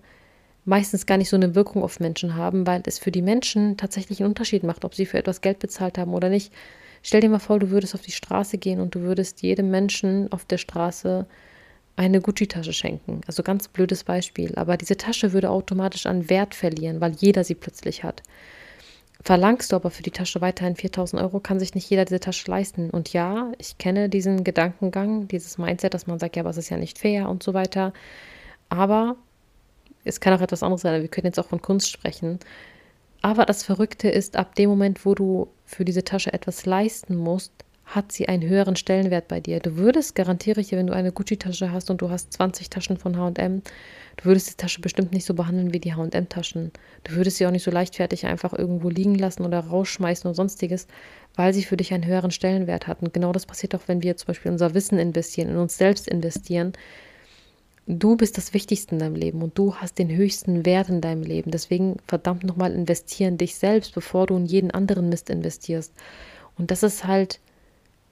meistens 0.65 1.06
gar 1.06 1.17
nicht 1.17 1.30
so 1.30 1.36
eine 1.36 1.56
Wirkung 1.56 1.84
auf 1.84 2.00
Menschen 2.00 2.36
haben, 2.36 2.67
weil 2.67 2.84
es 2.86 3.00
für 3.00 3.12
die 3.12 3.22
Menschen 3.22 3.76
tatsächlich 3.76 4.19
einen 4.19 4.30
Unterschied 4.30 4.63
macht, 4.63 4.86
ob 4.86 4.93
sie 4.93 5.06
für 5.06 5.17
etwas 5.17 5.41
Geld 5.41 5.60
bezahlt 5.60 5.98
haben 5.98 6.13
oder 6.13 6.30
nicht. 6.30 6.54
Stell 7.02 7.22
dir 7.22 7.30
mal 7.30 7.39
vor, 7.39 7.60
du 7.60 7.72
würdest 7.72 7.95
auf 7.95 8.02
die 8.02 8.12
Straße 8.12 8.58
gehen 8.58 8.80
und 8.80 8.93
du 8.93 9.02
würdest 9.02 9.41
jedem 9.41 9.72
Menschen 9.72 10.32
auf 10.32 10.45
der 10.45 10.58
Straße 10.58 11.26
eine 11.95 12.22
Gucci-Tasche 12.22 12.74
schenken. 12.74 13.22
Also 13.28 13.43
ganz 13.43 13.67
blödes 13.67 14.04
Beispiel. 14.04 14.54
Aber 14.56 14.78
diese 14.78 14.95
Tasche 14.95 15.34
würde 15.34 15.50
automatisch 15.50 16.06
an 16.06 16.30
Wert 16.30 16.56
verlieren, 16.56 17.02
weil 17.02 17.13
jeder 17.13 17.43
sie 17.43 17.56
plötzlich 17.56 18.04
hat. 18.04 18.22
Verlangst 19.23 19.71
du 19.71 19.75
aber 19.75 19.91
für 19.91 20.03
die 20.03 20.12
Tasche 20.12 20.39
weiterhin 20.41 20.75
4000 20.75 21.21
Euro, 21.21 21.39
kann 21.39 21.60
sich 21.60 21.75
nicht 21.75 21.89
jeder 21.89 22.05
diese 22.05 22.21
Tasche 22.21 22.49
leisten. 22.49 22.89
Und 22.89 23.12
ja, 23.12 23.51
ich 23.58 23.77
kenne 23.77 24.10
diesen 24.10 24.43
Gedankengang, 24.43 25.27
dieses 25.27 25.58
Mindset, 25.58 25.93
dass 25.93 26.08
man 26.08 26.19
sagt, 26.19 26.36
ja, 26.36 26.43
aber 26.43 26.51
es 26.51 26.58
ist 26.58 26.69
ja 26.69 26.77
nicht 26.77 26.97
fair 26.97 27.29
und 27.29 27.43
so 27.43 27.53
weiter. 27.53 27.93
Aber 28.69 29.17
es 30.05 30.21
kann 30.21 30.34
auch 30.34 30.41
etwas 30.41 30.63
anderes 30.63 30.82
sein. 30.82 31.01
Wir 31.01 31.10
können 31.10 31.27
jetzt 31.27 31.39
auch 31.39 31.47
von 31.47 31.62
Kunst 31.62 31.89
sprechen. 31.89 32.39
Aber 33.21 33.45
das 33.45 33.63
Verrückte 33.63 34.10
ist, 34.10 34.38
ab 34.38 34.55
dem 34.55 34.69
Moment, 34.69 35.05
wo 35.05 35.13
du 35.15 35.49
für 35.65 35.84
diese 35.84 36.03
Tasche 36.05 36.32
etwas 36.32 36.65
leisten 36.65 37.17
musst, 37.17 37.51
hat 37.89 38.12
sie 38.12 38.30
einen 38.30 38.47
höheren 38.47 38.75
Stellenwert 38.75 39.28
bei 39.28 39.39
dir. 39.39 39.60
Du 39.60 39.75
würdest, 39.78 40.13
garantiere 40.13 40.62
ich 40.62 40.67
dir, 40.67 40.78
wenn 40.78 40.86
du 40.86 40.93
eine 40.93 41.12
Gucci-Tasche 41.12 41.71
hast 41.71 41.89
und 41.89 42.02
du 42.02 42.12
hast 42.12 42.32
20 42.34 42.69
Taschen 42.69 42.97
von 42.97 43.15
HM, 43.15 43.63
du 44.17 44.25
würdest 44.25 44.52
die 44.52 44.58
Tasche 44.58 44.80
bestimmt 44.80 45.12
nicht 45.12 45.25
so 45.25 45.34
behandeln 45.34 45.73
wie 45.73 45.80
die 45.80 45.95
HM-Taschen. 45.95 46.71
Du 47.04 47.15
würdest 47.15 47.38
sie 47.38 47.47
auch 47.47 47.52
nicht 47.52 47.63
so 47.63 47.71
leichtfertig 47.71 48.28
einfach 48.28 48.54
irgendwo 48.54 48.89
liegen 48.89 49.15
lassen 49.15 49.43
oder 49.43 49.60
rausschmeißen 49.60 50.28
und 50.28 50.36
sonstiges, 50.36 50.86
weil 51.36 51.52
sie 51.52 51.63
für 51.63 51.78
dich 51.78 51.91
einen 51.91 52.06
höheren 52.06 52.30
Stellenwert 52.30 52.86
hat. 52.86 53.02
Und 53.02 53.12
genau 53.12 53.32
das 53.32 53.47
passiert 53.47 53.73
auch, 53.73 53.88
wenn 53.88 54.04
wir 54.04 54.15
zum 54.17 54.28
Beispiel 54.28 54.52
unser 54.52 54.75
Wissen 54.75 54.99
investieren, 54.99 55.49
in 55.49 55.58
uns 55.58 55.75
selbst 55.75 56.08
investieren. 56.08 56.73
du 57.88 58.15
bist 58.15 58.38
das 58.38 58.54
Wichtigste 58.54 58.93
in 58.93 58.99
deinem 58.99 59.15
Leben 59.15 59.41
und 59.41 59.58
du 59.58 59.73
hast 59.73 59.97
den 59.97 60.15
höchsten 60.15 60.63
Wert 60.63 60.89
in 60.89 61.02
deinem 61.02 61.23
Leben. 61.23 61.49
Deswegen 61.49 61.97
verdammt 62.06 62.43
nochmal 62.43 62.71
investieren 62.71 63.39
dich 63.39 63.56
selbst, 63.56 63.95
bevor 63.95 64.28
du 64.28 64.38
in 64.38 64.45
jeden 64.45 64.69
anderen 64.69 65.10
Mist 65.10 65.32
investierst. 65.32 65.91
Und 66.56 66.69
das 66.69 66.84
ist 66.84 67.08
halt 67.08 67.39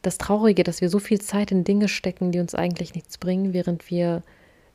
das 0.07 0.17
Traurige, 0.17 0.63
dass 0.63 0.81
wir 0.81 0.89
so 0.89 0.99
viel 0.99 1.19
Zeit 1.19 1.51
in 1.51 1.65
Dinge 1.65 1.89
stecken, 1.89 2.31
die 2.31 2.39
uns 2.39 2.55
eigentlich 2.55 2.95
nichts 2.95 3.17
bringen, 3.17 3.53
während 3.53 3.91
wir 3.91 4.23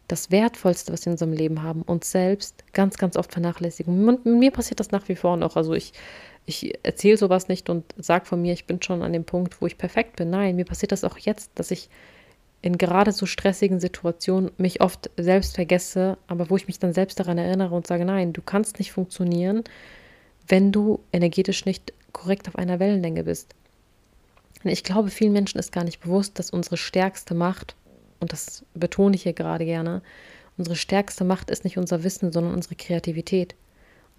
das 0.07 0.31
Wertvollste, 0.31 0.93
was 0.93 1.07
wir 1.07 1.07
in 1.07 1.15
unserem 1.15 1.33
Leben 1.33 1.63
haben, 1.63 1.83
uns 1.83 2.11
selbst 2.11 2.65
ganz, 2.75 2.99
ganz 2.99 3.17
oft 3.17 3.33
vernachlässigen. 3.33 4.09
Und 4.09 4.27
mir 4.27 4.51
passiert 4.51 4.79
das 4.79 4.91
nach 4.91 5.09
wie 5.09 5.17
vor 5.17 5.39
noch. 5.39 5.57
Also 5.57 5.73
ich, 5.73 5.95
ich 6.45 6.79
erzähle 6.83 7.17
sowas 7.17 7.49
nicht 7.49 7.71
und 7.71 7.85
sage 7.97 8.27
von 8.27 8.43
mir, 8.43 8.53
ich 8.53 8.67
bin 8.67 8.83
schon 8.83 9.03
an 9.03 9.15
dem 9.15 9.25
Punkt, 9.25 9.63
wo 9.63 9.67
ich 9.67 9.79
perfekt 9.79 10.17
bin. 10.17 10.29
Nein, 10.29 10.57
mir 10.57 10.67
passiert 10.67 10.93
das 10.93 11.03
auch 11.03 11.17
jetzt, 11.17 11.51
dass 11.55 11.71
ich 11.71 11.89
in 12.61 12.77
gerade 12.77 13.13
so 13.13 13.25
stressigen 13.25 13.81
Situationen 13.81 14.51
mich 14.59 14.83
oft 14.83 15.11
selbst 15.17 15.55
vergesse, 15.55 16.19
aber 16.27 16.51
wo 16.51 16.57
ich 16.57 16.67
mich 16.67 16.79
dann 16.79 16.93
selbst 16.93 17.19
daran 17.19 17.39
erinnere 17.39 17.75
und 17.75 17.87
sage, 17.87 18.05
nein, 18.05 18.35
du 18.35 18.43
kannst 18.43 18.79
nicht 18.79 18.93
funktionieren, 18.93 19.65
wenn 20.47 20.73
du 20.73 21.01
energetisch 21.11 21.65
nicht 21.65 21.95
korrekt 22.13 22.49
auf 22.49 22.57
einer 22.57 22.79
Wellenlänge 22.79 23.25
bist. 23.25 23.55
Ich 24.65 24.85
glaube, 24.85 25.11
vielen 25.11 25.33
Menschen 25.33 25.59
ist 25.59 25.73
gar 25.73 25.85
nicht 25.85 26.01
bewusst, 26.01 26.39
dass 26.39 26.51
unsere 26.51 26.77
stärkste 26.77 27.35
Macht 27.35 27.75
und 28.23 28.33
das 28.33 28.65
betone 28.73 29.17
ich 29.17 29.25
hier 29.25 29.33
gerade 29.35 29.65
gerne, 29.65 30.01
unsere 30.57 30.77
stärkste 30.77 31.25
Macht 31.25 31.51
ist 31.51 31.65
nicht 31.65 31.77
unser 31.77 32.05
Wissen, 32.05 32.33
sondern 32.33 32.55
unsere 32.55 32.77
Kreativität. 32.77 33.57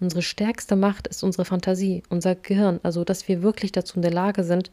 Unsere 0.00 0.22
stärkste 0.22 0.76
Macht 0.76 1.06
ist 1.06 1.22
unsere 1.22 1.44
Fantasie, 1.44 2.02
unser 2.10 2.34
Gehirn, 2.34 2.80
also 2.82 3.04
dass 3.04 3.28
wir 3.28 3.42
wirklich 3.42 3.72
dazu 3.72 3.96
in 3.96 4.02
der 4.02 4.12
Lage 4.12 4.44
sind, 4.44 4.70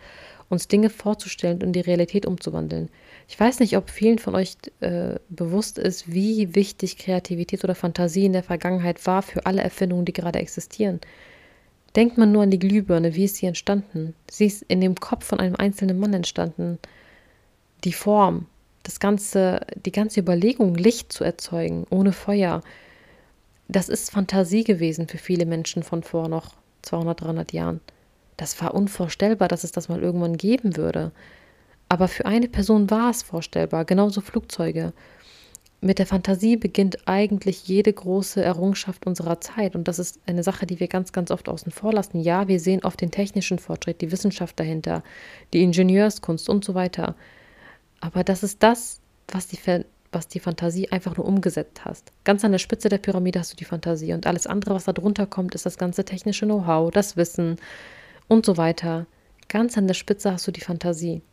uns 0.49 0.67
Dinge 0.67 0.89
vorzustellen 0.89 1.57
und 1.57 1.63
in 1.63 1.73
die 1.73 1.79
Realität 1.79 2.25
umzuwandeln. 2.25 2.89
Ich 3.29 3.39
weiß 3.39 3.59
nicht, 3.59 3.77
ob 3.77 3.89
vielen 3.89 4.19
von 4.19 4.35
euch 4.35 4.57
äh, 4.81 5.19
bewusst 5.29 5.77
ist, 5.77 6.11
wie 6.11 6.53
wichtig 6.55 6.97
Kreativität 6.97 7.63
oder 7.63 7.75
Fantasie 7.75 8.25
in 8.25 8.33
der 8.33 8.43
Vergangenheit 8.43 9.05
war 9.05 9.21
für 9.21 9.45
alle 9.45 9.61
Erfindungen, 9.61 10.05
die 10.05 10.13
gerade 10.13 10.39
existieren. 10.39 10.99
Denkt 11.95 12.17
man 12.17 12.31
nur 12.31 12.43
an 12.43 12.51
die 12.51 12.59
Glühbirne, 12.59 13.15
wie 13.15 13.25
ist 13.25 13.37
sie 13.37 13.47
entstanden? 13.47 14.15
Sie 14.29 14.45
ist 14.45 14.63
in 14.63 14.79
dem 14.79 14.95
Kopf 14.95 15.25
von 15.25 15.39
einem 15.39 15.55
einzelnen 15.55 15.99
Mann 15.99 16.13
entstanden. 16.13 16.79
Die 17.83 17.93
Form, 17.93 18.47
das 18.83 18.99
ganze, 18.99 19.61
die 19.75 19.91
ganze 19.91 20.21
Überlegung, 20.21 20.75
Licht 20.75 21.11
zu 21.11 21.23
erzeugen, 21.23 21.85
ohne 21.89 22.13
Feuer, 22.13 22.61
das 23.67 23.89
ist 23.89 24.11
Fantasie 24.11 24.63
gewesen 24.63 25.07
für 25.07 25.17
viele 25.17 25.45
Menschen 25.45 25.83
von 25.83 26.03
vor 26.03 26.27
noch 26.27 26.53
200, 26.81 27.21
300 27.21 27.53
Jahren. 27.53 27.81
Das 28.37 28.61
war 28.61 28.73
unvorstellbar, 28.73 29.47
dass 29.47 29.63
es 29.63 29.71
das 29.71 29.87
mal 29.87 30.01
irgendwann 30.01 30.37
geben 30.37 30.77
würde. 30.77 31.11
Aber 31.89 32.07
für 32.07 32.25
eine 32.25 32.47
Person 32.47 32.89
war 32.89 33.09
es 33.09 33.21
vorstellbar, 33.21 33.85
genauso 33.85 34.21
Flugzeuge. 34.21 34.93
Mit 35.83 35.97
der 35.97 36.05
Fantasie 36.05 36.57
beginnt 36.57 37.07
eigentlich 37.07 37.67
jede 37.67 37.91
große 37.91 38.43
Errungenschaft 38.43 39.07
unserer 39.07 39.41
Zeit. 39.41 39.75
Und 39.75 39.87
das 39.87 39.97
ist 39.97 40.19
eine 40.27 40.43
Sache, 40.43 40.67
die 40.67 40.79
wir 40.79 40.87
ganz, 40.87 41.11
ganz 41.11 41.31
oft 41.31 41.49
außen 41.49 41.71
vor 41.71 41.91
lassen. 41.91 42.19
Ja, 42.19 42.47
wir 42.47 42.59
sehen 42.59 42.83
oft 42.83 43.01
den 43.01 43.09
technischen 43.09 43.57
Fortschritt, 43.57 43.99
die 44.01 44.11
Wissenschaft 44.11 44.59
dahinter, 44.59 45.03
die 45.53 45.63
Ingenieurskunst 45.63 46.49
und 46.49 46.63
so 46.63 46.75
weiter. 46.75 47.15
Aber 47.99 48.23
das 48.23 48.43
ist 48.43 48.61
das, 48.61 49.01
was 49.27 49.47
die, 49.47 49.57
was 50.11 50.27
die 50.27 50.39
Fantasie 50.39 50.89
einfach 50.91 51.17
nur 51.17 51.25
umgesetzt 51.25 51.83
hast. 51.83 52.11
Ganz 52.25 52.45
an 52.45 52.51
der 52.51 52.59
Spitze 52.59 52.87
der 52.87 52.99
Pyramide 52.99 53.39
hast 53.39 53.53
du 53.53 53.57
die 53.57 53.65
Fantasie 53.65 54.13
und 54.13 54.27
alles 54.27 54.45
andere, 54.45 54.75
was 54.75 54.85
da 54.85 54.93
drunter 54.93 55.25
kommt, 55.25 55.55
ist 55.55 55.65
das 55.65 55.79
ganze 55.79 56.05
technische 56.05 56.45
Know-how, 56.45 56.91
das 56.91 57.17
Wissen 57.17 57.55
und 58.27 58.45
so 58.45 58.55
weiter. 58.55 59.07
Ganz 59.47 59.79
an 59.79 59.87
der 59.87 59.95
Spitze 59.95 60.31
hast 60.31 60.45
du 60.45 60.51
die 60.51 60.61
Fantasie. 60.61 61.23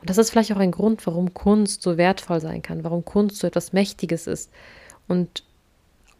Und 0.00 0.10
das 0.10 0.18
ist 0.18 0.30
vielleicht 0.30 0.52
auch 0.52 0.58
ein 0.58 0.70
Grund, 0.70 1.06
warum 1.06 1.34
Kunst 1.34 1.82
so 1.82 1.96
wertvoll 1.96 2.40
sein 2.40 2.62
kann, 2.62 2.84
warum 2.84 3.04
Kunst 3.04 3.38
so 3.38 3.46
etwas 3.46 3.72
Mächtiges 3.72 4.26
ist. 4.26 4.50
Und 5.08 5.42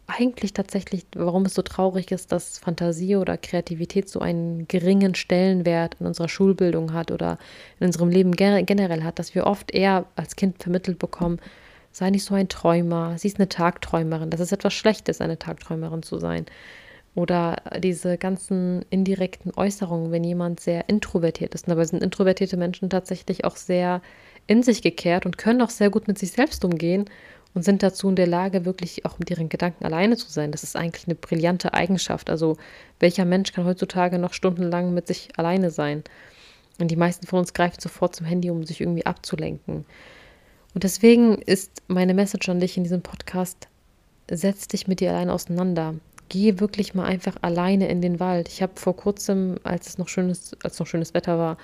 eigentlich 0.09 0.53
tatsächlich, 0.53 1.05
warum 1.15 1.45
es 1.45 1.53
so 1.53 1.61
traurig 1.61 2.11
ist, 2.11 2.31
dass 2.31 2.57
Fantasie 2.57 3.15
oder 3.15 3.37
Kreativität 3.37 4.09
so 4.09 4.19
einen 4.19 4.67
geringen 4.67 5.15
Stellenwert 5.15 5.95
in 5.99 6.07
unserer 6.07 6.29
Schulbildung 6.29 6.93
hat 6.93 7.11
oder 7.11 7.37
in 7.79 7.85
unserem 7.85 8.09
Leben 8.09 8.35
generell 8.35 9.03
hat, 9.03 9.19
dass 9.19 9.35
wir 9.35 9.45
oft 9.45 9.71
eher 9.71 10.05
als 10.15 10.35
Kind 10.35 10.61
vermittelt 10.61 10.99
bekommen, 10.99 11.39
sei 11.91 12.09
nicht 12.09 12.23
so 12.23 12.33
ein 12.33 12.49
Träumer, 12.49 13.17
sie 13.17 13.27
ist 13.27 13.37
eine 13.37 13.49
Tagträumerin, 13.49 14.29
das 14.29 14.39
ist 14.39 14.51
etwas 14.51 14.73
Schlechtes, 14.73 15.21
eine 15.21 15.37
Tagträumerin 15.37 16.03
zu 16.03 16.17
sein. 16.17 16.45
Oder 17.15 17.57
diese 17.79 18.17
ganzen 18.17 18.85
indirekten 18.89 19.51
Äußerungen, 19.55 20.11
wenn 20.11 20.23
jemand 20.23 20.59
sehr 20.59 20.87
introvertiert 20.87 21.55
ist. 21.55 21.67
Und 21.67 21.71
dabei 21.71 21.85
sind 21.85 22.03
introvertierte 22.03 22.55
Menschen 22.55 22.89
tatsächlich 22.89 23.45
auch 23.45 23.55
sehr 23.55 24.01
in 24.47 24.63
sich 24.63 24.81
gekehrt 24.81 25.25
und 25.25 25.37
können 25.37 25.61
auch 25.61 25.69
sehr 25.69 25.89
gut 25.89 26.07
mit 26.07 26.17
sich 26.17 26.31
selbst 26.31 26.63
umgehen 26.63 27.05
und 27.53 27.63
sind 27.63 27.83
dazu 27.83 28.09
in 28.09 28.15
der 28.15 28.27
Lage, 28.27 28.65
wirklich 28.65 29.05
auch 29.05 29.17
mit 29.19 29.29
ihren 29.29 29.49
Gedanken 29.49 29.85
alleine 29.85 30.17
zu 30.17 30.29
sein. 30.29 30.51
Das 30.51 30.63
ist 30.63 30.75
eigentlich 30.75 31.07
eine 31.07 31.15
brillante 31.15 31.73
Eigenschaft. 31.73 32.29
Also 32.29 32.57
welcher 32.99 33.25
Mensch 33.25 33.53
kann 33.53 33.65
heutzutage 33.65 34.19
noch 34.19 34.33
stundenlang 34.33 34.93
mit 34.93 35.07
sich 35.07 35.29
alleine 35.37 35.71
sein? 35.71 36.03
Und 36.79 36.89
die 36.89 36.95
meisten 36.95 37.27
von 37.27 37.39
uns 37.39 37.53
greifen 37.53 37.79
sofort 37.79 38.15
zum 38.15 38.25
Handy, 38.25 38.49
um 38.49 38.63
sich 38.63 38.81
irgendwie 38.81 39.05
abzulenken. 39.05 39.85
Und 40.73 40.83
deswegen 40.83 41.39
ist 41.39 41.81
meine 41.87 42.13
Message 42.13 42.47
an 42.49 42.59
dich 42.59 42.77
in 42.77 42.83
diesem 42.83 43.01
Podcast, 43.01 43.67
setz 44.31 44.67
dich 44.67 44.87
mit 44.87 44.99
dir 44.99 45.11
allein 45.11 45.29
auseinander. 45.29 45.95
Geh 46.29 46.59
wirklich 46.59 46.93
mal 46.93 47.05
einfach 47.05 47.37
alleine 47.41 47.89
in 47.89 48.01
den 48.01 48.19
Wald. 48.19 48.47
Ich 48.47 48.61
habe 48.61 48.73
vor 48.75 48.95
kurzem, 48.95 49.59
als 49.63 49.87
es 49.87 49.97
noch 49.97 50.07
schönes, 50.07 50.55
als 50.63 50.79
noch 50.79 50.87
schönes 50.87 51.13
Wetter 51.13 51.37
war, 51.37 51.57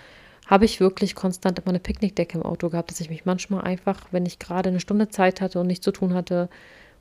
habe 0.47 0.65
ich 0.65 0.80
wirklich 0.80 1.15
konstant 1.15 1.60
immer 1.60 1.69
eine 1.69 1.80
Picknickdecke 1.80 2.38
im 2.38 2.43
Auto 2.43 2.69
gehabt, 2.69 2.91
dass 2.91 2.99
ich 2.99 3.10
mich 3.10 3.25
manchmal 3.25 3.63
einfach, 3.63 4.08
wenn 4.12 4.25
ich 4.25 4.39
gerade 4.39 4.69
eine 4.69 4.80
Stunde 4.80 5.10
Zeit 5.10 5.41
hatte 5.41 5.60
und 5.60 5.67
nichts 5.67 5.84
zu 5.84 5.91
tun 5.91 6.13
hatte 6.13 6.49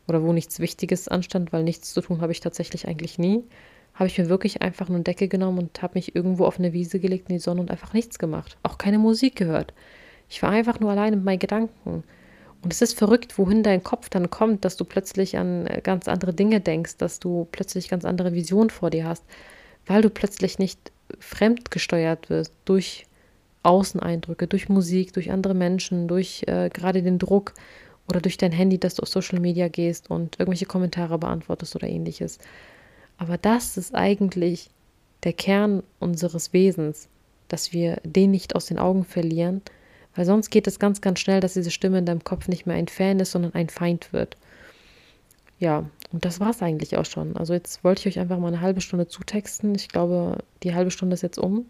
oder 0.09 0.23
wo 0.23 0.33
nichts 0.33 0.61
Wichtiges 0.61 1.09
anstand, 1.09 1.53
weil 1.53 1.63
nichts 1.63 1.93
zu 1.93 2.01
tun 2.01 2.21
habe 2.21 2.33
ich 2.33 2.41
tatsächlich 2.41 2.89
eigentlich 2.89 3.19
nie, 3.19 3.45
habe 3.95 4.09
ich 4.09 4.19
mir 4.19 4.29
wirklich 4.29 4.63
einfach 4.63 4.89
eine 4.89 5.01
Decke 5.01 5.29
genommen 5.29 5.59
und 5.59 5.83
habe 5.83 5.95
mich 5.95 6.15
irgendwo 6.15 6.45
auf 6.47 6.59
eine 6.59 6.73
Wiese 6.73 7.01
gelegt 7.01 7.29
in 7.29 7.37
die 7.37 7.41
Sonne 7.41 7.61
und 7.61 7.71
einfach 7.71 7.93
nichts 7.93 8.19
gemacht. 8.19 8.57
Auch 8.63 8.79
keine 8.79 8.99
Musik 8.99 9.37
gehört. 9.37 9.73
Ich 10.29 10.43
war 10.43 10.51
einfach 10.51 10.81
nur 10.81 10.91
allein 10.91 11.15
mit 11.15 11.25
meinen 11.25 11.39
Gedanken. 11.39 12.03
Und 12.65 12.73
es 12.73 12.81
ist 12.81 12.99
verrückt, 12.99 13.37
wohin 13.39 13.63
dein 13.63 13.85
Kopf 13.85 14.09
dann 14.09 14.31
kommt, 14.31 14.65
dass 14.65 14.79
du 14.79 14.87
plötzlich 14.87 15.37
an 15.37 15.69
ganz 15.83 16.09
andere 16.09 16.33
Dinge 16.33 16.61
denkst, 16.61 16.97
dass 16.97 17.21
du 17.21 17.47
plötzlich 17.53 17.91
ganz 17.91 18.07
andere 18.07 18.33
Visionen 18.33 18.71
vor 18.71 18.89
dir 18.89 19.07
hast, 19.07 19.23
weil 19.85 20.01
du 20.01 20.09
plötzlich 20.09 20.59
nicht 20.59 20.91
fremdgesteuert 21.21 22.31
wirst 22.31 22.55
durch 22.65 23.05
Außeneindrücke, 23.65 24.47
durch 24.47 24.71
Musik, 24.71 25.13
durch 25.13 25.31
andere 25.31 25.53
Menschen, 25.53 26.09
durch 26.09 26.43
äh, 26.47 26.71
gerade 26.71 27.03
den 27.03 27.19
Druck 27.19 27.53
oder 28.09 28.23
durch 28.23 28.39
dein 28.39 28.53
Handy, 28.53 28.79
dass 28.79 28.95
du 28.95 29.03
auf 29.03 29.09
Social 29.11 29.41
Media 29.41 29.69
gehst 29.69 30.09
und 30.09 30.41
irgendwelche 30.41 30.67
Kommentare 30.67 31.19
beantwortest 31.19 31.77
oder 31.77 31.89
ähnliches. 31.89 32.39
Aber 33.19 33.37
das 33.37 33.77
ist 33.77 33.95
eigentlich 33.95 34.71
der 35.23 35.35
Kern 35.35 35.83
unseres 36.01 36.55
Wesens, 36.55 37.09
dass 37.49 37.75
wir 37.75 38.01
den 38.05 38.31
nicht 38.31 38.57
aus 38.57 38.67
den 38.67 38.79
Augen 38.79 39.05
verlieren, 39.05 39.61
weil 40.15 40.25
sonst 40.25 40.51
geht 40.51 40.67
es 40.67 40.79
ganz, 40.79 41.01
ganz 41.01 41.21
schnell, 41.21 41.41
dass 41.41 41.55
diese 41.55 41.71
Stimme 41.71 41.99
in 41.99 42.07
deinem 42.07 42.25
Kopf 42.25 42.49
nicht 42.49 42.67
mehr 42.67 42.77
ein 42.77 42.89
Fan 42.89 43.21
ist, 43.21 43.33
sondern 43.33 43.55
ein 43.55 43.69
Feind 43.69 44.13
wird. 44.13 44.37
Ja, 45.59 45.85
und 46.13 46.25
das 46.25 46.41
war 46.41 46.51
es 46.51 46.63
eigentlich 46.63 46.97
auch 46.97 47.07
schon. 47.07 47.37
Also 47.37 47.55
jetzt 47.55 47.85
wollte 47.85 48.01
ich 48.01 48.07
euch 48.15 48.21
einfach 48.21 48.39
mal 48.39 48.49
eine 48.49 48.61
halbe 48.61 48.81
Stunde 48.81 49.09
zutexten. 49.09 49.75
Ich 49.75 49.89
glaube, 49.89 50.39
die 50.63 50.75
halbe 50.75 50.91
Stunde 50.91 51.15
ist 51.15 51.23
jetzt 51.23 51.39
um. 51.39 51.67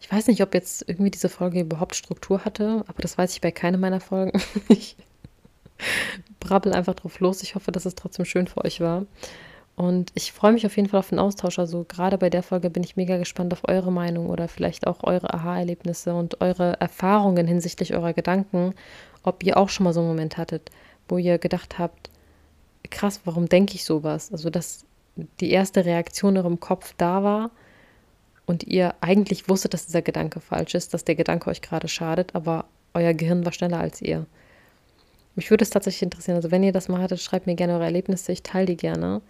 Ich 0.00 0.10
weiß 0.10 0.28
nicht, 0.28 0.42
ob 0.42 0.54
jetzt 0.54 0.84
irgendwie 0.86 1.10
diese 1.10 1.28
Folge 1.28 1.60
überhaupt 1.60 1.96
Struktur 1.96 2.44
hatte, 2.44 2.84
aber 2.86 3.02
das 3.02 3.18
weiß 3.18 3.32
ich 3.32 3.40
bei 3.40 3.50
keiner 3.50 3.78
meiner 3.78 4.00
Folgen. 4.00 4.40
ich 4.68 4.96
brabbel 6.40 6.72
einfach 6.72 6.94
drauf 6.94 7.20
los. 7.20 7.42
Ich 7.42 7.54
hoffe, 7.54 7.72
dass 7.72 7.84
es 7.84 7.94
trotzdem 7.94 8.24
schön 8.24 8.46
für 8.46 8.64
euch 8.64 8.80
war. 8.80 9.06
Und 9.78 10.10
ich 10.14 10.32
freue 10.32 10.50
mich 10.50 10.66
auf 10.66 10.76
jeden 10.76 10.88
Fall 10.88 10.98
auf 10.98 11.10
den 11.10 11.20
Austausch. 11.20 11.60
Also 11.60 11.84
gerade 11.86 12.18
bei 12.18 12.30
der 12.30 12.42
Folge 12.42 12.68
bin 12.68 12.82
ich 12.82 12.96
mega 12.96 13.16
gespannt 13.16 13.52
auf 13.52 13.60
eure 13.68 13.92
Meinung 13.92 14.28
oder 14.28 14.48
vielleicht 14.48 14.88
auch 14.88 15.04
eure 15.04 15.32
Aha-Erlebnisse 15.32 16.14
und 16.14 16.40
eure 16.40 16.80
Erfahrungen 16.80 17.46
hinsichtlich 17.46 17.94
eurer 17.94 18.12
Gedanken. 18.12 18.74
Ob 19.22 19.44
ihr 19.44 19.56
auch 19.56 19.68
schon 19.68 19.84
mal 19.84 19.92
so 19.92 20.00
einen 20.00 20.08
Moment 20.08 20.36
hattet, 20.36 20.72
wo 21.08 21.16
ihr 21.16 21.38
gedacht 21.38 21.78
habt, 21.78 22.10
krass, 22.90 23.20
warum 23.24 23.48
denke 23.48 23.76
ich 23.76 23.84
sowas? 23.84 24.32
Also 24.32 24.50
dass 24.50 24.84
die 25.38 25.52
erste 25.52 25.84
Reaktion 25.84 26.34
in 26.34 26.38
eurem 26.38 26.58
Kopf 26.58 26.94
da 26.96 27.22
war 27.22 27.52
und 28.46 28.64
ihr 28.64 28.96
eigentlich 29.00 29.48
wusstet, 29.48 29.74
dass 29.74 29.86
dieser 29.86 30.02
Gedanke 30.02 30.40
falsch 30.40 30.74
ist, 30.74 30.92
dass 30.92 31.04
der 31.04 31.14
Gedanke 31.14 31.50
euch 31.50 31.62
gerade 31.62 31.86
schadet, 31.86 32.34
aber 32.34 32.64
euer 32.94 33.14
Gehirn 33.14 33.44
war 33.44 33.52
schneller 33.52 33.78
als 33.78 34.02
ihr. 34.02 34.26
Mich 35.36 35.50
würde 35.50 35.62
es 35.62 35.70
tatsächlich 35.70 36.02
interessieren. 36.02 36.34
Also 36.34 36.50
wenn 36.50 36.64
ihr 36.64 36.72
das 36.72 36.88
mal 36.88 37.00
hattet, 37.00 37.20
schreibt 37.20 37.46
mir 37.46 37.54
gerne 37.54 37.74
eure 37.74 37.84
Erlebnisse. 37.84 38.32
Ich 38.32 38.42
teile 38.42 38.66
die 38.66 38.76
gerne. 38.76 39.22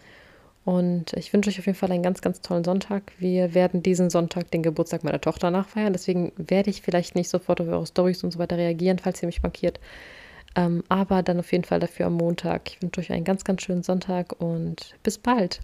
Und 0.68 1.14
ich 1.14 1.32
wünsche 1.32 1.48
euch 1.48 1.58
auf 1.58 1.64
jeden 1.64 1.78
Fall 1.78 1.90
einen 1.92 2.02
ganz, 2.02 2.20
ganz 2.20 2.42
tollen 2.42 2.62
Sonntag. 2.62 3.12
Wir 3.18 3.54
werden 3.54 3.82
diesen 3.82 4.10
Sonntag 4.10 4.50
den 4.50 4.62
Geburtstag 4.62 5.02
meiner 5.02 5.18
Tochter 5.18 5.50
nachfeiern. 5.50 5.94
Deswegen 5.94 6.30
werde 6.36 6.68
ich 6.68 6.82
vielleicht 6.82 7.14
nicht 7.14 7.30
sofort 7.30 7.62
auf 7.62 7.68
eure 7.68 7.86
Stories 7.86 8.22
und 8.22 8.32
so 8.32 8.38
weiter 8.38 8.58
reagieren, 8.58 8.98
falls 8.98 9.22
ihr 9.22 9.28
mich 9.28 9.42
markiert. 9.42 9.80
Ähm, 10.56 10.84
aber 10.90 11.22
dann 11.22 11.38
auf 11.38 11.52
jeden 11.52 11.64
Fall 11.64 11.80
dafür 11.80 12.04
am 12.04 12.18
Montag. 12.18 12.68
Ich 12.68 12.82
wünsche 12.82 13.00
euch 13.00 13.10
einen 13.10 13.24
ganz, 13.24 13.44
ganz 13.44 13.62
schönen 13.62 13.82
Sonntag 13.82 14.38
und 14.42 14.94
bis 15.02 15.16
bald. 15.16 15.60